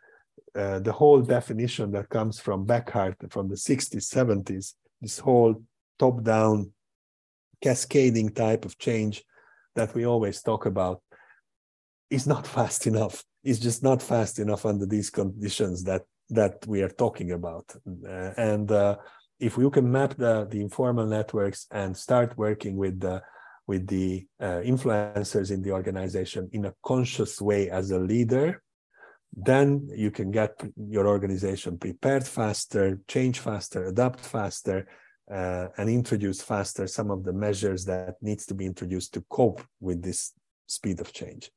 Uh, 0.55 0.79
the 0.79 0.93
whole 0.93 1.23
definition 1.23 1.91
that 1.91 2.09
comes 2.09 2.39
from 2.39 2.65
Beckhard 2.65 3.17
from 3.33 3.49
the 3.49 3.57
60s, 3.57 4.07
70s 4.15 4.75
this 5.03 5.19
whole 5.19 5.61
top 5.99 6.23
down 6.23 6.73
cascading 7.61 8.31
type 8.31 8.65
of 8.65 8.79
change 8.79 9.25
that 9.75 9.95
we 9.95 10.07
always 10.07 10.41
talk 10.41 10.67
about 10.67 11.03
is 12.11 12.27
not 12.27 12.47
fast 12.57 12.87
enough 12.87 13.25
it's 13.45 13.59
just 13.59 13.83
not 13.83 14.03
fast 14.03 14.39
enough 14.39 14.67
under 14.67 14.87
these 14.87 15.11
conditions 15.11 15.85
that 15.85 16.03
that 16.29 16.67
we 16.67 16.83
are 16.83 16.89
talking 16.89 17.33
about 17.33 17.65
uh, 18.09 18.33
and 18.37 18.73
uh, 18.73 18.97
if 19.39 19.57
you 19.57 19.71
can 19.71 19.91
map 19.91 20.15
the 20.17 20.47
the 20.51 20.61
informal 20.61 21.07
networks 21.07 21.67
and 21.71 21.97
start 21.97 22.37
working 22.37 22.77
with 22.77 22.99
the 23.01 23.23
with 23.69 23.87
the 23.89 24.27
uh, 24.41 24.61
influencers 24.65 25.51
in 25.51 25.61
the 25.63 25.73
organization 25.73 26.49
in 26.53 26.67
a 26.67 26.75
conscious 26.85 27.41
way 27.41 27.69
as 27.71 27.91
a 27.91 27.99
leader 27.99 28.63
then 29.37 29.89
you 29.95 30.11
can 30.11 30.31
get 30.31 30.59
your 30.89 31.07
organization 31.07 31.79
prepared 31.79 32.27
faster, 32.27 32.99
change 33.07 33.41
faster, 33.41 33.87
adapt 33.87 34.21
faster, 34.21 34.89
uh, 35.31 35.67
and 35.77 35.91
introduce 35.91 36.41
faster 36.41 36.87
some 36.87 37.11
of 37.11 37.23
the 37.25 37.33
measures 37.33 37.85
that 37.85 38.15
needs 38.23 38.47
to 38.47 38.55
be 38.55 38.65
introduced 38.65 39.13
to 39.13 39.25
cope 39.29 39.63
with 39.81 40.03
this 40.03 40.33
speed 40.67 41.01
of 41.01 41.13
change. 41.13 41.51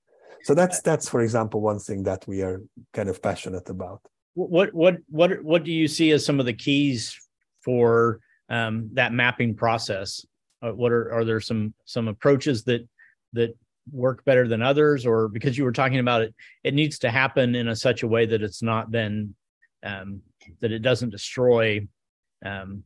So 0.43 0.53
that's 0.53 0.81
that's 0.81 1.09
for 1.09 1.21
example 1.21 1.61
one 1.61 1.79
thing 1.79 2.03
that 2.03 2.27
we 2.27 2.41
are 2.41 2.61
kind 2.93 3.09
of 3.09 3.21
passionate 3.21 3.69
about. 3.69 4.01
What 4.35 4.73
what 4.73 4.97
what 5.09 5.43
what 5.43 5.63
do 5.63 5.71
you 5.71 5.87
see 5.87 6.11
as 6.11 6.25
some 6.25 6.39
of 6.39 6.45
the 6.45 6.53
keys 6.53 7.17
for 7.63 8.19
um, 8.49 8.89
that 8.93 9.13
mapping 9.13 9.55
process? 9.55 10.25
Uh, 10.61 10.71
what 10.71 10.91
are 10.91 11.11
are 11.13 11.25
there 11.25 11.41
some 11.41 11.73
some 11.85 12.07
approaches 12.07 12.63
that 12.65 12.87
that 13.33 13.55
work 13.91 14.23
better 14.25 14.47
than 14.47 14.61
others 14.61 15.05
or 15.05 15.27
because 15.27 15.57
you 15.57 15.63
were 15.63 15.71
talking 15.71 15.99
about 15.99 16.21
it 16.21 16.35
it 16.63 16.73
needs 16.73 16.99
to 16.99 17.09
happen 17.09 17.55
in 17.55 17.69
a 17.69 17.75
such 17.75 18.03
a 18.03 18.07
way 18.07 18.25
that 18.25 18.41
it's 18.41 18.61
not 18.61 18.91
then 18.91 19.33
um, 19.83 20.21
that 20.59 20.71
it 20.71 20.79
doesn't 20.79 21.09
destroy 21.09 21.79
um, 22.45 22.83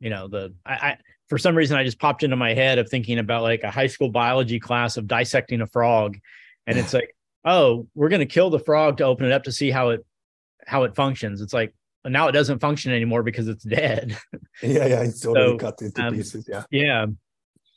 you 0.00 0.08
know 0.08 0.28
the 0.28 0.54
I, 0.64 0.72
I 0.72 0.98
for 1.28 1.38
some 1.38 1.54
reason 1.54 1.76
i 1.76 1.84
just 1.84 1.98
popped 1.98 2.22
into 2.22 2.36
my 2.36 2.54
head 2.54 2.78
of 2.78 2.88
thinking 2.88 3.18
about 3.18 3.42
like 3.42 3.64
a 3.64 3.70
high 3.70 3.86
school 3.86 4.08
biology 4.08 4.60
class 4.60 4.96
of 4.96 5.06
dissecting 5.06 5.60
a 5.60 5.66
frog 5.66 6.16
and 6.66 6.78
it's 6.78 6.94
like 6.98 7.14
oh 7.44 7.86
we're 7.94 8.08
going 8.08 8.20
to 8.20 8.26
kill 8.26 8.50
the 8.50 8.58
frog 8.58 8.96
to 8.98 9.04
open 9.04 9.26
it 9.26 9.32
up 9.32 9.44
to 9.44 9.52
see 9.52 9.70
how 9.70 9.90
it 9.90 10.04
how 10.66 10.84
it 10.84 10.94
functions 10.94 11.40
it's 11.40 11.54
like 11.54 11.74
now 12.04 12.28
it 12.28 12.32
doesn't 12.32 12.60
function 12.60 12.92
anymore 12.92 13.22
because 13.22 13.48
it's 13.48 13.64
dead 13.64 14.16
yeah 14.62 14.86
yeah 14.86 15.02
it's 15.02 15.24
already 15.26 15.52
so, 15.52 15.58
cut 15.58 15.80
into 15.82 16.02
um, 16.02 16.14
pieces 16.14 16.46
yeah 16.48 16.64
yeah 16.70 17.06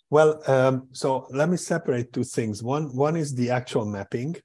well, 0.09 0.41
um, 0.49 0.87
so 0.91 1.27
let 1.29 1.49
me 1.49 1.57
separate 1.57 2.11
two 2.13 2.23
things. 2.23 2.63
One 2.63 2.95
one 2.95 3.15
is 3.15 3.35
the 3.35 3.51
actual 3.51 3.85
mapping, 3.85 4.35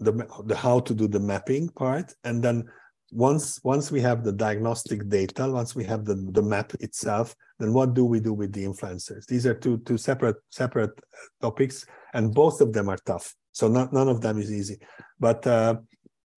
the 0.00 0.12
the 0.44 0.56
how 0.56 0.80
to 0.80 0.94
do 0.94 1.06
the 1.06 1.20
mapping 1.20 1.68
part, 1.68 2.12
and 2.24 2.42
then 2.42 2.64
once 3.12 3.60
once 3.62 3.92
we 3.92 4.00
have 4.00 4.24
the 4.24 4.32
diagnostic 4.32 5.08
data, 5.08 5.48
once 5.48 5.76
we 5.76 5.84
have 5.84 6.04
the 6.04 6.16
the 6.32 6.42
map 6.42 6.74
itself, 6.80 7.34
then 7.60 7.72
what 7.72 7.94
do 7.94 8.04
we 8.04 8.18
do 8.18 8.32
with 8.32 8.52
the 8.52 8.64
influencers? 8.64 9.26
These 9.26 9.46
are 9.46 9.54
two 9.54 9.78
two 9.78 9.98
separate 9.98 10.36
separate 10.50 10.98
topics, 11.40 11.86
and 12.12 12.34
both 12.34 12.60
of 12.60 12.72
them 12.72 12.88
are 12.88 12.98
tough. 13.06 13.34
So 13.54 13.68
not 13.68 13.92
none 13.92 14.08
of 14.08 14.20
them 14.20 14.38
is 14.38 14.50
easy, 14.52 14.78
but 15.18 15.46
uh, 15.46 15.76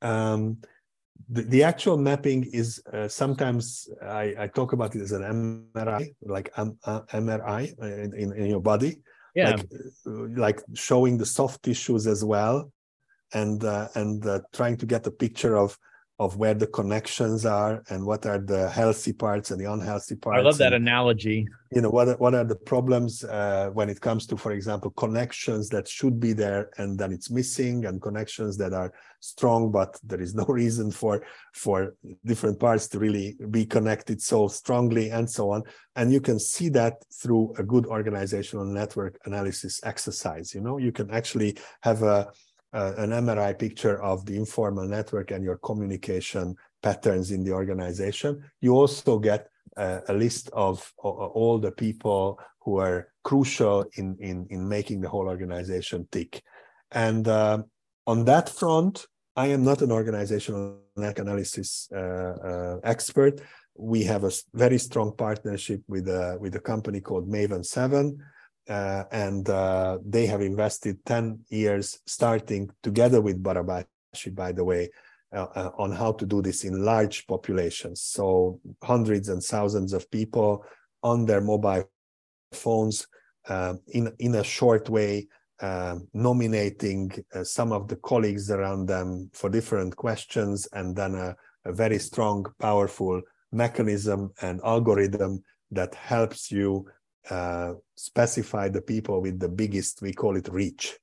um, 0.03 0.59
the, 1.31 1.43
the 1.43 1.62
actual 1.62 1.97
mapping 1.97 2.45
is 2.53 2.83
uh, 2.93 3.09
sometimes 3.09 3.89
I, 4.03 4.35
I, 4.39 4.47
talk 4.49 4.75
about 4.75 4.95
it 4.95 5.01
as 5.01 5.12
an 5.12 5.23
MRI, 5.75 6.14
like 6.23 6.51
um, 6.59 6.79
uh, 6.85 7.01
MRI 7.12 7.62
in, 8.14 8.33
in, 8.33 8.47
your 8.47 8.61
body, 8.61 8.99
yeah. 9.35 9.57
like, 9.57 9.67
like 10.37 10.62
showing 10.75 11.17
the 11.17 11.25
soft 11.25 11.62
tissues 11.62 12.07
as 12.07 12.23
well, 12.23 12.71
and 13.33 13.64
uh, 13.64 13.89
and 13.95 14.25
uh, 14.27 14.41
trying 14.53 14.77
to 14.77 14.87
get 14.87 15.07
a 15.07 15.11
picture 15.11 15.57
of 15.57 15.79
of 16.19 16.37
where 16.37 16.55
the 16.55 16.67
connections 16.67 17.45
are 17.45 17.83
and 17.91 18.05
what 18.05 18.25
are 18.25 18.39
the 18.39 18.71
healthy 18.71 19.12
parts 19.12 19.51
and 19.51 19.61
the 19.61 19.71
unhealthy 19.71 20.17
parts. 20.17 20.39
I 20.39 20.43
love 20.43 20.57
that 20.59 20.73
and, 20.73 20.89
analogy. 20.89 21.47
You 21.71 21.83
know 21.83 21.91
what 21.91 22.19
what 22.19 22.35
are 22.35 22.45
the 22.45 22.57
problems 22.57 23.23
uh, 23.25 23.71
when 23.75 23.91
it 23.91 24.01
comes 24.01 24.27
to, 24.29 24.37
for 24.37 24.53
example, 24.53 24.91
connections 24.93 25.69
that 25.71 25.87
should 25.87 26.19
be 26.19 26.33
there 26.33 26.71
and 26.79 26.99
then 26.99 27.12
it's 27.12 27.31
missing, 27.31 27.85
and 27.85 28.01
connections 28.01 28.57
that 28.59 28.73
are 28.73 28.93
strong 29.21 29.73
but 29.73 29.99
there 30.05 30.21
is 30.21 30.35
no 30.35 30.45
reason 30.49 30.91
for 30.91 31.23
for 31.53 31.95
different 32.25 32.59
parts 32.61 32.89
to 32.89 32.99
really 32.99 33.37
be 33.51 33.67
connected 33.67 34.23
so 34.23 34.49
strongly 34.49 35.11
and 35.11 35.29
so 35.29 35.51
on. 35.51 35.62
And 35.97 36.12
you 36.12 36.21
can 36.21 36.39
see 36.39 36.69
that 36.71 36.95
through 37.12 37.55
a 37.59 37.62
good 37.62 37.87
organizational 37.87 38.64
network 38.64 39.19
analysis 39.25 39.81
exercise. 39.83 40.55
You 40.55 40.61
know, 40.61 40.79
you 40.79 40.93
can 40.93 41.11
actually 41.11 41.59
have 41.83 42.03
a 42.03 42.29
uh, 42.77 42.93
an 42.99 43.11
MRI 43.11 43.59
picture 43.59 44.03
of 44.03 44.27
the 44.27 44.37
informal 44.37 44.87
network 44.87 45.31
and 45.31 45.43
your 45.43 45.57
communication 45.57 46.55
patterns 46.83 47.31
in 47.31 47.43
the 47.43 47.53
organization. 47.53 48.45
You 48.61 48.74
also 48.74 49.18
get 49.18 49.49
uh, 49.77 50.01
a 50.09 50.12
list 50.12 50.51
of 50.53 50.93
uh, 51.03 51.09
all 51.09 51.59
the 51.59 51.72
people 51.72 52.39
who 52.61 52.79
are 52.79 53.09
crucial 53.24 53.87
in, 53.97 54.16
in, 54.20 54.47
in 54.51 54.68
making 54.68 55.01
the 55.01 55.09
whole 55.09 55.27
organization 55.27 56.07
tick. 56.12 56.43
And 56.91 57.27
uh, 57.27 57.62
on 58.07 58.24
that 58.27 58.49
front, 58.51 59.07
I 59.37 59.47
am 59.49 59.64
not 59.64 59.81
an 59.83 59.91
organizational 59.91 60.81
analysis 60.97 61.89
uh, 61.95 61.99
uh, 61.99 62.81
expert. 62.85 63.41
We 63.74 64.03
have 64.05 64.24
a 64.24 64.33
very 64.55 64.79
strong 64.79 65.14
partnership 65.16 65.83
with 65.89 66.09
a, 66.09 66.37
with 66.41 66.55
a 66.57 66.61
company 66.61 67.01
called 67.01 67.29
Maven 67.29 67.64
7, 67.64 68.18
uh, 68.69 69.05
and 69.12 69.49
uh, 69.49 69.99
they 70.05 70.27
have 70.27 70.41
invested 70.41 71.05
10 71.05 71.41
years 71.49 72.01
starting 72.07 72.71
together 72.83 73.21
with 73.21 73.43
Barabási, 73.43 74.35
by 74.35 74.53
the 74.53 74.64
way, 74.64 74.91
uh, 75.33 75.47
uh, 75.55 75.71
on 75.79 75.93
how 75.93 76.12
to 76.12 76.27
do 76.27 76.43
this 76.43 76.64
in 76.64 76.85
large 76.85 77.27
populations. 77.27 78.03
So 78.03 78.61
hundreds 78.83 79.29
and 79.29 79.43
thousands 79.43 79.93
of 79.93 80.11
people 80.11 80.64
on 81.03 81.27
their 81.27 81.41
mobile 81.41 81.85
phones 82.53 83.07
uh, 83.49 83.75
in, 83.89 84.12
in 84.19 84.35
a 84.37 84.45
short 84.45 84.89
way, 84.89 85.29
uh, 85.61 85.97
nominating 86.12 87.11
some 87.43 87.73
of 87.73 87.89
the 87.89 87.97
colleagues 87.97 88.51
around 88.51 88.87
them 88.87 89.31
for 89.33 89.49
different 89.49 89.97
questions, 89.97 90.69
and 90.73 90.95
then 90.95 91.14
a, 91.14 91.35
a 91.64 91.73
very 91.73 91.99
strong, 91.99 92.45
powerful 92.59 93.21
mechanism 93.53 94.33
and 94.43 94.61
algorithm 94.64 95.43
that 95.71 95.95
helps 95.95 96.51
you 96.51 96.87
uh, 97.31 97.74
specify 97.97 98.68
the 98.68 98.83
people 98.83 99.20
with 99.20 99.39
the 99.39 99.49
biggest, 99.49 100.03
we 100.03 100.12
call 100.12 100.37
it 100.37 100.49
reach, 100.49 100.97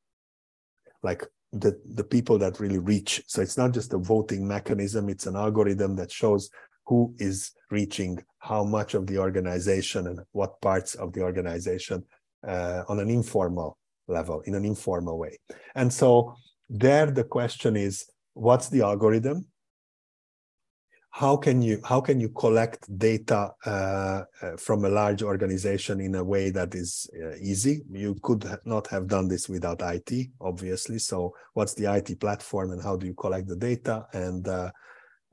like 1.01 1.25
the, 1.51 1.79
the 1.93 2.03
people 2.03 2.37
that 2.39 2.59
really 2.59 2.79
reach. 2.79 3.23
So 3.27 3.41
it's 3.41 3.57
not 3.57 3.73
just 3.73 3.93
a 3.93 3.97
voting 3.97 4.47
mechanism, 4.47 5.09
it's 5.09 5.27
an 5.27 5.35
algorithm 5.35 5.95
that 5.97 6.11
shows 6.11 6.49
who 6.85 7.13
is 7.17 7.51
reaching 7.71 8.23
how 8.39 8.63
much 8.63 8.93
of 8.93 9.07
the 9.07 9.17
organization 9.17 10.07
and 10.07 10.19
what 10.31 10.59
parts 10.61 10.95
of 10.95 11.13
the 11.13 11.21
organization 11.21 12.03
uh, 12.47 12.83
on 12.89 12.99
an 12.99 13.09
informal 13.09 13.77
level, 14.07 14.41
in 14.41 14.55
an 14.55 14.65
informal 14.65 15.17
way. 15.17 15.37
And 15.75 15.91
so 15.91 16.35
there 16.69 17.09
the 17.09 17.23
question 17.23 17.75
is, 17.75 18.05
what's 18.33 18.69
the 18.69 18.81
algorithm? 18.81 19.45
How 21.15 21.37
can 21.37 21.61
you 21.61 21.79
how 21.85 22.01
can 22.01 22.19
you 22.19 22.29
collect 22.29 22.87
data 22.97 23.51
uh, 23.67 24.23
uh, 24.41 24.57
from 24.57 24.83
a 24.83 24.89
large 24.89 25.21
organization 25.21 26.01
in 26.01 26.15
a 26.15 26.23
way 26.23 26.49
that 26.49 26.73
is 26.73 27.07
uh, 27.23 27.35
easy? 27.35 27.83
You 27.91 28.15
could 28.23 28.43
not 28.65 28.87
have 28.87 29.07
done 29.07 29.27
this 29.27 29.47
without 29.47 29.83
it 29.83 30.31
obviously. 30.41 30.97
So 30.97 31.35
what's 31.53 31.75
the 31.75 31.85
it 31.85 32.19
platform 32.19 32.71
and 32.71 32.81
how 32.81 32.95
do 32.95 33.05
you 33.05 33.13
collect 33.13 33.47
the 33.47 33.55
data? 33.55 34.07
And 34.13 34.47
uh, 34.47 34.71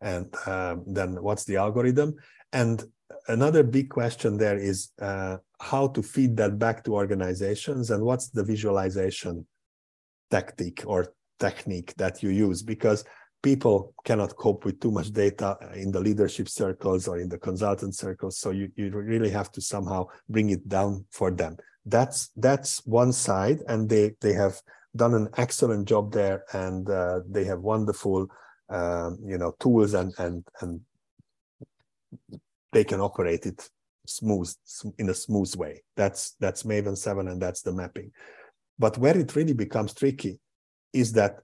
and 0.03 0.26
um, 0.47 0.85
then 0.87 1.22
what's 1.22 1.45
the 1.45 1.57
algorithm? 1.57 2.14
And 2.53 2.85
another 3.28 3.62
big 3.62 3.89
question 3.89 4.37
there 4.37 4.59
is 4.59 4.91
uh, 5.01 5.39
how 5.62 5.89
to 5.89 6.03
feed 6.03 6.37
that 6.37 6.59
back 6.59 6.85
to 6.85 6.95
organizations 6.95 7.91
and 7.91 8.05
what's 8.05 8.28
the 8.28 8.45
visualization 8.45 9.47
tactic 10.31 10.83
or 10.85 11.14
technique 11.39 11.95
that 11.97 12.22
you 12.22 12.28
use? 12.28 12.62
Because 12.62 13.03
people 13.43 13.95
cannot 14.05 14.36
cope 14.36 14.64
with 14.64 14.80
too 14.80 14.91
much 14.91 15.12
data 15.12 15.57
in 15.74 15.91
the 15.91 16.01
leadership 16.01 16.49
circles 16.49 17.09
or 17.09 17.18
in 17.18 17.28
the 17.28 17.38
consultant 17.38 17.95
circles 17.95 18.38
so 18.38 18.51
you, 18.51 18.70
you 18.76 18.91
really 18.91 19.30
have 19.30 19.51
to 19.53 19.61
somehow 19.61 20.07
bring 20.28 20.51
it 20.51 20.68
down 20.68 21.05
for 21.11 21.30
them. 21.30 21.57
That's 21.86 22.30
that's 22.36 22.84
one 22.86 23.12
side 23.12 23.61
and 23.66 23.88
they 23.88 24.12
they 24.20 24.34
have 24.34 24.61
done 24.95 25.14
an 25.14 25.28
excellent 25.36 25.88
job 25.88 26.12
there 26.12 26.45
and 26.53 26.88
uh, 26.91 27.20
they 27.28 27.45
have 27.45 27.61
wonderful 27.61 28.28
um, 28.68 29.18
you 29.24 29.38
know 29.38 29.55
tools 29.59 29.95
and 29.95 30.12
and 30.18 30.45
and 30.61 30.80
they 32.72 32.84
can 32.84 33.01
operate 33.01 33.47
it 33.47 33.68
smooth 34.07 34.53
in 34.99 35.09
a 35.09 35.14
smooth 35.14 35.55
way. 35.57 35.82
That's 35.97 36.36
that's 36.41 36.64
maven 36.64 36.97
7 36.97 37.28
and 37.28 37.41
that's 37.41 37.62
the 37.62 37.72
mapping. 37.72 38.12
But 38.78 38.99
where 38.99 39.16
it 39.16 39.34
really 39.36 39.53
becomes 39.53 39.95
tricky 39.95 40.38
is 40.93 41.12
that 41.12 41.41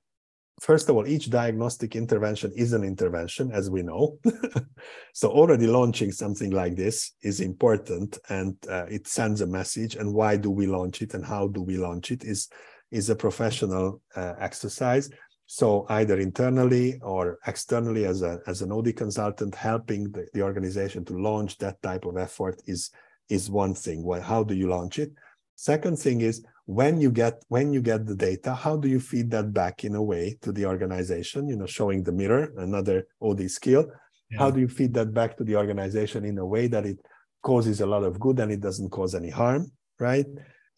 first 0.61 0.88
of 0.88 0.96
all, 0.96 1.07
each 1.07 1.30
diagnostic 1.30 1.96
intervention 1.96 2.52
is 2.57 2.72
an 2.72 2.82
intervention, 2.82 3.50
as 3.52 3.70
we 3.70 3.82
know. 3.82 4.18
so 5.12 5.30
already 5.30 5.66
launching 5.66 6.12
something 6.12 6.50
like 6.50 6.76
this 6.76 7.12
is 7.22 7.40
important 7.40 8.18
and 8.28 8.57
uh, 8.70 8.86
it 8.88 9.07
sends 9.07 9.40
a 9.40 9.46
message. 9.46 9.96
And 9.96 10.14
why 10.14 10.36
do 10.36 10.50
we 10.50 10.66
launch 10.66 11.02
it 11.02 11.14
and 11.14 11.24
how 11.24 11.48
do 11.48 11.62
we 11.62 11.76
launch 11.76 12.11
it 12.11 12.24
is, 12.24 12.48
is 12.90 13.11
a 13.11 13.16
professional 13.16 14.00
uh, 14.14 14.34
exercise. 14.38 15.11
So 15.46 15.86
either 15.90 16.18
internally 16.18 16.98
or 17.02 17.38
externally 17.46 18.04
as, 18.07 18.22
a, 18.22 18.40
as 18.46 18.62
an 18.62 18.72
OD 18.72 18.96
consultant, 18.96 19.54
helping 19.54 20.11
the, 20.11 20.26
the 20.34 20.42
organization 20.42 21.04
to 21.04 21.18
launch 21.18 21.59
that 21.59 21.80
type 21.82 22.04
of 22.04 22.16
effort 22.16 22.61
is, 22.66 22.90
is 23.28 23.50
one 23.50 23.74
thing. 23.74 24.04
Well, 24.04 24.22
how 24.22 24.42
do 24.42 24.54
you 24.54 24.68
launch 24.68 24.98
it? 24.98 25.12
Second 25.54 25.98
thing 25.98 26.20
is 26.20 26.44
when 26.66 27.00
you 27.00 27.10
get 27.12 27.44
when 27.48 27.72
you 27.72 27.80
get 27.80 28.06
the 28.06 28.14
data, 28.14 28.52
how 28.54 28.76
do 28.76 28.88
you 28.88 29.00
feed 29.00 29.30
that 29.30 29.52
back 29.52 29.84
in 29.84 29.94
a 29.94 30.02
way 30.02 30.36
to 30.42 30.52
the 30.52 30.66
organization? 30.66 31.48
You 31.48 31.56
know, 31.56 31.66
showing 31.66 32.02
the 32.02 32.12
mirror, 32.12 32.52
another 32.56 33.06
OD 33.22 33.48
skill. 33.50 33.86
Yeah. 34.30 34.38
How 34.38 34.50
do 34.50 34.60
you 34.60 34.68
feed 34.68 34.92
that 34.94 35.14
back 35.14 35.36
to 35.36 35.44
the 35.44 35.56
organization 35.56 36.24
in 36.24 36.38
a 36.38 36.46
way 36.46 36.66
that 36.66 36.84
it 36.84 36.98
causes 37.42 37.80
a 37.80 37.86
lot 37.86 38.02
of 38.02 38.18
good 38.18 38.40
and 38.40 38.50
it 38.50 38.60
doesn't 38.60 38.90
cause 38.90 39.14
any 39.14 39.30
harm, 39.30 39.70
right? 40.00 40.26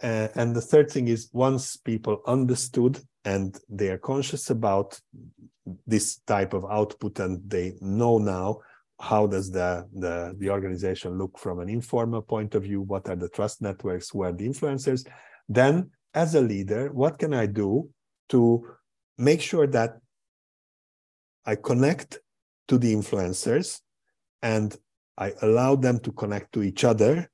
Uh, 0.02 0.28
and 0.34 0.54
the 0.54 0.60
third 0.60 0.90
thing 0.90 1.08
is 1.08 1.30
once 1.32 1.78
people 1.78 2.20
understood 2.26 3.00
and 3.24 3.58
they 3.70 3.88
are 3.88 3.98
conscious 3.98 4.50
about 4.50 5.00
this 5.86 6.18
type 6.26 6.52
of 6.52 6.66
output 6.70 7.18
and 7.18 7.40
they 7.48 7.72
know 7.80 8.18
now 8.18 8.58
how 9.00 9.26
does 9.26 9.50
the, 9.50 9.86
the, 9.94 10.34
the 10.38 10.50
organization 10.50 11.16
look 11.16 11.38
from 11.38 11.60
an 11.60 11.68
informal 11.68 12.20
point 12.20 12.54
of 12.54 12.64
view? 12.64 12.82
What 12.82 13.08
are 13.08 13.16
the 13.16 13.28
trust 13.28 13.62
networks? 13.62 14.10
Who 14.10 14.22
are 14.22 14.32
the 14.32 14.46
influencers? 14.46 15.06
Then, 15.48 15.90
as 16.14 16.34
a 16.34 16.40
leader, 16.40 16.92
what 16.92 17.18
can 17.18 17.32
I 17.32 17.46
do 17.46 17.90
to 18.30 18.66
make 19.16 19.40
sure 19.40 19.66
that 19.66 19.98
I 21.46 21.56
connect 21.56 22.20
to 22.68 22.78
the 22.78 22.94
influencers 22.94 23.80
and 24.42 24.76
I 25.16 25.32
allow 25.42 25.76
them 25.76 26.00
to 26.00 26.12
connect 26.12 26.52
to 26.52 26.62
each 26.62 26.84
other? 26.84 27.30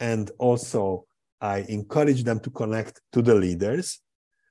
And 0.00 0.30
also 0.38 1.06
I 1.40 1.58
encourage 1.68 2.24
them 2.24 2.40
to 2.40 2.50
connect 2.50 3.00
to 3.12 3.22
the 3.22 3.34
leaders, 3.34 4.00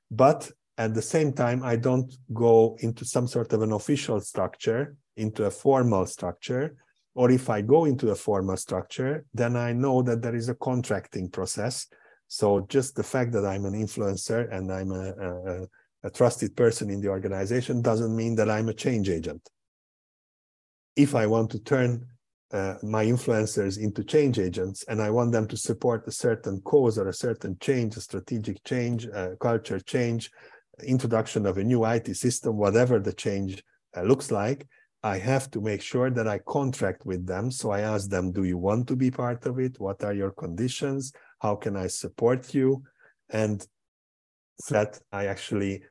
but 0.10 0.52
at 0.78 0.94
the 0.94 1.02
same 1.02 1.34
time, 1.34 1.64
I 1.64 1.76
don't 1.76 2.12
go 2.34 2.78
into 2.80 3.06
some 3.06 3.28
sort 3.28 3.54
of 3.54 3.62
an 3.62 3.74
official 3.74 4.20
structure 4.22 4.96
into 5.18 5.46
a 5.46 5.52
formal 5.52 6.06
structure, 6.08 6.76
or 7.14 7.30
if 7.30 7.50
I 7.50 7.62
go 7.62 7.86
into 7.86 8.10
a 8.10 8.16
formal 8.16 8.58
structure, 8.58 9.26
then 9.34 9.56
I 9.56 9.74
know 9.74 10.02
that 10.02 10.22
there 10.24 10.36
is 10.36 10.50
a 10.50 10.56
contracting 10.56 11.30
process. 11.30 11.88
So 12.34 12.66
just 12.68 12.96
the 12.96 13.04
fact 13.04 13.32
that 13.34 13.46
I'm 13.46 13.64
an 13.66 13.76
influencer 13.76 14.52
and 14.52 14.74
I'm 14.74 14.92
a, 14.92 15.12
a, 15.12 15.68
a 16.08 16.10
trusted 16.10 16.56
person 16.56 16.90
in 16.90 17.00
the 17.00 17.10
organization 17.10 17.84
doesn't 17.84 18.16
mean 18.16 18.34
that 18.38 18.50
I'm 18.50 18.70
a 18.70 18.74
change 18.74 19.08
agent. 19.08 19.48
If 20.96 21.14
I 21.14 21.28
want 21.28 21.52
to 21.52 21.60
turn 21.60 22.08
uh, 22.52 22.78
my 22.82 23.06
influencers 23.06 23.78
into 23.80 24.04
change 24.04 24.40
agents 24.40 24.84
and 24.88 25.00
I 25.00 25.12
want 25.12 25.32
them 25.32 25.48
to 25.48 25.56
support 25.56 26.08
a 26.08 26.12
certain 26.12 26.60
cause 26.62 26.98
or 26.98 27.08
a 27.08 27.14
certain 27.14 27.56
change, 27.60 27.98
a 27.98 28.02
strategic 28.02 28.64
change, 28.64 29.08
culture 29.40 29.80
change, 29.80 30.32
introduction 30.84 31.46
of 31.46 31.60
a 31.60 31.64
new 31.64 31.86
IT 31.86 32.16
system, 32.16 32.58
whatever 32.58 33.00
the 33.00 33.14
change 33.14 33.64
uh, 33.96 34.02
looks 34.02 34.32
like, 34.32 34.66
I 35.04 35.18
have 35.18 35.52
to 35.52 35.60
make 35.62 35.82
sure 35.82 36.10
that 36.10 36.28
I 36.30 36.40
contract 36.40 37.06
with 37.06 37.28
them. 37.28 37.52
So 37.52 37.72
I 37.72 37.82
ask 37.82 38.10
them, 38.10 38.32
do 38.32 38.46
you 38.46 38.58
want 38.58 38.88
to 38.88 38.96
be 38.96 39.12
part 39.12 39.46
of 39.46 39.60
it? 39.60 39.80
What 39.80 40.04
are 40.04 40.14
your 40.14 40.32
conditions? 40.32 41.12
How 41.44 41.56
can 41.56 41.76
I 41.76 41.88
support 41.88 42.56
you? 42.56 42.84
And 43.30 43.66
that 44.70 45.00
I 45.12 45.26
actually 45.28 45.84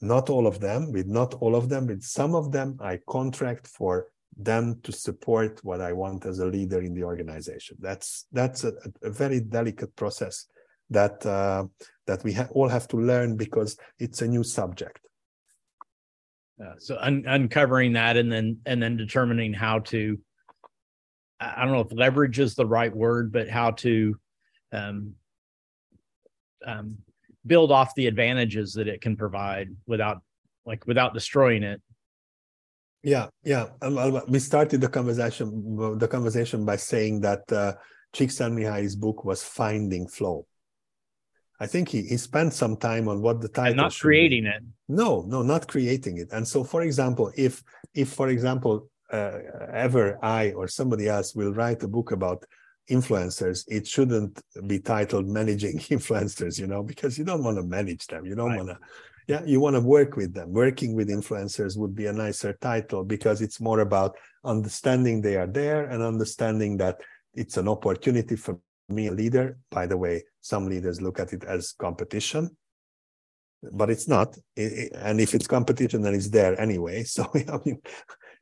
not 0.00 0.30
all 0.30 0.46
of 0.46 0.60
them, 0.60 0.92
with 0.92 1.06
not 1.06 1.34
all 1.34 1.54
of 1.54 1.68
them, 1.68 1.86
with 1.86 2.02
some 2.02 2.34
of 2.34 2.50
them, 2.52 2.78
I 2.80 2.98
contract 3.06 3.66
for 3.66 4.08
them 4.36 4.80
to 4.82 4.92
support 4.92 5.60
what 5.62 5.80
I 5.80 5.92
want 5.92 6.26
as 6.26 6.38
a 6.38 6.46
leader 6.46 6.80
in 6.82 6.94
the 6.94 7.04
organization. 7.04 7.76
That's 7.80 8.26
that's 8.32 8.64
a, 8.64 8.72
a 9.02 9.10
very 9.10 9.40
delicate 9.40 9.94
process 9.96 10.46
that 10.90 11.24
uh, 11.24 11.64
that 12.06 12.22
we 12.24 12.32
ha- 12.34 12.48
all 12.52 12.68
have 12.68 12.88
to 12.88 12.96
learn 12.96 13.36
because 13.36 13.76
it's 13.98 14.22
a 14.22 14.28
new 14.28 14.44
subject. 14.44 15.00
Uh, 16.62 16.74
so 16.78 16.96
un- 17.00 17.24
uncovering 17.26 17.94
that 17.94 18.16
and 18.16 18.30
then 18.30 18.58
and 18.66 18.82
then 18.82 18.96
determining 18.96 19.52
how 19.52 19.78
to 19.80 20.18
I 21.40 21.64
don't 21.64 21.72
know 21.72 21.80
if 21.80 21.92
leverage 21.92 22.38
is 22.38 22.54
the 22.54 22.66
right 22.66 22.94
word, 22.94 23.32
but 23.32 23.48
how 23.48 23.72
to 23.72 24.18
um, 24.72 25.14
um, 26.66 26.98
build 27.46 27.70
off 27.70 27.94
the 27.94 28.06
advantages 28.06 28.72
that 28.74 28.88
it 28.88 29.00
can 29.00 29.16
provide 29.16 29.68
without 29.86 30.22
like 30.64 30.86
without 30.86 31.14
destroying 31.14 31.62
it 31.62 31.80
yeah 33.02 33.28
yeah 33.44 33.66
we 34.28 34.38
started 34.38 34.80
the 34.80 34.88
conversation 34.88 35.98
the 35.98 36.08
conversation 36.08 36.64
by 36.64 36.76
saying 36.76 37.20
that 37.20 37.40
uh, 37.52 37.72
Csikszentmihalyi's 38.14 38.96
book 38.96 39.24
was 39.24 39.44
finding 39.44 40.08
flow 40.08 40.46
I 41.58 41.66
think 41.66 41.88
he, 41.88 42.02
he 42.02 42.16
spent 42.16 42.52
some 42.52 42.76
time 42.76 43.08
on 43.08 43.22
what 43.22 43.40
the 43.40 43.48
title 43.48 43.72
and 43.72 43.76
not 43.76 43.94
creating 43.94 44.44
be. 44.44 44.50
it. 44.50 44.62
No, 44.88 45.22
no, 45.26 45.42
not 45.42 45.66
creating 45.66 46.18
it. 46.18 46.28
And 46.32 46.46
so, 46.46 46.62
for 46.62 46.82
example, 46.82 47.32
if 47.36 47.62
if 47.94 48.10
for 48.10 48.28
example 48.28 48.90
uh, 49.12 49.38
ever 49.72 50.18
I 50.22 50.52
or 50.52 50.68
somebody 50.68 51.08
else 51.08 51.34
will 51.34 51.54
write 51.54 51.82
a 51.82 51.88
book 51.88 52.12
about 52.12 52.44
influencers, 52.90 53.64
it 53.68 53.86
shouldn't 53.86 54.40
be 54.66 54.78
titled 54.78 55.26
managing 55.26 55.78
influencers, 55.96 56.58
you 56.58 56.66
know, 56.66 56.82
because 56.82 57.18
you 57.18 57.24
don't 57.24 57.42
want 57.44 57.56
to 57.56 57.62
manage 57.62 58.06
them. 58.06 58.24
You 58.24 58.34
don't 58.34 58.50
right. 58.50 58.58
want 58.58 58.68
to, 58.70 58.78
yeah, 59.26 59.42
you 59.44 59.60
want 59.60 59.74
to 59.74 59.80
work 59.80 60.16
with 60.16 60.34
them. 60.34 60.52
Working 60.52 60.94
with 60.94 61.08
influencers 61.08 61.76
would 61.76 61.94
be 61.94 62.06
a 62.06 62.12
nicer 62.12 62.52
title 62.60 63.04
because 63.04 63.42
it's 63.42 63.60
more 63.60 63.80
about 63.80 64.16
understanding 64.44 65.20
they 65.20 65.36
are 65.36 65.48
there 65.48 65.86
and 65.86 66.02
understanding 66.02 66.76
that 66.78 67.00
it's 67.34 67.56
an 67.56 67.68
opportunity 67.68 68.36
for 68.36 68.58
me, 68.88 69.08
a 69.08 69.12
leader. 69.12 69.58
By 69.70 69.86
the 69.86 69.96
way, 69.96 70.24
some 70.40 70.68
leaders 70.68 71.02
look 71.02 71.18
at 71.18 71.32
it 71.32 71.44
as 71.44 71.72
competition, 71.72 72.56
but 73.72 73.90
it's 73.90 74.06
not. 74.06 74.36
and 74.56 75.20
if 75.20 75.34
it's 75.34 75.48
competition, 75.48 76.02
then 76.02 76.14
it's 76.14 76.30
there 76.30 76.58
anyway. 76.60 77.04
So 77.06 77.28
I 77.34 77.58
mean, 77.64 77.80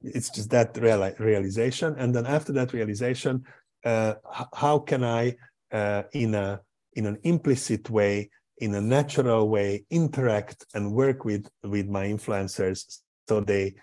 it's 0.02 0.28
just 0.28 0.50
that 0.50 0.76
real, 0.76 1.10
realization. 1.18 1.94
And 1.98 2.14
then 2.14 2.26
after 2.26 2.52
that 2.52 2.72
realization, 2.72 3.44
how 3.84 4.78
can 4.78 5.04
I, 5.04 5.36
uh, 5.72 6.04
in 6.12 6.34
a 6.34 6.60
in 6.94 7.06
an 7.06 7.18
implicit 7.24 7.90
way, 7.90 8.30
in 8.58 8.74
a 8.74 8.80
natural 8.80 9.48
way, 9.48 9.84
interact 9.90 10.64
and 10.74 10.92
work 10.92 11.24
with 11.24 11.48
with 11.62 11.88
my 11.88 12.06
influencers 12.06 13.00
so 13.28 13.40
they 13.40 13.74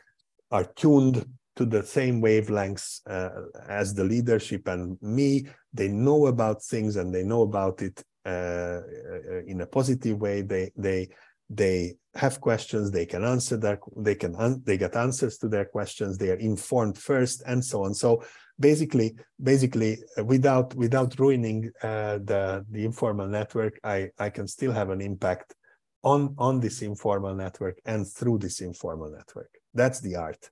are 0.51 0.63
tuned 0.63 1.25
to 1.55 1.65
the 1.65 1.83
same 1.83 2.21
wavelengths 2.21 3.01
uh, 3.07 3.29
as 3.67 3.93
the 3.93 4.03
leadership 4.03 4.67
and 4.67 4.97
me. 5.01 5.45
They 5.73 5.87
know 5.87 6.27
about 6.27 6.63
things 6.63 6.95
and 6.95 7.13
they 7.13 7.23
know 7.23 7.41
about 7.41 7.81
it 7.81 8.03
uh, 8.25 8.29
uh 8.29 9.43
in 9.47 9.61
a 9.61 9.65
positive 9.65 10.19
way. 10.19 10.41
They 10.41 10.71
they 10.77 11.09
they 11.49 11.95
have 12.15 12.39
questions 12.39 12.91
they 12.91 13.05
can 13.05 13.23
answer 13.23 13.57
their 13.57 13.79
they 13.97 14.15
can 14.15 14.61
they 14.65 14.77
get 14.77 14.95
answers 14.95 15.37
to 15.37 15.47
their 15.49 15.65
questions 15.65 16.17
they 16.17 16.29
are 16.29 16.35
informed 16.35 16.97
first 16.97 17.43
and 17.45 17.63
so 17.63 17.83
on 17.83 17.93
so 17.93 18.23
basically 18.61 19.15
basically 19.41 19.97
uh, 20.17 20.23
without 20.23 20.73
without 20.75 21.19
ruining 21.19 21.69
uh, 21.83 22.19
the 22.23 22.65
the 22.69 22.85
informal 22.85 23.27
network 23.27 23.79
i 23.83 24.09
i 24.19 24.29
can 24.29 24.47
still 24.47 24.71
have 24.71 24.89
an 24.89 25.01
impact 25.01 25.55
on 26.03 26.35
on 26.37 26.59
this 26.59 26.81
informal 26.81 27.35
network 27.35 27.79
and 27.85 28.07
through 28.07 28.37
this 28.39 28.61
informal 28.61 29.11
network. 29.11 29.49
That's 29.73 29.99
the 29.99 30.15
art. 30.15 30.49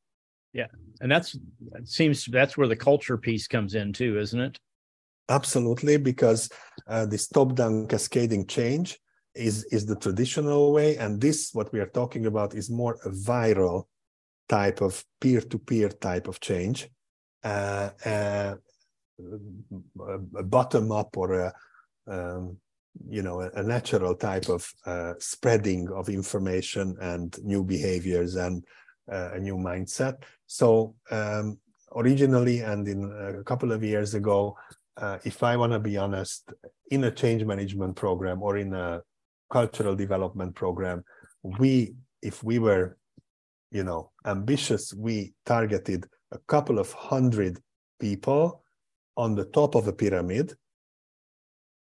Yeah 0.53 0.67
and 1.01 1.11
that's 1.11 1.35
it 1.75 1.87
seems 1.87 2.25
that's 2.25 2.57
where 2.57 2.67
the 2.67 2.75
culture 2.75 3.17
piece 3.17 3.47
comes 3.47 3.75
in 3.75 3.93
too 3.93 4.19
isn't 4.19 4.39
it? 4.39 4.59
Absolutely 5.29 5.97
because 5.97 6.49
uh, 6.87 7.05
this 7.05 7.27
top 7.27 7.55
down 7.55 7.87
cascading 7.87 8.47
change 8.47 8.97
is 9.35 9.63
is 9.65 9.85
the 9.85 9.95
traditional 9.95 10.73
way 10.73 10.97
and 10.97 11.21
this 11.21 11.51
what 11.53 11.71
we 11.71 11.79
are 11.79 11.89
talking 11.89 12.25
about 12.25 12.55
is 12.55 12.69
more 12.69 12.97
a 13.05 13.09
viral 13.09 13.85
type 14.47 14.81
of 14.81 15.03
peer-to-peer 15.21 15.89
type 15.89 16.27
of 16.27 16.39
change 16.39 16.89
uh, 17.43 17.89
uh, 18.05 18.55
a 20.37 20.43
bottom 20.43 20.91
up 20.91 21.17
or 21.17 21.33
a 21.33 21.53
um, 22.07 22.57
you 23.07 23.21
know 23.21 23.41
a, 23.41 23.63
natural 23.63 24.15
type 24.15 24.49
of 24.49 24.71
uh, 24.85 25.13
spreading 25.19 25.89
of 25.89 26.09
information 26.09 26.95
and 27.01 27.37
new 27.43 27.63
behaviors 27.63 28.35
and 28.35 28.63
uh, 29.11 29.31
a 29.33 29.39
new 29.39 29.55
mindset. 29.55 30.15
So 30.47 30.95
um, 31.11 31.59
originally 31.95 32.59
and 32.59 32.87
in 32.87 33.11
a 33.39 33.43
couple 33.43 33.71
of 33.71 33.83
years 33.83 34.13
ago 34.13 34.55
uh, 34.97 35.17
if 35.23 35.43
i 35.43 35.55
want 35.55 35.71
to 35.71 35.79
be 35.79 35.97
honest 35.97 36.51
in 36.91 37.03
a 37.05 37.11
change 37.11 37.43
management 37.43 37.95
program 37.95 38.41
or 38.41 38.57
in 38.57 38.73
a 38.73 39.01
cultural 39.51 39.95
development 39.95 40.53
program 40.55 41.03
we 41.43 41.95
if 42.21 42.43
we 42.43 42.59
were 42.59 42.97
you 43.71 43.83
know 43.83 44.11
ambitious 44.25 44.93
we 44.93 45.33
targeted 45.45 46.05
a 46.31 46.39
couple 46.47 46.79
of 46.79 46.91
hundred 46.93 47.59
people 47.99 48.63
on 49.17 49.35
the 49.35 49.45
top 49.45 49.75
of 49.75 49.87
a 49.87 49.93
pyramid 49.93 50.53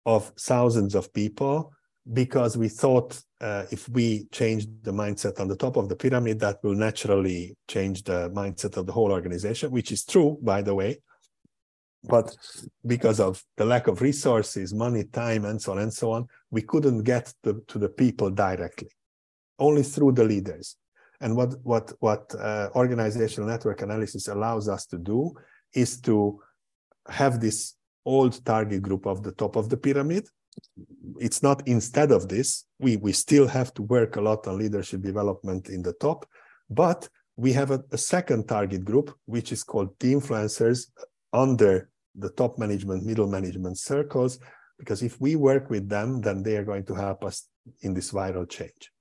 of 0.05 0.31
thousands 0.39 0.95
of 0.95 1.13
people 1.13 1.71
because 2.13 2.57
we 2.57 2.67
thought 2.67 3.21
uh, 3.41 3.65
if 3.71 3.87
we 3.89 4.25
change 4.31 4.67
the 4.81 4.91
mindset 4.91 5.39
on 5.39 5.47
the 5.47 5.55
top 5.55 5.77
of 5.77 5.87
the 5.87 5.95
pyramid 5.95 6.39
that 6.39 6.57
will 6.63 6.73
naturally 6.73 7.55
change 7.67 8.03
the 8.03 8.29
mindset 8.31 8.75
of 8.77 8.85
the 8.85 8.91
whole 8.91 9.11
organization 9.11 9.71
which 9.71 9.91
is 9.91 10.03
true 10.03 10.37
by 10.41 10.61
the 10.61 10.73
way. 10.73 10.99
But 12.03 12.35
because 12.85 13.19
of 13.19 13.43
the 13.57 13.65
lack 13.65 13.85
of 13.85 14.01
resources 14.01 14.73
money 14.73 15.03
time 15.03 15.45
and 15.45 15.61
so 15.61 15.73
on 15.73 15.79
and 15.79 15.93
so 15.93 16.11
on 16.11 16.27
we 16.49 16.63
couldn't 16.63 17.03
get 17.03 17.31
to, 17.43 17.63
to 17.67 17.77
the 17.77 17.89
people 17.89 18.31
directly. 18.31 18.89
Only 19.59 19.83
through 19.83 20.13
the 20.13 20.23
leaders 20.23 20.75
and 21.21 21.35
what 21.35 21.53
what 21.63 21.93
what 21.99 22.33
uh, 22.39 22.69
organizational 22.75 23.49
network 23.49 23.81
analysis 23.81 24.27
allows 24.27 24.67
us 24.67 24.85
to 24.85 24.97
do 24.97 25.33
is 25.73 25.99
to 26.01 26.39
have 27.07 27.39
this 27.39 27.75
old 28.05 28.43
target 28.45 28.81
group 28.81 29.05
of 29.05 29.23
the 29.23 29.31
top 29.33 29.55
of 29.55 29.69
the 29.69 29.77
pyramid 29.77 30.27
it's 31.19 31.41
not 31.41 31.65
instead 31.67 32.11
of 32.11 32.27
this 32.27 32.65
we 32.79 32.97
we 32.97 33.11
still 33.11 33.47
have 33.47 33.73
to 33.73 33.83
work 33.83 34.15
a 34.15 34.21
lot 34.21 34.47
on 34.47 34.57
leadership 34.57 35.01
development 35.01 35.69
in 35.69 35.81
the 35.81 35.93
top 35.93 36.25
but 36.69 37.07
we 37.37 37.53
have 37.53 37.71
a, 37.71 37.81
a 37.91 37.97
second 37.97 38.47
target 38.47 38.83
group 38.83 39.15
which 39.25 39.51
is 39.51 39.63
called 39.63 39.89
the 39.99 40.13
influencers 40.13 40.87
under 41.33 41.89
the 42.15 42.29
top 42.29 42.57
management, 42.57 43.05
middle 43.05 43.27
management 43.27 43.77
circles, 43.77 44.39
because 44.77 45.01
if 45.01 45.19
we 45.21 45.35
work 45.35 45.69
with 45.69 45.87
them, 45.87 46.21
then 46.21 46.43
they 46.43 46.57
are 46.57 46.63
going 46.63 46.85
to 46.85 46.95
help 46.95 47.23
us 47.23 47.47
in 47.81 47.93
this 47.93 48.11
viral 48.11 48.49
change. 48.49 48.91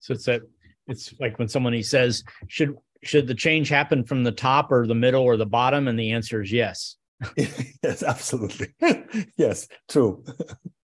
So 0.00 0.14
it's 0.14 0.26
that 0.26 0.42
it's 0.88 1.14
like 1.18 1.38
when 1.38 1.48
somebody 1.48 1.82
says, 1.82 2.24
should 2.48 2.76
should 3.02 3.26
the 3.26 3.34
change 3.34 3.68
happen 3.68 4.04
from 4.04 4.24
the 4.24 4.32
top 4.32 4.72
or 4.72 4.86
the 4.86 4.94
middle 4.94 5.22
or 5.22 5.36
the 5.36 5.46
bottom? 5.46 5.88
And 5.88 5.98
the 5.98 6.12
answer 6.12 6.42
is 6.42 6.52
yes. 6.52 6.96
yes, 7.36 8.02
absolutely. 8.02 8.74
yes, 9.36 9.68
true. 9.88 10.24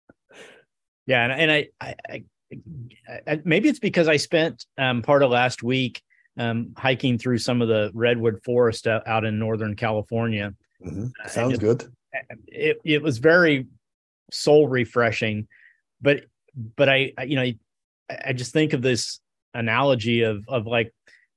yeah, 1.06 1.24
and, 1.24 1.32
and 1.32 1.52
I, 1.52 1.68
I, 1.80 1.94
I, 2.08 2.22
I, 3.26 3.40
maybe 3.44 3.68
it's 3.68 3.78
because 3.78 4.08
I 4.08 4.16
spent 4.16 4.66
um, 4.78 5.02
part 5.02 5.22
of 5.22 5.30
last 5.30 5.62
week 5.62 6.02
um, 6.38 6.74
hiking 6.76 7.18
through 7.18 7.38
some 7.38 7.60
of 7.60 7.68
the 7.68 7.90
redwood 7.94 8.42
forest 8.44 8.86
out 8.86 9.24
in 9.24 9.38
Northern 9.38 9.74
California. 9.74 10.54
Mm-hmm. 10.84 11.06
Sounds 11.28 11.54
it, 11.54 11.60
good. 11.60 11.84
It, 12.46 12.78
it 12.84 13.02
was 13.02 13.18
very 13.18 13.66
soul 14.30 14.68
refreshing, 14.68 15.48
but, 16.00 16.24
but 16.76 16.88
I, 16.88 17.12
you 17.26 17.36
know, 17.36 17.52
I 18.24 18.32
just 18.32 18.52
think 18.52 18.72
of 18.72 18.82
this 18.82 19.20
analogy 19.58 20.22
of, 20.22 20.44
of 20.48 20.66
like 20.66 20.92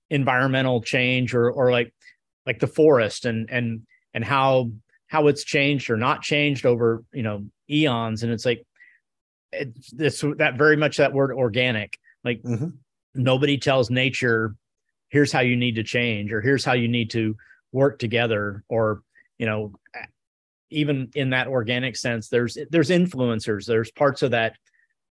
environmental 0.10 0.82
change 0.82 1.34
or, 1.34 1.52
or 1.52 1.72
like, 1.72 1.94
like 2.46 2.60
the 2.60 2.68
forest 2.68 3.26
and, 3.26 3.50
and, 3.50 3.82
and 4.14 4.24
how, 4.24 4.72
how 5.08 5.28
it's 5.28 5.44
changed 5.44 5.90
or 5.90 5.98
not 5.98 6.22
changed 6.22 6.66
over, 6.66 7.04
you 7.14 7.24
know, 7.24 7.46
eons. 7.70 8.24
And 8.24 8.32
it's 8.32 8.46
like, 8.46 8.66
it's 9.52 9.92
this, 9.92 10.24
that 10.38 10.58
very 10.58 10.78
much 10.78 10.98
that 10.98 11.14
word 11.14 11.32
organic, 11.32 11.98
like 12.24 12.42
mm-hmm. 12.44 12.70
nobody 13.16 13.58
tells 13.58 13.90
nature 13.90 14.56
here's 15.10 15.32
how 15.32 15.42
you 15.42 15.56
need 15.56 15.76
to 15.76 15.84
change 15.84 16.32
or 16.32 16.42
here's 16.42 16.64
how 16.64 16.74
you 16.74 16.88
need 16.88 17.10
to 17.12 17.36
work 17.72 18.00
together 18.00 18.64
or 18.70 19.02
you 19.38 19.46
know 19.46 19.72
even 20.70 21.10
in 21.16 21.32
that 21.32 21.48
organic 21.48 21.96
sense 21.96 22.30
there's 22.30 22.58
there's 22.70 22.90
influencers 22.90 23.66
there's 23.66 23.92
parts 23.92 24.22
of 24.22 24.32
that 24.32 24.56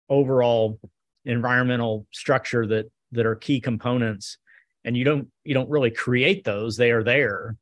overall 0.10 0.80
environmental 1.26 2.06
structure 2.12 2.68
that 2.68 2.86
that 3.16 3.26
are 3.26 3.36
key 3.36 3.60
components 3.60 4.38
and 4.84 4.96
you 4.96 5.04
don't 5.04 5.28
you 5.44 5.54
don't 5.54 5.70
really 5.70 5.92
create 5.92 6.44
those 6.44 6.78
they 6.78 6.92
are 6.92 7.04
there. 7.04 7.58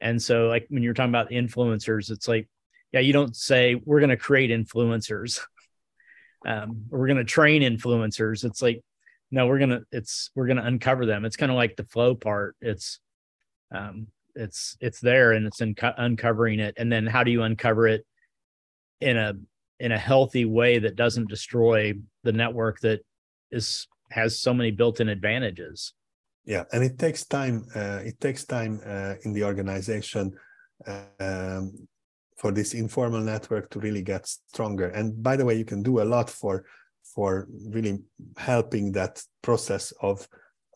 And 0.00 0.22
so 0.22 0.46
like 0.46 0.66
when 0.68 0.82
you're 0.82 0.94
talking 0.94 1.10
about 1.10 1.30
influencers 1.30 2.10
it's 2.10 2.28
like 2.28 2.48
yeah 2.92 3.00
you 3.00 3.12
don't 3.12 3.34
say 3.34 3.74
we're 3.74 4.00
going 4.00 4.10
to 4.10 4.16
create 4.16 4.50
influencers. 4.50 5.40
Um, 6.46 6.84
we're 6.88 7.08
going 7.08 7.16
to 7.16 7.24
train 7.24 7.62
influencers. 7.62 8.44
It's 8.44 8.62
like 8.62 8.84
no 9.32 9.48
we're 9.48 9.58
gonna 9.58 9.80
it's 9.90 10.30
we're 10.36 10.46
gonna 10.46 10.62
uncover 10.62 11.04
them. 11.04 11.24
It's 11.24 11.36
kind 11.36 11.50
of 11.50 11.56
like 11.56 11.76
the 11.76 11.84
flow 11.84 12.14
part. 12.14 12.54
It's 12.60 13.00
um 13.74 14.06
it's 14.34 14.76
it's 14.80 15.00
there 15.00 15.32
and 15.32 15.46
it's 15.46 15.60
in 15.60 15.74
uncovering 15.80 16.60
it. 16.60 16.74
And 16.78 16.90
then 16.90 17.06
how 17.06 17.24
do 17.24 17.30
you 17.30 17.42
uncover 17.42 17.88
it 17.88 18.06
in 19.00 19.16
a 19.16 19.34
in 19.80 19.92
a 19.92 19.98
healthy 19.98 20.44
way 20.44 20.78
that 20.78 20.96
doesn't 20.96 21.28
destroy 21.28 21.94
the 22.24 22.32
network 22.32 22.80
that 22.80 23.00
is 23.50 23.86
has 24.10 24.40
so 24.40 24.54
many 24.54 24.70
built-in 24.70 25.08
advantages. 25.08 25.94
Yeah 26.44 26.64
and 26.72 26.82
it 26.82 26.98
takes 26.98 27.24
time 27.26 27.66
uh, 27.74 28.00
it 28.04 28.20
takes 28.20 28.44
time 28.44 28.80
uh, 28.86 29.14
in 29.24 29.32
the 29.32 29.44
organization 29.44 30.32
um, 30.86 31.88
for 32.36 32.52
this 32.52 32.72
informal 32.72 33.20
network 33.20 33.68
to 33.70 33.80
really 33.80 34.02
get 34.02 34.26
stronger. 34.26 34.88
And 34.88 35.22
by 35.22 35.36
the 35.36 35.44
way 35.44 35.56
you 35.56 35.64
can 35.64 35.82
do 35.82 36.00
a 36.00 36.04
lot 36.04 36.30
for 36.30 36.64
for 37.14 37.48
really 37.68 37.98
helping 38.36 38.92
that 38.92 39.22
process 39.42 39.92
of 40.00 40.26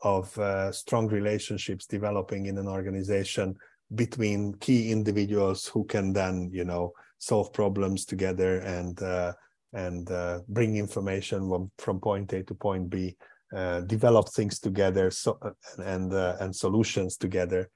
of 0.02 0.36
uh, 0.38 0.72
strong 0.72 1.06
relationships 1.06 1.86
developing 1.86 2.46
in 2.46 2.58
an 2.58 2.66
organization 2.66 3.54
between 3.94 4.54
key 4.54 4.90
individuals 4.90 5.66
who 5.66 5.84
can 5.84 6.12
then 6.12 6.50
you 6.52 6.64
know 6.64 6.92
solve 7.18 7.52
problems 7.52 8.04
together 8.04 8.58
and 8.58 9.00
uh, 9.02 9.32
and 9.72 10.10
uh, 10.10 10.40
bring 10.48 10.76
information 10.76 11.70
from 11.78 12.00
point 12.00 12.32
A 12.32 12.42
to 12.42 12.54
point 12.54 12.90
B, 12.90 13.16
uh, 13.54 13.80
develop 13.80 14.28
things 14.28 14.58
together, 14.58 15.10
so 15.10 15.38
and 15.78 16.12
uh, 16.12 16.36
and 16.40 16.54
solutions 16.54 17.16
together. 17.16 17.70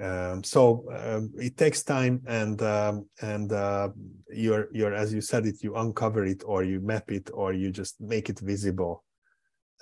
Um, 0.00 0.42
so 0.42 0.86
um, 0.92 1.32
it 1.36 1.56
takes 1.56 1.82
time, 1.82 2.22
and 2.26 2.60
um, 2.62 3.06
and 3.22 3.52
uh, 3.52 3.90
you're 4.30 4.68
you're 4.72 4.94
as 4.94 5.14
you 5.14 5.20
said 5.20 5.46
it, 5.46 5.62
you 5.62 5.76
uncover 5.76 6.24
it, 6.24 6.42
or 6.44 6.64
you 6.64 6.80
map 6.80 7.10
it, 7.10 7.30
or 7.32 7.52
you 7.52 7.70
just 7.70 8.00
make 8.00 8.28
it 8.28 8.40
visible 8.40 9.04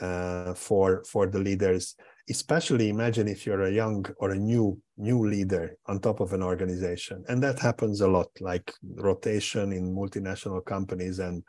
uh, 0.01 0.55
for 0.55 1.03
for 1.05 1.27
the 1.27 1.39
leaders 1.39 1.97
especially 2.31 2.89
imagine 2.89 3.29
if 3.29 3.47
you're 3.47 3.63
a 3.63 3.73
young 3.73 4.05
or 4.19 4.31
a 4.31 4.39
new 4.39 4.81
new 4.97 5.27
leader 5.27 5.77
on 5.87 6.01
top 6.01 6.21
of 6.21 6.33
an 6.33 6.43
organization. 6.43 7.25
And 7.29 7.43
that 7.43 7.59
happens 7.59 8.01
a 8.01 8.09
lot 8.09 8.29
like 8.41 8.73
rotation 8.97 9.73
in 9.73 9.95
multinational 9.95 10.65
companies. 10.65 11.19
And 11.19 11.43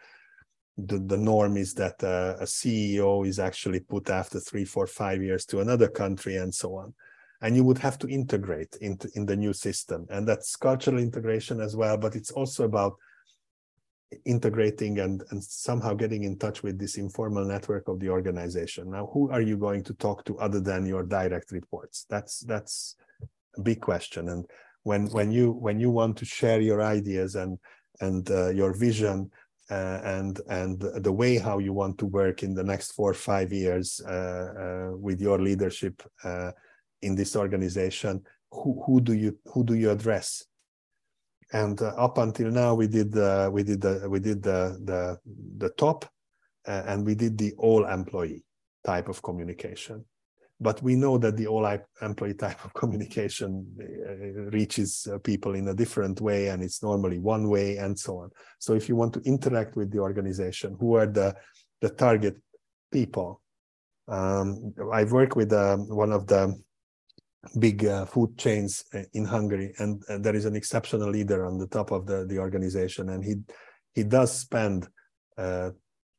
the, 0.77 0.97
the 0.99 1.17
norm 1.17 1.57
is 1.57 1.73
that 1.75 2.03
uh, 2.03 2.35
a 2.39 2.45
ceo 2.45 3.27
is 3.27 3.37
actually 3.39 3.81
put 3.81 4.09
after 4.09 4.39
three 4.39 4.65
four 4.65 4.87
five 4.87 5.21
years 5.21 5.45
to 5.45 5.59
another 5.59 5.87
country 5.87 6.37
and 6.37 6.53
so 6.53 6.75
on. 6.75 6.93
And 7.41 7.55
you 7.55 7.63
would 7.65 7.77
have 7.79 7.99
to 7.99 8.07
integrate 8.07 8.77
into 8.81 9.09
in 9.15 9.25
the 9.25 9.35
new 9.35 9.53
system. 9.53 10.07
And 10.09 10.27
that's 10.27 10.55
cultural 10.55 10.97
integration 10.97 11.61
as 11.61 11.75
well 11.75 11.97
but 11.97 12.15
it's 12.15 12.31
also 12.31 12.63
about 12.63 12.95
integrating 14.25 14.99
and, 14.99 15.23
and 15.31 15.43
somehow 15.43 15.93
getting 15.93 16.23
in 16.23 16.37
touch 16.37 16.63
with 16.63 16.79
this 16.79 16.97
informal 16.97 17.45
network 17.45 17.87
of 17.87 17.99
the 17.99 18.09
organization. 18.09 18.91
Now, 18.91 19.09
who 19.13 19.31
are 19.31 19.41
you 19.41 19.57
going 19.57 19.83
to 19.85 19.93
talk 19.95 20.25
to 20.25 20.37
other 20.39 20.59
than 20.59 20.85
your 20.85 21.03
direct 21.03 21.51
reports? 21.51 22.05
That's 22.09 22.41
that's 22.41 22.95
a 23.57 23.61
big 23.61 23.81
question. 23.81 24.29
And 24.29 24.45
when 24.83 25.07
when 25.07 25.31
you 25.31 25.51
when 25.51 25.79
you 25.79 25.89
want 25.89 26.17
to 26.17 26.25
share 26.25 26.61
your 26.61 26.81
ideas 26.81 27.35
and 27.35 27.57
and 28.01 28.29
uh, 28.29 28.49
your 28.49 28.73
vision 28.73 29.31
uh, 29.69 29.99
and 30.03 30.39
and 30.49 30.79
the 30.79 31.11
way 31.11 31.37
how 31.37 31.59
you 31.59 31.73
want 31.73 31.97
to 31.97 32.05
work 32.05 32.43
in 32.43 32.53
the 32.53 32.63
next 32.63 32.91
four 32.91 33.11
or 33.11 33.15
five 33.15 33.53
years 33.53 34.01
uh, 34.05 34.09
uh 34.11 34.97
with 34.97 35.21
your 35.21 35.39
leadership 35.39 36.03
uh, 36.23 36.51
in 37.01 37.15
this 37.15 37.35
organization, 37.35 38.21
who 38.51 38.81
who 38.85 39.01
do 39.01 39.13
you 39.13 39.37
who 39.45 39.63
do 39.63 39.73
you 39.73 39.91
address? 39.91 40.45
And 41.53 41.81
uh, 41.81 41.93
up 41.97 42.17
until 42.17 42.49
now 42.51 42.73
we 42.73 42.87
did 42.87 43.13
we 43.51 43.63
did 43.63 43.81
the 43.81 44.07
we 44.09 44.19
did 44.19 44.43
the 44.43 44.77
the, 44.83 45.17
the 45.57 45.69
top 45.77 46.05
uh, 46.67 46.83
and 46.87 47.05
we 47.05 47.15
did 47.15 47.37
the 47.37 47.53
all 47.57 47.85
employee 47.85 48.43
type 48.85 49.07
of 49.07 49.21
communication. 49.21 50.03
But 50.59 50.81
we 50.81 50.95
know 50.95 51.17
that 51.17 51.35
the 51.35 51.47
all 51.47 51.65
employee 52.01 52.35
type 52.35 52.63
of 52.63 52.73
communication 52.81 53.65
uh, 53.79 54.49
reaches 54.51 55.07
uh, 55.11 55.17
people 55.19 55.55
in 55.55 55.67
a 55.67 55.73
different 55.73 56.21
way 56.21 56.49
and 56.49 56.63
it's 56.63 56.81
normally 56.81 57.19
one 57.19 57.49
way 57.49 57.77
and 57.77 57.97
so 57.97 58.19
on. 58.19 58.29
So 58.59 58.73
if 58.73 58.87
you 58.87 58.95
want 58.95 59.13
to 59.13 59.21
interact 59.21 59.75
with 59.75 59.91
the 59.91 59.99
organization 59.99 60.77
who 60.79 60.95
are 60.95 61.07
the 61.07 61.35
the 61.81 61.89
target 61.89 62.37
people 62.93 63.41
um, 64.07 64.73
i've 64.93 65.11
worked 65.11 65.35
with 65.35 65.51
um, 65.51 65.87
one 65.89 66.11
of 66.13 66.27
the 66.27 66.41
big 67.59 67.85
uh, 67.85 68.05
food 68.05 68.37
chains 68.37 68.85
uh, 68.93 69.01
in 69.13 69.25
Hungary, 69.25 69.73
and 69.79 70.01
uh, 70.09 70.17
there 70.17 70.35
is 70.35 70.45
an 70.45 70.55
exceptional 70.55 71.09
leader 71.09 71.45
on 71.45 71.57
the 71.57 71.67
top 71.67 71.91
of 71.91 72.05
the, 72.05 72.25
the 72.25 72.39
organization, 72.39 73.09
and 73.09 73.23
he 73.23 73.35
he 73.93 74.03
does 74.03 74.31
spend 74.31 74.87
uh, 75.37 75.69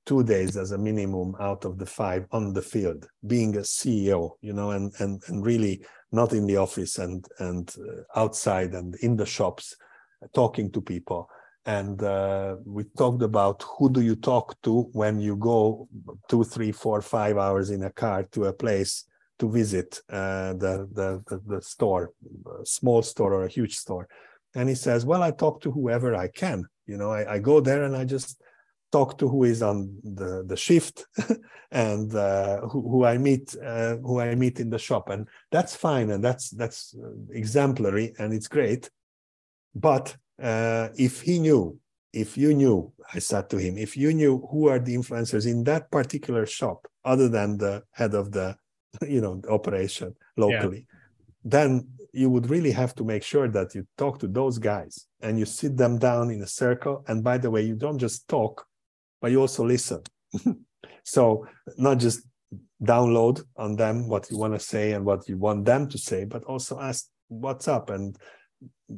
two 0.07 0.23
days 0.23 0.57
as 0.57 0.73
a 0.73 0.79
minimum 0.79 1.35
out 1.41 1.65
of 1.65 1.79
the 1.79 1.87
five 1.87 2.27
on 2.31 2.53
the 2.53 2.63
field, 2.63 3.09
being 3.27 3.57
a 3.57 3.61
CEO, 3.61 4.33
you 4.43 4.53
know, 4.53 4.71
and 4.71 4.93
and 4.99 5.23
and 5.29 5.45
really 5.45 5.85
not 6.13 6.33
in 6.33 6.47
the 6.47 6.57
office 6.57 6.99
and 6.99 7.27
and 7.39 7.75
uh, 7.79 8.21
outside 8.21 8.75
and 8.75 8.95
in 8.97 9.17
the 9.17 9.27
shops, 9.27 9.75
talking 10.35 10.71
to 10.71 10.81
people. 10.81 11.29
And 11.67 12.03
we 12.67 12.85
talked 12.99 13.23
about 13.23 13.65
who 13.79 13.89
do 13.91 14.03
you 14.03 14.17
talk 14.17 14.61
to 14.65 14.83
when 14.93 15.19
you 15.19 15.35
go 15.37 15.89
two, 16.29 16.45
three, 16.45 16.73
four, 16.73 17.01
five 17.01 17.39
hours 17.39 17.71
in 17.71 17.85
a 17.85 17.91
car 17.91 18.25
to 18.33 18.45
a 18.45 18.53
place 18.53 19.07
to 19.45 19.53
visit 19.53 20.01
uh, 20.11 20.53
the, 20.55 20.89
the, 20.93 21.23
the 21.29 21.41
the 21.47 21.63
store, 21.63 22.13
small 22.65 23.03
store 23.03 23.33
or 23.35 23.45
a 23.45 23.49
huge 23.49 23.77
store, 23.77 24.09
and 24.55 24.69
he 24.69 24.75
says, 24.75 25.05
"Well, 25.05 25.23
I 25.23 25.31
talk 25.31 25.61
to 25.63 25.71
whoever 25.71 26.15
I 26.15 26.29
can. 26.29 26.67
You 26.87 26.97
know, 26.97 27.11
I, 27.13 27.35
I 27.35 27.39
go 27.39 27.61
there 27.61 27.85
and 27.85 27.97
I 27.97 28.05
just 28.05 28.43
talk 28.93 29.19
to 29.19 29.29
who 29.29 29.45
is 29.45 29.63
on 29.63 29.77
the 30.03 30.45
the 30.47 30.57
shift 30.57 31.07
and 31.71 32.15
uh, 32.15 32.61
who, 32.71 32.81
who, 32.91 33.05
I 33.05 33.19
meet 33.19 33.55
uh, 33.63 33.97
who 33.97 34.21
I 34.21 34.35
meet 34.35 34.61
in 34.61 34.71
the 34.71 34.79
shop, 34.79 35.11
and 35.11 35.29
that's 35.51 35.75
fine 35.77 36.11
and 36.11 36.23
that's 36.23 36.51
that's 36.51 36.95
exemplary 37.31 38.15
and 38.19 38.33
it's 38.33 38.49
great. 38.49 38.91
But 39.75 40.17
uh, 40.41 40.89
if 40.97 41.23
he 41.23 41.39
knew, 41.39 41.79
if 42.13 42.39
you 42.39 42.55
knew, 42.55 42.93
I 43.13 43.19
said 43.19 43.51
to 43.51 43.59
him, 43.59 43.77
if 43.77 43.97
you 43.97 44.13
knew 44.15 44.47
who 44.51 44.69
are 44.69 44.79
the 44.79 44.95
influencers 44.95 45.47
in 45.47 45.65
that 45.65 45.91
particular 45.91 46.47
shop, 46.47 46.87
other 47.05 47.29
than 47.29 47.59
the 47.59 47.83
head 47.91 48.15
of 48.15 48.31
the 48.31 48.57
you 49.09 49.21
know 49.21 49.41
operation 49.49 50.15
locally 50.37 50.87
yeah. 50.89 50.99
then 51.45 51.87
you 52.13 52.31
would 52.31 52.49
really 52.49 52.71
have 52.71 52.95
to 52.95 53.05
make 53.05 53.25
sure 53.25 53.49
that 53.49 53.75
you 53.75 53.85
talk 53.99 54.19
to 54.21 54.29
those 54.29 54.59
guys 54.59 55.07
and 55.21 55.39
you 55.39 55.45
sit 55.45 55.77
them 55.77 55.99
down 55.99 56.31
in 56.31 56.41
a 56.43 56.47
circle 56.47 57.05
and 57.09 57.25
by 57.25 57.37
the 57.37 57.51
way 57.51 57.63
you 57.63 57.75
don't 57.75 57.99
just 57.99 58.29
talk 58.29 58.67
but 59.21 59.31
you 59.31 59.41
also 59.41 59.65
listen 59.65 60.03
so 61.03 61.47
not 61.77 61.99
just 61.99 62.27
download 62.83 63.43
on 63.57 63.75
them 63.77 64.09
what 64.09 64.31
you 64.31 64.39
want 64.39 64.55
to 64.55 64.61
say 64.61 64.93
and 64.93 65.05
what 65.05 65.29
you 65.29 65.37
want 65.37 65.65
them 65.65 65.89
to 65.89 65.99
say 65.99 66.25
but 66.25 66.45
also 66.45 66.79
ask 66.79 67.09
what's 67.29 67.69
up 67.69 67.91
and 67.91 68.17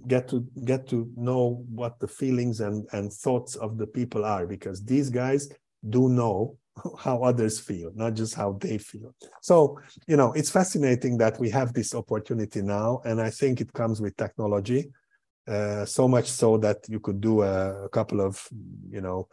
get 0.09 0.29
to 0.29 0.45
get 0.65 0.87
to 0.89 1.09
know 1.17 1.65
what 1.71 1.99
the 2.01 2.09
feelings 2.09 2.61
and 2.61 2.87
and 2.93 3.13
thoughts 3.13 3.55
of 3.57 3.79
the 3.79 3.87
people 3.87 4.25
are 4.25 4.47
because 4.47 4.85
these 4.85 5.09
guys 5.09 5.49
do 5.89 6.09
know 6.09 6.57
how 6.99 7.23
others 7.23 7.59
feel, 7.59 7.91
not 7.95 8.15
just 8.15 8.35
how 8.35 8.53
they 8.61 8.79
feel. 8.79 9.15
So, 9.43 9.79
you 10.07 10.17
know, 10.17 10.33
it's 10.33 10.51
fascinating 10.51 11.19
that 11.19 11.39
we 11.39 11.51
have 11.51 11.73
this 11.73 11.95
opportunity 11.95 12.63
now, 12.63 13.01
and 13.05 13.21
I 13.21 13.31
think 13.31 13.61
it 13.61 13.73
comes 13.73 14.01
with 14.01 14.17
technology. 14.17 14.91
Uh, 15.49 15.85
so 15.85 16.09
much 16.09 16.29
so 16.29 16.59
that 16.59 16.79
you 16.89 16.99
could 16.99 17.21
do 17.21 17.43
a, 17.43 17.85
a 17.85 17.89
couple 17.89 18.21
of, 18.21 18.49
you 18.91 19.01
know, 19.01 19.29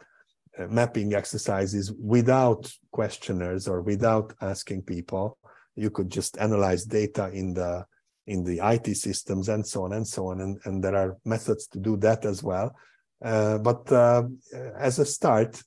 uh, 0.56 0.68
mapping 0.68 1.12
exercises 1.12 1.92
without 1.92 2.72
questionnaires 2.92 3.66
or 3.66 3.82
without 3.82 4.32
asking 4.40 4.82
people. 4.82 5.36
You 5.74 5.90
could 5.90 6.08
just 6.08 6.38
analyze 6.38 6.84
data 6.84 7.30
in 7.32 7.54
the 7.54 7.84
in 8.26 8.44
the 8.44 8.60
IT 8.62 8.96
systems 8.96 9.48
and 9.48 9.66
so 9.66 9.84
on 9.84 9.92
and 9.92 10.06
so 10.06 10.28
on, 10.28 10.40
and, 10.40 10.58
and 10.64 10.82
there 10.82 10.96
are 10.96 11.16
methods 11.24 11.66
to 11.66 11.78
do 11.78 11.96
that 11.98 12.24
as 12.24 12.42
well. 12.42 12.74
Uh, 13.22 13.58
but 13.58 13.90
uh, 13.92 14.22
as 14.78 14.98
a 14.98 15.04
start, 15.04 15.62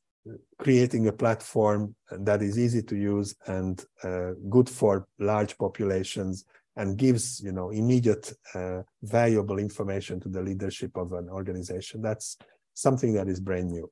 creating 0.57 1.07
a 1.07 1.13
platform 1.13 1.95
that 2.11 2.41
is 2.41 2.57
easy 2.57 2.81
to 2.81 2.95
use 2.95 3.35
and 3.47 3.85
uh, 4.03 4.31
good 4.49 4.69
for 4.69 5.07
large 5.19 5.57
populations 5.57 6.45
and 6.75 6.97
gives 6.97 7.41
you 7.43 7.51
know 7.51 7.71
immediate 7.71 8.33
uh, 8.53 8.81
valuable 9.03 9.57
information 9.59 10.19
to 10.19 10.29
the 10.29 10.41
leadership 10.41 10.95
of 10.95 11.13
an 11.13 11.29
organization. 11.29 12.01
That's 12.01 12.37
something 12.73 13.13
that 13.13 13.27
is 13.27 13.39
brand 13.39 13.69
new. 13.71 13.89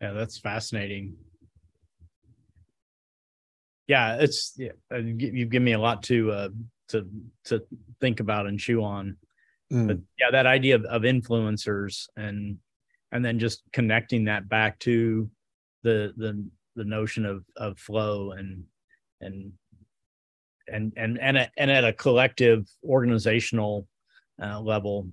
Yeah 0.00 0.12
that's 0.12 0.38
fascinating. 0.38 1.16
Yeah 3.86 4.18
it's 4.20 4.54
yeah, 4.56 4.72
you've 4.92 5.50
given 5.50 5.64
me 5.64 5.72
a 5.72 5.78
lot 5.78 6.02
to 6.04 6.30
uh 6.30 6.48
to 6.88 7.06
to 7.44 7.62
think 8.00 8.20
about 8.20 8.46
and 8.46 8.58
chew 8.58 8.82
on. 8.82 9.16
Mm. 9.70 9.86
but 9.86 9.98
yeah 10.18 10.30
that 10.30 10.46
idea 10.46 10.76
of, 10.76 10.84
of 10.86 11.02
influencers 11.02 12.08
and 12.16 12.56
and 13.12 13.24
then 13.24 13.38
just 13.38 13.62
connecting 13.72 14.24
that 14.24 14.48
back 14.48 14.78
to 14.80 15.30
the 15.82 16.12
the 16.16 16.44
the 16.76 16.84
notion 16.84 17.24
of 17.24 17.44
of 17.56 17.78
flow 17.78 18.32
and 18.32 18.64
and 19.20 19.52
and 20.72 20.92
and 20.96 21.18
and, 21.20 21.36
a, 21.36 21.50
and 21.56 21.70
at 21.70 21.84
a 21.84 21.92
collective 21.92 22.66
organizational 22.84 23.86
uh, 24.42 24.60
level 24.60 25.08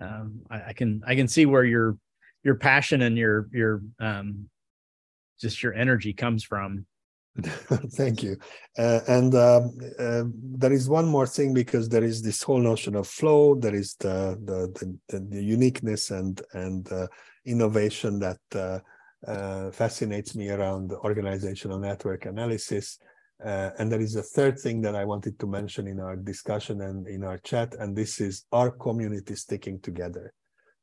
um, 0.00 0.40
I, 0.50 0.62
I, 0.68 0.72
can 0.72 1.02
i 1.06 1.14
can 1.14 1.28
see 1.28 1.46
where 1.46 1.64
your 1.64 1.96
your 2.42 2.56
passion 2.56 3.02
and 3.02 3.16
your 3.16 3.48
your 3.52 3.82
um, 4.00 4.48
just 5.40 5.62
your 5.62 5.74
energy 5.74 6.12
comes 6.12 6.42
from 6.42 6.86
Thank 7.42 8.22
you. 8.22 8.36
Uh, 8.78 9.00
and 9.08 9.34
um, 9.34 9.76
uh, 9.98 10.22
there 10.32 10.72
is 10.72 10.88
one 10.88 11.06
more 11.06 11.26
thing 11.26 11.52
because 11.52 11.88
there 11.88 12.04
is 12.04 12.22
this 12.22 12.42
whole 12.42 12.60
notion 12.60 12.94
of 12.94 13.08
flow. 13.08 13.56
There 13.56 13.74
is 13.74 13.96
the 13.98 14.38
the, 14.44 14.96
the, 15.08 15.18
the 15.18 15.42
uniqueness 15.42 16.12
and 16.12 16.40
and 16.52 16.90
uh, 16.92 17.08
innovation 17.46 18.18
that 18.20 18.38
uh, 18.54 18.78
uh, 19.26 19.70
fascinates 19.70 20.34
me 20.34 20.50
around 20.50 20.92
organizational 20.92 21.78
network 21.78 22.26
analysis. 22.26 22.98
Uh, 23.44 23.70
and 23.78 23.90
there 23.90 24.00
is 24.00 24.16
a 24.16 24.22
third 24.22 24.58
thing 24.58 24.80
that 24.82 24.94
I 24.94 25.04
wanted 25.04 25.38
to 25.40 25.46
mention 25.46 25.86
in 25.86 26.00
our 26.00 26.16
discussion 26.16 26.82
and 26.82 27.06
in 27.08 27.24
our 27.24 27.38
chat, 27.38 27.74
and 27.78 27.96
this 27.96 28.20
is 28.20 28.44
our 28.52 28.70
community 28.70 29.34
sticking 29.34 29.80
together. 29.80 30.32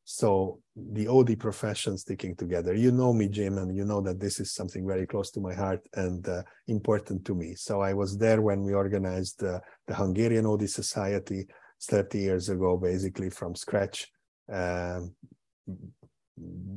So 0.04 0.60
the 0.76 1.08
OD 1.08 1.40
profession 1.40 1.98
sticking 1.98 2.36
together. 2.36 2.74
You 2.74 2.92
know 2.92 3.14
me, 3.14 3.28
Jim, 3.30 3.58
and 3.58 3.76
you 3.76 3.86
know 3.86 4.02
that 4.02 4.20
this 4.20 4.40
is 4.40 4.52
something 4.54 4.86
very 4.86 5.06
close 5.08 5.32
to 5.32 5.40
my 5.40 5.54
heart 5.54 5.82
and 5.94 6.28
uh, 6.28 6.42
important 6.68 7.24
to 7.26 7.36
me. 7.36 7.56
So 7.56 7.82
I 7.82 7.94
was 7.94 8.18
there 8.18 8.42
when 8.42 8.64
we 8.64 8.74
organized 8.74 9.44
uh, 9.44 9.60
the 9.88 9.96
Hungarian 9.96 10.46
OD 10.46 10.70
Society 10.70 11.48
30 11.84 12.20
years 12.20 12.50
ago, 12.50 12.78
basically 12.78 13.30
from 13.30 13.56
scratch. 13.56 14.12
Um, 14.52 15.16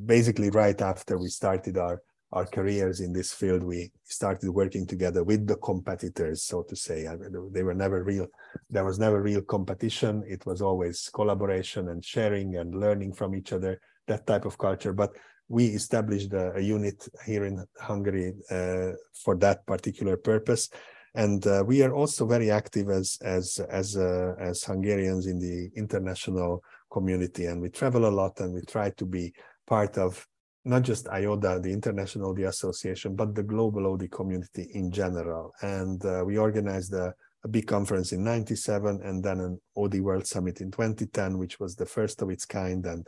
basically, 0.06 0.50
right 0.50 0.80
after 0.80 1.18
we 1.18 1.28
started 1.28 1.78
our 1.78 2.00
our 2.34 2.46
careers 2.46 2.98
in 3.00 3.12
this 3.12 3.32
field, 3.32 3.62
we 3.62 3.92
started 4.02 4.50
working 4.50 4.86
together 4.88 5.22
with 5.22 5.46
the 5.46 5.54
competitors, 5.56 6.42
so 6.42 6.64
to 6.64 6.74
say. 6.74 7.06
I 7.06 7.14
mean, 7.14 7.32
they 7.52 7.62
were 7.62 7.74
never 7.74 8.02
real, 8.02 8.26
there 8.68 8.84
was 8.84 8.98
never 8.98 9.22
real 9.22 9.42
competition. 9.42 10.24
It 10.26 10.44
was 10.44 10.60
always 10.60 11.08
collaboration 11.14 11.90
and 11.90 12.04
sharing 12.04 12.56
and 12.56 12.74
learning 12.74 13.12
from 13.14 13.36
each 13.36 13.52
other, 13.52 13.80
that 14.08 14.26
type 14.26 14.46
of 14.46 14.58
culture. 14.58 14.92
But 14.92 15.12
we 15.48 15.66
established 15.66 16.32
a, 16.32 16.54
a 16.56 16.60
unit 16.60 17.06
here 17.24 17.44
in 17.44 17.64
Hungary 17.78 18.34
uh, 18.50 18.92
for 19.12 19.36
that 19.36 19.64
particular 19.64 20.16
purpose. 20.16 20.70
And 21.14 21.46
uh, 21.46 21.62
we 21.64 21.82
are 21.82 21.94
also 21.94 22.26
very 22.26 22.50
active 22.50 22.90
as 22.90 23.16
as 23.22 23.60
as 23.70 23.96
uh, 23.96 24.34
as 24.40 24.64
Hungarians 24.64 25.26
in 25.26 25.38
the 25.38 25.70
international 25.76 26.64
community, 26.90 27.46
and 27.46 27.60
we 27.60 27.70
travel 27.70 28.06
a 28.06 28.10
lot, 28.10 28.40
and 28.40 28.52
we 28.52 28.62
try 28.62 28.90
to 28.90 29.06
be 29.06 29.32
part 29.66 29.98
of 29.98 30.26
not 30.64 30.82
just 30.82 31.06
IODA, 31.06 31.62
the 31.62 31.72
International 31.72 32.30
OD 32.30 32.40
Association, 32.40 33.14
but 33.14 33.34
the 33.34 33.42
global 33.42 33.92
OD 33.92 34.10
community 34.10 34.70
in 34.72 34.90
general. 34.90 35.52
And 35.60 36.04
uh, 36.04 36.22
we 36.24 36.38
organized 36.38 36.94
a, 36.94 37.14
a, 37.44 37.48
big 37.48 37.66
conference 37.66 38.12
in 38.12 38.24
97 38.24 39.00
and 39.04 39.22
then 39.22 39.40
an 39.40 39.60
OD 39.76 40.00
World 40.00 40.26
Summit 40.26 40.62
in 40.62 40.70
2010, 40.70 41.36
which 41.36 41.60
was 41.60 41.76
the 41.76 41.84
first 41.84 42.22
of 42.22 42.30
its 42.30 42.46
kind. 42.46 42.86
And 42.86 43.06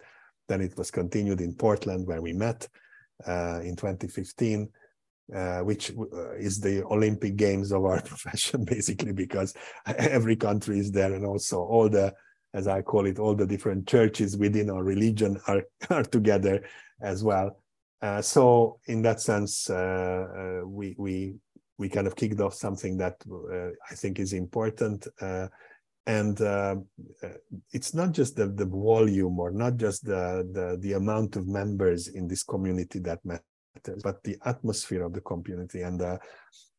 then 0.49 0.61
it 0.61 0.77
was 0.77 0.91
continued 0.91 1.41
in 1.41 1.55
Portland 1.55 2.07
where 2.07 2.21
we 2.21 2.35
met 2.35 2.69
uh, 3.27 3.61
in 3.63 3.77
2015. 3.77 4.69
Uh, 5.35 5.59
which 5.59 5.91
uh, 5.91 6.37
is 6.37 6.61
the 6.61 6.85
Olympic 6.85 7.35
Games 7.35 7.73
of 7.73 7.85
our 7.85 8.01
profession, 8.05 8.65
basically, 8.65 9.11
because 9.11 9.55
every 9.99 10.37
country 10.37 10.79
is 10.79 10.93
there, 10.93 11.13
and 11.13 11.27
also 11.27 11.59
all 11.59 11.89
the, 11.89 12.15
as 12.57 12.67
I 12.67 12.81
call 12.81 13.07
it, 13.07 13.19
all 13.19 13.35
the 13.35 13.47
different 13.47 13.87
churches 13.87 14.37
within 14.37 14.71
our 14.71 14.83
religion 14.83 15.39
are, 15.47 15.63
are 15.91 16.03
together 16.03 16.65
as 17.03 17.23
well. 17.23 17.61
Uh, 18.01 18.23
so 18.23 18.79
in 18.87 19.03
that 19.03 19.21
sense, 19.21 19.71
uh, 19.71 20.27
uh, 20.63 20.67
we 20.67 20.95
we 20.99 21.35
we 21.79 21.89
kind 21.89 22.07
of 22.07 22.17
kicked 22.17 22.41
off 22.41 22.55
something 22.55 22.97
that 22.97 23.17
uh, 23.31 23.71
I 23.91 23.95
think 23.95 24.19
is 24.19 24.33
important, 24.33 25.07
uh, 25.21 25.49
and 26.07 26.39
it's 27.73 27.95
not 27.95 28.13
just 28.13 28.37
the 28.37 28.49
the 28.49 28.67
volume 28.67 29.39
or 29.39 29.51
not 29.51 29.77
just 29.77 30.05
the 30.05 30.49
the 30.53 30.79
the 30.81 30.93
amount 30.95 31.37
of 31.37 31.47
members 31.47 32.09
in 32.09 32.29
this 32.29 32.43
community 32.43 32.99
that 33.01 33.21
matters, 33.25 34.03
but 34.03 34.23
the 34.25 34.37
atmosphere 34.45 35.05
of 35.05 35.13
the 35.13 35.23
community 35.23 35.83
and 35.83 36.01
the 36.01 36.19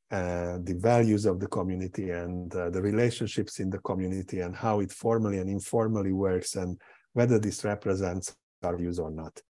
the 0.09 0.77
values 0.79 1.25
of 1.25 1.39
the 1.39 1.47
community 1.47 2.11
and 2.11 2.51
the 2.51 2.81
relationships 2.81 3.59
in 3.59 3.69
the 3.69 3.79
community 3.79 4.39
and 4.39 4.55
how 4.55 4.79
it 4.79 4.91
formally 4.91 5.39
and 5.39 5.49
informally 5.49 6.13
works 6.13 6.55
and 6.55 6.79
whether 7.13 7.39
this 7.39 7.63
represents 7.63 8.35
our 8.63 8.77
views 8.77 8.99
or 8.99 9.11
not 9.11 9.41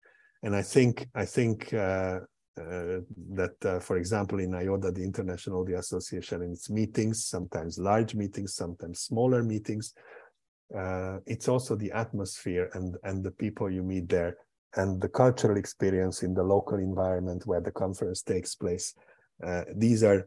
and 0.43 0.55
I 0.55 0.61
think 0.61 1.07
I 1.15 1.25
think 1.25 1.73
uh, 1.73 2.19
uh, 2.59 3.01
that, 3.33 3.55
uh, 3.65 3.79
for 3.79 3.97
example, 3.97 4.39
in 4.39 4.51
IODA, 4.51 4.93
the 4.93 5.03
International 5.03 5.61
OD 5.61 5.71
Association, 5.71 6.41
in 6.41 6.51
its 6.53 6.69
meetings, 6.69 7.25
sometimes 7.25 7.77
large 7.77 8.15
meetings, 8.15 8.55
sometimes 8.55 9.01
smaller 9.01 9.43
meetings, 9.43 9.93
uh, 10.75 11.17
it's 11.25 11.47
also 11.47 11.75
the 11.75 11.91
atmosphere 11.91 12.69
and 12.73 12.97
and 13.03 13.23
the 13.23 13.31
people 13.31 13.69
you 13.69 13.83
meet 13.83 14.09
there, 14.09 14.37
and 14.75 15.01
the 15.01 15.09
cultural 15.09 15.57
experience 15.57 16.23
in 16.23 16.33
the 16.33 16.43
local 16.43 16.77
environment 16.77 17.45
where 17.45 17.61
the 17.61 17.71
conference 17.71 18.21
takes 18.21 18.55
place. 18.55 18.93
Uh, 19.43 19.63
these 19.75 20.03
are 20.03 20.25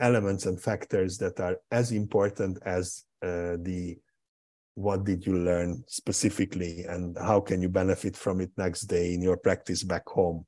elements 0.00 0.46
and 0.46 0.60
factors 0.60 1.18
that 1.18 1.38
are 1.40 1.56
as 1.70 1.92
important 1.92 2.58
as 2.64 3.04
uh, 3.22 3.56
the 3.62 3.98
what 4.74 5.04
did 5.04 5.26
you 5.26 5.36
learn 5.36 5.84
specifically 5.86 6.84
and 6.88 7.16
how 7.18 7.40
can 7.40 7.60
you 7.60 7.68
benefit 7.68 8.16
from 8.16 8.40
it 8.40 8.50
next 8.56 8.82
day 8.82 9.12
in 9.12 9.20
your 9.20 9.36
practice 9.36 9.82
back 9.82 10.08
home? 10.08 10.46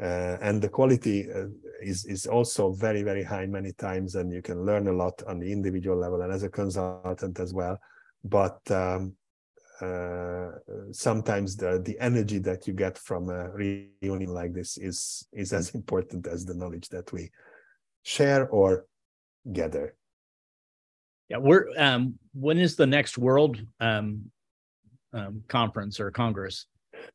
Uh, 0.00 0.36
and 0.42 0.60
the 0.60 0.68
quality 0.68 1.26
uh, 1.30 1.46
is 1.80 2.04
is 2.04 2.26
also 2.26 2.72
very 2.72 3.02
very 3.02 3.22
high 3.22 3.46
many 3.46 3.72
times 3.72 4.14
and 4.14 4.32
you 4.32 4.42
can 4.42 4.64
learn 4.66 4.88
a 4.88 4.92
lot 4.92 5.22
on 5.26 5.38
the 5.38 5.50
individual 5.50 5.96
level 5.96 6.20
and 6.20 6.32
as 6.32 6.42
a 6.42 6.48
consultant 6.48 7.38
as 7.40 7.54
well. 7.54 7.78
But 8.24 8.58
um, 8.70 9.14
uh, 9.80 10.50
sometimes 10.90 11.56
the 11.56 11.80
the 11.84 11.98
energy 12.00 12.38
that 12.38 12.66
you 12.66 12.74
get 12.74 12.98
from 12.98 13.30
a 13.30 13.50
reunion 13.50 14.32
like 14.34 14.52
this 14.52 14.76
is 14.76 15.26
is 15.32 15.52
as 15.52 15.74
important 15.74 16.26
as 16.26 16.44
the 16.44 16.54
knowledge 16.54 16.88
that 16.88 17.10
we 17.12 17.30
share 18.06 18.46
or 18.48 18.86
gather. 19.52 19.96
Yeah, 21.28 21.38
we're 21.38 21.66
um 21.76 22.14
when 22.34 22.58
is 22.58 22.76
the 22.76 22.86
next 22.86 23.18
world 23.18 23.60
um, 23.80 24.30
um 25.12 25.42
conference 25.48 25.98
or 25.98 26.10
congress? 26.12 26.66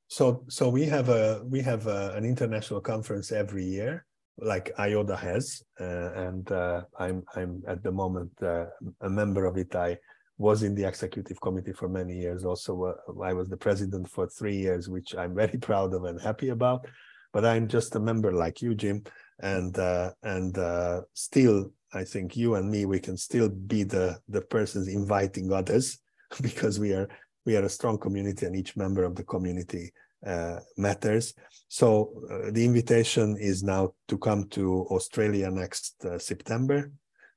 So 0.07 0.43
so 0.49 0.67
we 0.67 0.83
have 0.85 1.07
a 1.07 1.43
we 1.45 1.61
have 1.61 1.87
a, 1.87 2.11
an 2.17 2.25
international 2.25 2.81
conference 2.81 3.31
every 3.31 3.63
year 3.63 4.05
like 4.37 4.75
IODA 4.77 5.17
has 5.17 5.63
uh, 5.79 6.11
and 6.27 6.51
uh, 6.51 6.81
I'm 6.99 7.23
I'm 7.35 7.63
at 7.67 7.83
the 7.83 7.91
moment 7.91 8.31
uh, 8.41 8.65
a 9.01 9.09
member 9.09 9.45
of 9.45 9.57
it. 9.57 9.73
I 9.75 9.97
was 10.37 10.63
in 10.63 10.73
the 10.75 10.85
executive 10.85 11.39
committee 11.39 11.73
for 11.73 11.87
many 11.87 12.15
years 12.17 12.43
also 12.43 12.73
uh, 12.83 13.21
I 13.21 13.31
was 13.31 13.47
the 13.47 13.57
president 13.65 14.09
for 14.09 14.27
3 14.27 14.55
years 14.55 14.89
which 14.89 15.15
I'm 15.15 15.35
very 15.35 15.57
proud 15.69 15.93
of 15.93 16.03
and 16.03 16.19
happy 16.19 16.49
about. 16.49 16.85
But 17.33 17.45
I'm 17.45 17.69
just 17.69 17.95
a 17.95 17.99
member 17.99 18.33
like 18.33 18.61
you 18.61 18.75
Jim 18.75 19.03
and 19.41 19.77
uh, 19.77 20.11
and 20.23 20.57
uh, 20.57 21.01
still 21.13 21.71
I 21.93 22.03
think 22.03 22.37
you 22.37 22.55
and 22.55 22.69
me, 22.69 22.85
we 22.85 22.99
can 22.99 23.17
still 23.17 23.49
be 23.49 23.83
the 23.83 24.19
the 24.29 24.41
persons 24.41 24.87
inviting 24.87 25.51
others 25.51 25.99
because 26.41 26.79
we 26.79 26.93
are 26.93 27.09
we 27.45 27.55
are 27.57 27.65
a 27.65 27.69
strong 27.69 27.97
community 27.97 28.45
and 28.45 28.55
each 28.55 28.77
member 28.77 29.03
of 29.03 29.15
the 29.15 29.23
community 29.23 29.91
uh, 30.25 30.59
matters. 30.77 31.33
So 31.67 32.13
uh, 32.29 32.51
the 32.51 32.63
invitation 32.63 33.37
is 33.37 33.63
now 33.63 33.93
to 34.07 34.17
come 34.17 34.47
to 34.49 34.85
Australia 34.91 35.49
next 35.49 36.05
uh, 36.05 36.19
September. 36.19 36.91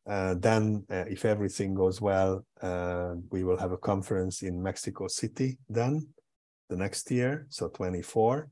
Uh, 0.07 0.35
then, 0.39 0.85
if 0.91 1.25
everything 1.25 1.73
goes 1.73 1.99
well, 1.99 2.45
we 3.31 3.43
will 3.43 3.57
have 3.57 3.73
a 3.73 3.79
conference 3.79 4.43
in 4.43 4.63
Mexico 4.63 5.09
City. 5.09 5.57
Then, 5.71 6.07
the 6.69 6.77
next 6.77 7.11
year, 7.11 7.47
so 7.49 7.69
24, 7.69 8.51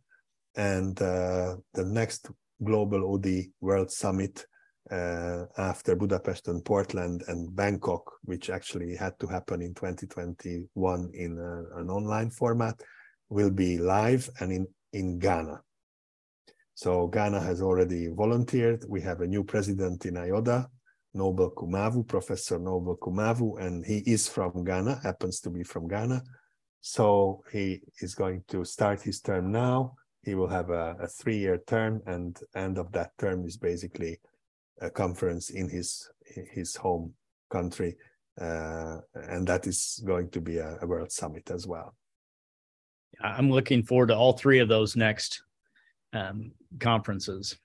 and 0.57 1.01
uh, 1.03 1.57
the 1.75 1.85
next 1.85 2.31
Global 2.63 3.15
OD 3.15 3.27
World 3.61 3.91
Summit 3.91 4.47
uh, 4.91 5.45
after 5.59 5.97
Budapest 5.97 6.49
and 6.49 6.65
Portland 6.65 7.23
and 7.29 7.55
Bangkok, 7.55 8.13
which 8.25 8.51
actually 8.51 8.97
had 8.97 9.19
to 9.21 9.27
happen 9.27 9.63
in 9.63 9.75
2021 9.75 11.11
in 11.15 11.39
a, 11.39 11.81
an 11.81 11.91
online 11.91 12.31
format, 12.31 12.81
will 13.29 13.51
be 13.51 13.79
live 13.79 14.29
and 14.41 14.53
in, 14.53 14.67
in 14.93 15.19
Ghana. 15.19 15.61
So 16.75 17.07
Ghana 17.07 17.41
has 17.41 17.63
already 17.63 18.09
volunteered. 18.09 18.85
We 18.89 19.01
have 19.03 19.21
a 19.21 19.27
new 19.27 19.45
president 19.45 20.05
in 20.07 20.15
IODA, 20.15 20.67
Noble 21.15 21.51
Kumawu, 21.53 22.07
Professor 22.07 22.59
Noble 22.59 22.97
Kumawu, 22.97 23.61
and 23.61 23.85
he 23.85 23.99
is 23.99 24.29
from 24.29 24.65
Ghana, 24.65 25.01
happens 25.03 25.41
to 25.41 25.51
be 25.51 25.63
from 25.63 25.87
Ghana. 25.87 26.23
So 26.81 27.45
he 27.53 27.83
is 28.01 28.15
going 28.15 28.43
to 28.49 28.65
start 28.65 29.03
his 29.03 29.21
term 29.21 29.53
now. 29.53 29.95
He 30.23 30.35
will 30.35 30.49
have 30.49 30.71
a, 30.71 30.97
a 31.01 31.07
three-year 31.07 31.63
term, 31.67 32.01
and 32.07 32.39
end 32.55 32.79
of 32.79 32.93
that 32.93 33.11
term 33.19 33.45
is 33.45 33.57
basically 33.57 34.21
a 34.81 34.91
conference 34.91 35.51
in 35.51 35.69
his 35.69 36.09
his 36.53 36.77
home 36.77 37.15
country, 37.51 37.97
uh, 38.41 38.99
and 39.15 39.47
that 39.47 39.67
is 39.67 40.03
going 40.05 40.31
to 40.31 40.41
be 40.41 40.59
a, 40.59 40.79
a, 40.81 40.87
world 40.87 41.13
summit 41.13 41.51
as 41.51 41.67
well. 41.67 41.95
I'm 43.23 43.51
looking 43.51 43.83
forward 43.83 44.09
to 44.09 44.17
all 44.17 44.33
three 44.33 44.61
of 44.61 44.69
those 44.69 44.97
next 44.97 45.43
um, 46.13 46.53
conferences. 46.81 47.57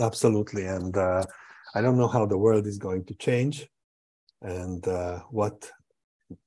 Absolutely, 0.00 0.66
and 0.66 0.96
uh, 0.96 1.24
I 1.74 1.80
don't 1.80 1.98
know 1.98 2.08
how 2.08 2.26
the 2.26 2.38
world 2.38 2.66
is 2.66 2.78
going 2.78 3.04
to 3.04 3.14
change, 3.14 3.68
and 4.40 4.86
uh, 4.88 5.20
what 5.30 5.70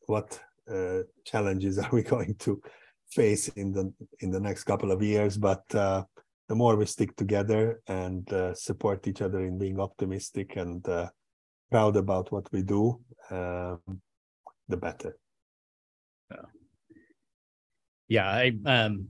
what 0.07 0.39
uh, 0.69 1.01
challenges 1.23 1.77
are 1.83 1.89
we 1.91 2.03
going 2.03 2.35
to 2.39 2.61
face 3.15 3.47
in 3.49 3.71
the 3.71 3.93
in 4.19 4.29
the 4.31 4.39
next 4.39 4.63
couple 4.65 4.91
of 4.91 5.01
years, 5.01 5.37
but 5.37 5.63
uh, 5.73 6.03
the 6.49 6.55
more 6.55 6.75
we 6.75 6.85
stick 6.85 7.15
together 7.15 7.81
and 7.87 8.31
uh, 8.31 8.53
support 8.53 9.07
each 9.07 9.21
other 9.21 9.41
in 9.41 9.57
being 9.57 9.79
optimistic 9.79 10.57
and 10.57 10.87
uh, 10.87 11.09
proud 11.71 11.95
about 11.95 12.31
what 12.31 12.51
we 12.51 12.61
do, 12.61 12.99
um, 13.31 13.79
the 14.67 14.77
better. 14.77 15.17
Yeah, 18.07 18.27
I 18.27 18.51
um, 18.65 19.07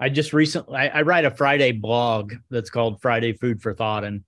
I 0.00 0.08
just 0.08 0.32
recently 0.32 0.76
I, 0.76 0.88
I, 0.88 1.02
write 1.02 1.24
a 1.24 1.30
Friday 1.30 1.70
blog 1.70 2.32
that's 2.50 2.70
called 2.70 3.00
Friday 3.00 3.34
Food 3.34 3.62
for 3.62 3.72
Thought, 3.72 4.02
and 4.02 4.24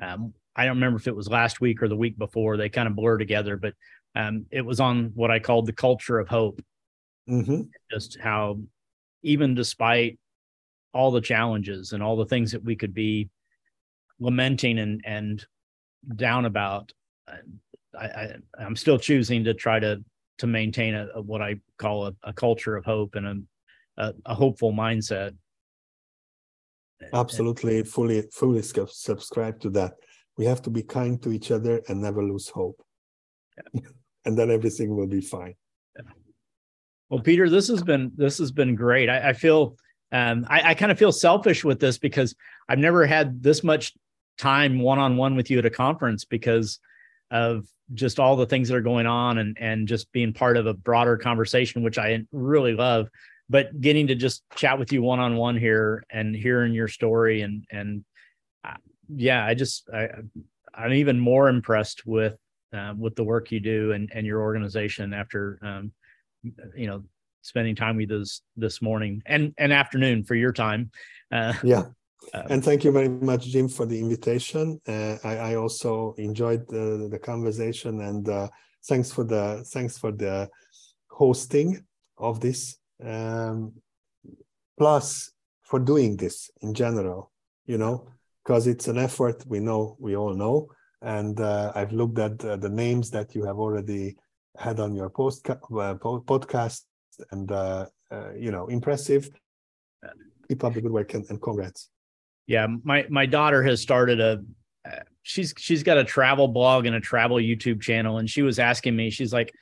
um, 0.00 0.32
I 0.54 0.64
don't 0.64 0.76
remember 0.76 0.98
if 0.98 1.08
it 1.08 1.16
was 1.16 1.28
last 1.28 1.60
week 1.60 1.82
or 1.82 1.88
the 1.88 1.96
week 1.96 2.16
before. 2.16 2.56
They 2.56 2.68
kind 2.68 2.86
of 2.86 2.94
blur 2.94 3.18
together, 3.18 3.56
but 3.56 3.74
um, 4.14 4.46
it 4.52 4.64
was 4.64 4.78
on 4.78 5.10
what 5.14 5.32
I 5.32 5.40
called 5.40 5.66
the 5.66 5.72
culture 5.72 6.20
of 6.20 6.28
hope. 6.28 6.60
Mm-hmm. 7.28 7.62
Just 7.90 8.18
how, 8.20 8.58
even 9.22 9.54
despite 9.54 10.18
all 10.92 11.10
the 11.10 11.20
challenges 11.20 11.92
and 11.92 12.02
all 12.02 12.16
the 12.16 12.26
things 12.26 12.52
that 12.52 12.64
we 12.64 12.76
could 12.76 12.94
be 12.94 13.28
lamenting 14.18 14.78
and 14.78 15.02
and 15.04 15.44
down 16.14 16.44
about, 16.44 16.92
I, 17.98 18.04
I 18.58 18.64
am 18.64 18.76
still 18.76 18.98
choosing 18.98 19.44
to 19.44 19.54
try 19.54 19.80
to 19.80 20.02
to 20.38 20.46
maintain 20.46 20.94
a, 20.94 21.08
a 21.14 21.20
what 21.20 21.42
I 21.42 21.56
call 21.78 22.06
a, 22.06 22.14
a, 22.22 22.32
culture 22.32 22.76
of 22.76 22.84
hope 22.84 23.14
and 23.14 23.26
a, 23.26 24.04
a, 24.04 24.14
a 24.26 24.34
hopeful 24.34 24.72
mindset. 24.72 25.34
Absolutely, 27.12 27.82
fully 27.82 28.22
fully 28.32 28.62
subscribe 28.62 29.60
to 29.60 29.70
that. 29.70 29.94
We 30.38 30.44
have 30.44 30.62
to 30.62 30.70
be 30.70 30.82
kind 30.82 31.22
to 31.22 31.32
each 31.32 31.50
other 31.50 31.82
and 31.88 32.00
never 32.00 32.22
lose 32.22 32.48
hope. 32.48 32.82
Yeah. 33.72 33.80
and 34.24 34.38
then 34.38 34.50
everything 34.50 34.94
will 34.94 35.06
be 35.06 35.20
fine. 35.20 35.54
Well, 37.08 37.20
Peter, 37.20 37.48
this 37.48 37.68
has 37.68 37.82
been 37.82 38.12
this 38.16 38.38
has 38.38 38.50
been 38.50 38.74
great. 38.74 39.08
I, 39.08 39.30
I 39.30 39.32
feel 39.32 39.76
um, 40.12 40.46
I, 40.48 40.70
I 40.70 40.74
kind 40.74 40.92
of 40.92 40.98
feel 40.98 41.12
selfish 41.12 41.64
with 41.64 41.80
this 41.80 41.98
because 41.98 42.34
I've 42.68 42.78
never 42.78 43.06
had 43.06 43.42
this 43.42 43.62
much 43.62 43.92
time 44.38 44.80
one 44.80 44.98
on 44.98 45.16
one 45.16 45.36
with 45.36 45.50
you 45.50 45.58
at 45.58 45.66
a 45.66 45.70
conference 45.70 46.24
because 46.24 46.78
of 47.30 47.66
just 47.94 48.18
all 48.18 48.36
the 48.36 48.46
things 48.46 48.68
that 48.68 48.76
are 48.76 48.82
going 48.82 49.06
on 49.06 49.38
and 49.38 49.56
and 49.60 49.88
just 49.88 50.10
being 50.12 50.32
part 50.32 50.56
of 50.56 50.66
a 50.66 50.74
broader 50.74 51.16
conversation, 51.16 51.82
which 51.82 51.98
I 51.98 52.24
really 52.32 52.74
love. 52.74 53.08
But 53.48 53.80
getting 53.80 54.08
to 54.08 54.16
just 54.16 54.42
chat 54.56 54.78
with 54.78 54.92
you 54.92 55.02
one 55.02 55.20
on 55.20 55.36
one 55.36 55.56
here 55.56 56.02
and 56.10 56.34
hearing 56.34 56.72
your 56.72 56.88
story 56.88 57.42
and 57.42 57.64
and 57.70 58.04
uh, 58.64 58.74
yeah, 59.08 59.44
I 59.44 59.54
just 59.54 59.88
I 59.94 60.08
I'm 60.74 60.92
even 60.92 61.20
more 61.20 61.48
impressed 61.48 62.04
with 62.04 62.36
um, 62.72 62.98
with 62.98 63.14
the 63.14 63.24
work 63.24 63.52
you 63.52 63.60
do 63.60 63.92
and, 63.92 64.10
and 64.12 64.26
your 64.26 64.40
organization 64.40 65.14
after 65.14 65.58
um, 65.62 65.92
you 66.76 66.86
know 66.86 67.02
spending 67.42 67.76
time 67.76 67.96
with 67.96 68.10
us 68.10 68.42
this 68.56 68.82
morning 68.82 69.22
and 69.26 69.54
and 69.58 69.72
afternoon 69.72 70.24
for 70.24 70.34
your 70.34 70.52
time. 70.52 70.90
Uh, 71.32 71.54
yeah. 71.62 71.84
Uh, 72.34 72.42
and 72.50 72.64
thank 72.64 72.82
you 72.82 72.90
very 72.90 73.08
much, 73.08 73.46
Jim, 73.46 73.68
for 73.68 73.86
the 73.86 73.98
invitation. 73.98 74.80
Uh, 74.88 75.16
I, 75.22 75.36
I, 75.36 75.54
also 75.54 76.14
enjoyed 76.18 76.66
the, 76.66 77.08
the 77.08 77.18
conversation, 77.18 78.00
and 78.00 78.28
uh, 78.28 78.48
thanks 78.88 79.12
for 79.12 79.22
the 79.22 79.64
thanks 79.68 79.96
for 79.96 80.10
the 80.10 80.48
hosting 81.08 81.84
of 82.18 82.40
this. 82.40 82.78
Um, 83.04 83.74
plus, 84.76 85.30
for 85.62 85.78
doing 85.78 86.16
this 86.16 86.50
in 86.62 86.74
general, 86.74 87.30
you 87.66 87.78
know, 87.78 88.08
because 88.44 88.66
it's 88.66 88.88
an 88.88 88.98
effort. 88.98 89.44
We 89.46 89.60
know 89.60 89.96
we 90.00 90.16
all 90.16 90.34
know, 90.34 90.68
and 91.02 91.38
uh, 91.38 91.72
I've 91.74 91.92
looked 91.92 92.18
at 92.18 92.44
uh, 92.44 92.56
the 92.56 92.70
names 92.70 93.10
that 93.10 93.34
you 93.34 93.44
have 93.44 93.58
already 93.58 94.16
had 94.58 94.80
on 94.80 94.94
your 94.94 95.10
post 95.10 95.48
uh, 95.48 95.54
podcast, 95.64 96.82
and 97.30 97.50
uh, 97.50 97.86
uh, 98.10 98.32
you 98.34 98.50
know, 98.50 98.66
impressive. 98.68 99.30
Keep 100.48 100.64
up 100.64 100.74
the 100.74 100.80
good 100.80 100.92
work 100.92 101.12
and, 101.14 101.28
and 101.28 101.40
congrats. 101.40 101.88
Yeah, 102.46 102.66
my 102.84 103.06
my 103.08 103.26
daughter 103.26 103.62
has 103.62 103.80
started 103.80 104.20
a. 104.20 104.42
She's 105.22 105.52
she's 105.58 105.82
got 105.82 105.98
a 105.98 106.04
travel 106.04 106.46
blog 106.46 106.86
and 106.86 106.94
a 106.94 107.00
travel 107.00 107.38
YouTube 107.38 107.80
channel, 107.80 108.18
and 108.18 108.30
she 108.30 108.42
was 108.42 108.58
asking 108.58 108.94
me. 108.94 109.10
She's 109.10 109.32
like, 109.32 109.52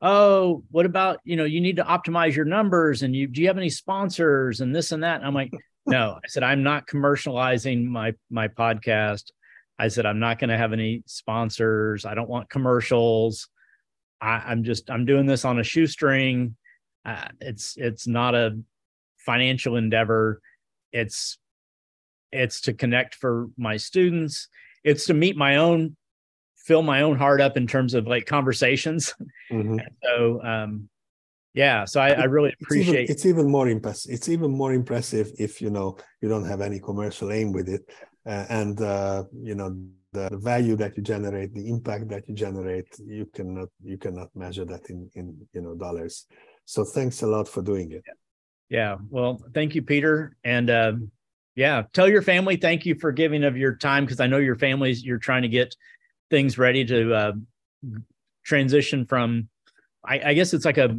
"Oh, 0.00 0.64
what 0.70 0.86
about 0.86 1.20
you 1.24 1.36
know? 1.36 1.44
You 1.44 1.60
need 1.60 1.76
to 1.76 1.84
optimize 1.84 2.34
your 2.34 2.44
numbers, 2.44 3.02
and 3.02 3.14
you 3.14 3.28
do 3.28 3.40
you 3.40 3.46
have 3.46 3.58
any 3.58 3.70
sponsors 3.70 4.60
and 4.60 4.74
this 4.74 4.90
and 4.90 5.04
that?" 5.04 5.16
And 5.16 5.26
I'm 5.26 5.34
like, 5.34 5.52
"No," 5.86 6.18
I 6.22 6.26
said, 6.26 6.42
"I'm 6.42 6.64
not 6.64 6.88
commercializing 6.88 7.86
my 7.86 8.14
my 8.30 8.48
podcast." 8.48 9.30
I 9.78 9.88
said, 9.88 10.06
I'm 10.06 10.20
not 10.20 10.38
going 10.38 10.50
to 10.50 10.56
have 10.56 10.72
any 10.72 11.02
sponsors. 11.06 12.04
I 12.04 12.14
don't 12.14 12.28
want 12.28 12.48
commercials. 12.48 13.48
I, 14.22 14.52
am 14.52 14.62
just, 14.62 14.90
I'm 14.90 15.04
doing 15.04 15.26
this 15.26 15.44
on 15.44 15.58
a 15.58 15.64
shoestring. 15.64 16.56
Uh, 17.04 17.28
it's, 17.40 17.74
it's 17.76 18.06
not 18.06 18.34
a 18.34 18.58
financial 19.18 19.76
endeavor. 19.76 20.40
It's, 20.92 21.38
it's 22.30 22.62
to 22.62 22.72
connect 22.72 23.16
for 23.16 23.48
my 23.58 23.76
students. 23.76 24.48
It's 24.84 25.06
to 25.06 25.14
meet 25.14 25.36
my 25.36 25.56
own, 25.56 25.96
fill 26.56 26.82
my 26.82 27.02
own 27.02 27.18
heart 27.18 27.40
up 27.40 27.56
in 27.56 27.66
terms 27.66 27.94
of 27.94 28.06
like 28.06 28.26
conversations. 28.26 29.14
Mm-hmm. 29.50 29.78
So, 30.04 30.42
um, 30.42 30.88
yeah, 31.54 31.84
so 31.84 32.00
I, 32.00 32.12
I 32.12 32.24
really 32.24 32.54
appreciate. 32.60 33.10
It's 33.10 33.26
even, 33.26 33.40
it's 33.40 33.40
even 33.40 33.50
more 33.50 33.68
impressive. 33.68 34.12
It's 34.12 34.28
even 34.28 34.50
more 34.50 34.72
impressive 34.72 35.30
if 35.38 35.60
you 35.60 35.68
know 35.68 35.98
you 36.22 36.28
don't 36.28 36.46
have 36.46 36.62
any 36.62 36.80
commercial 36.80 37.30
aim 37.30 37.52
with 37.52 37.68
it 37.68 37.82
uh, 38.26 38.46
and 38.48 38.80
uh, 38.80 39.24
you 39.42 39.54
know 39.54 39.76
the, 40.12 40.28
value 40.32 40.76
that 40.76 40.96
you 40.96 41.02
generate 41.02 41.54
the 41.54 41.68
impact 41.68 42.08
that 42.08 42.28
you 42.28 42.34
generate 42.34 42.88
you 43.04 43.26
cannot 43.34 43.68
you 43.82 43.98
cannot 43.98 44.28
measure 44.34 44.64
that 44.64 44.88
in 44.90 45.10
in 45.14 45.36
you 45.52 45.60
know 45.60 45.74
dollars. 45.74 46.26
So 46.64 46.84
thanks 46.84 47.22
a 47.22 47.26
lot 47.26 47.48
for 47.48 47.62
doing 47.62 47.92
it. 47.92 48.04
Yeah. 48.68 48.96
Well 49.10 49.40
thank 49.54 49.74
you 49.74 49.82
peter. 49.82 50.36
And 50.44 50.70
uh, 50.70 50.92
yeah 51.54 51.82
tell 51.92 52.08
your 52.08 52.22
family 52.22 52.56
thank 52.56 52.86
you 52.86 52.94
for 52.94 53.12
giving 53.12 53.44
of 53.44 53.56
your 53.56 53.74
time 53.76 54.04
because 54.04 54.20
i 54.20 54.26
know 54.26 54.38
your 54.38 54.56
families 54.56 55.04
you're 55.04 55.18
trying 55.18 55.42
to 55.42 55.48
get 55.48 55.76
things 56.30 56.56
ready 56.56 56.84
to 56.84 57.14
uh, 57.14 57.32
transition 58.44 59.04
from 59.04 59.48
I, 60.04 60.30
I 60.30 60.34
guess 60.34 60.54
it's 60.54 60.64
like 60.64 60.78
a 60.78 60.98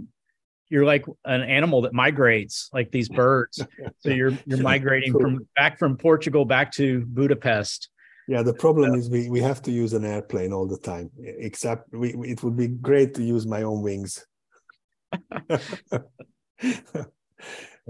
you're 0.70 0.86
like 0.86 1.06
an 1.26 1.42
animal 1.42 1.82
that 1.82 1.94
migrates 1.94 2.70
like 2.74 2.92
these 2.92 3.10
birds. 3.22 3.66
So 4.00 4.10
you're 4.10 4.38
you're 4.46 4.62
migrating 4.62 5.12
from 5.12 5.48
back 5.56 5.78
from 5.78 5.98
portugal 5.98 6.46
back 6.46 6.72
to 6.74 7.06
budapest 7.08 7.90
yeah 8.28 8.42
the 8.42 8.54
problem 8.54 8.94
is 8.96 9.10
we, 9.10 9.30
we 9.30 9.40
have 9.40 9.62
to 9.62 9.72
use 9.72 9.94
an 9.94 10.06
airplane 10.06 10.54
all 10.54 10.68
the 10.68 10.78
time 10.78 11.10
except 11.20 11.92
we, 11.94 12.14
it 12.24 12.44
would 12.44 12.56
be 12.56 12.68
great 12.68 13.14
to 13.14 13.24
use 13.24 13.46
my 13.46 13.64
own 13.64 13.82
wings 13.82 14.26
well, 15.50 16.02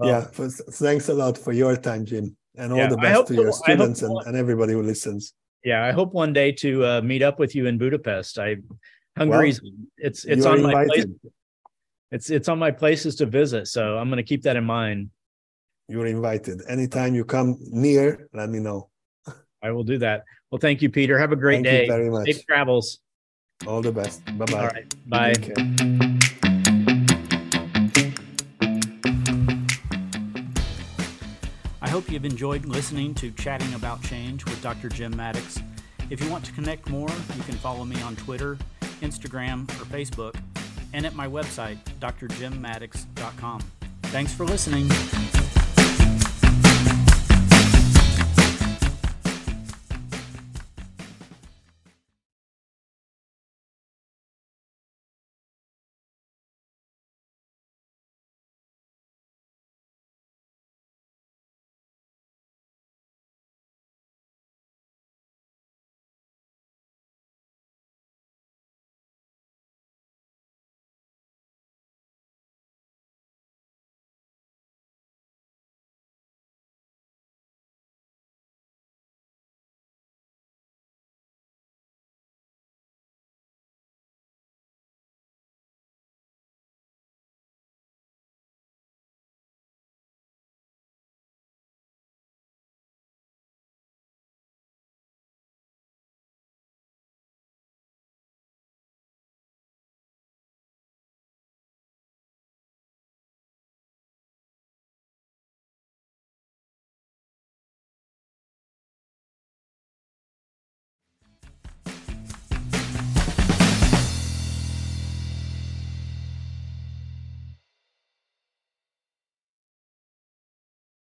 yeah 0.03 0.21
thanks 0.21 1.09
a 1.09 1.13
lot 1.13 1.37
for 1.37 1.53
your 1.53 1.75
time 1.75 2.05
jim 2.05 2.35
and 2.57 2.71
all 2.71 2.79
yeah, 2.79 2.87
the 2.87 2.97
best 2.97 3.27
to 3.27 3.35
your 3.35 3.51
students 3.51 4.01
and, 4.01 4.15
and 4.25 4.35
everybody 4.35 4.73
who 4.73 4.81
listens 4.81 5.33
yeah 5.63 5.85
i 5.85 5.91
hope 5.91 6.13
one 6.13 6.33
day 6.33 6.51
to 6.51 6.85
uh, 6.85 7.01
meet 7.01 7.21
up 7.21 7.39
with 7.39 7.55
you 7.55 7.67
in 7.67 7.77
budapest 7.77 8.39
i 8.39 8.55
hungary's 9.17 9.61
well, 9.61 9.71
it's 9.97 10.25
it's 10.25 10.45
on 10.45 10.61
my 10.61 10.69
invited. 10.69 11.19
plate 11.21 11.31
it's 12.13 12.29
it's 12.29 12.47
on 12.47 12.59
my 12.59 12.69
places 12.69 13.15
to 13.15 13.25
visit. 13.25 13.67
So 13.67 13.97
I'm 13.97 14.07
going 14.07 14.17
to 14.17 14.23
keep 14.23 14.43
that 14.43 14.55
in 14.55 14.63
mind. 14.63 15.09
You're 15.89 16.05
invited. 16.05 16.61
Anytime 16.69 17.15
you 17.15 17.25
come 17.25 17.57
near, 17.59 18.29
let 18.33 18.49
me 18.49 18.59
know. 18.59 18.89
I 19.63 19.71
will 19.71 19.83
do 19.83 19.97
that. 19.99 20.23
Well, 20.51 20.59
thank 20.59 20.81
you, 20.81 20.89
Peter. 20.89 21.17
Have 21.17 21.31
a 21.31 21.35
great 21.35 21.63
thank 21.63 21.65
day. 21.65 21.85
You 21.85 21.91
very 21.91 22.09
much. 22.09 22.25
Safe 22.25 22.45
travels. 22.45 22.99
All 23.65 23.81
the 23.81 23.91
best. 23.91 24.25
Bye 24.37 24.45
bye. 24.45 24.59
All 24.59 24.67
right. 24.67 24.95
Bye. 25.07 25.33
I 31.81 31.89
hope 31.89 32.11
you've 32.11 32.25
enjoyed 32.25 32.65
listening 32.65 33.13
to 33.15 33.31
Chatting 33.31 33.73
About 33.73 34.03
Change 34.03 34.45
with 34.45 34.61
Dr. 34.61 34.89
Jim 34.89 35.15
Maddox. 35.15 35.59
If 36.09 36.21
you 36.23 36.29
want 36.29 36.43
to 36.45 36.51
connect 36.51 36.89
more, 36.89 37.09
you 37.35 37.43
can 37.43 37.55
follow 37.55 37.85
me 37.85 38.01
on 38.01 38.15
Twitter, 38.15 38.57
Instagram, 39.01 39.63
or 39.69 39.85
Facebook 39.85 40.35
and 40.93 41.05
at 41.05 41.15
my 41.15 41.27
website, 41.27 41.77
drjimmaddox.com. 41.99 43.61
Thanks 44.03 44.33
for 44.33 44.45
listening. 44.45 44.87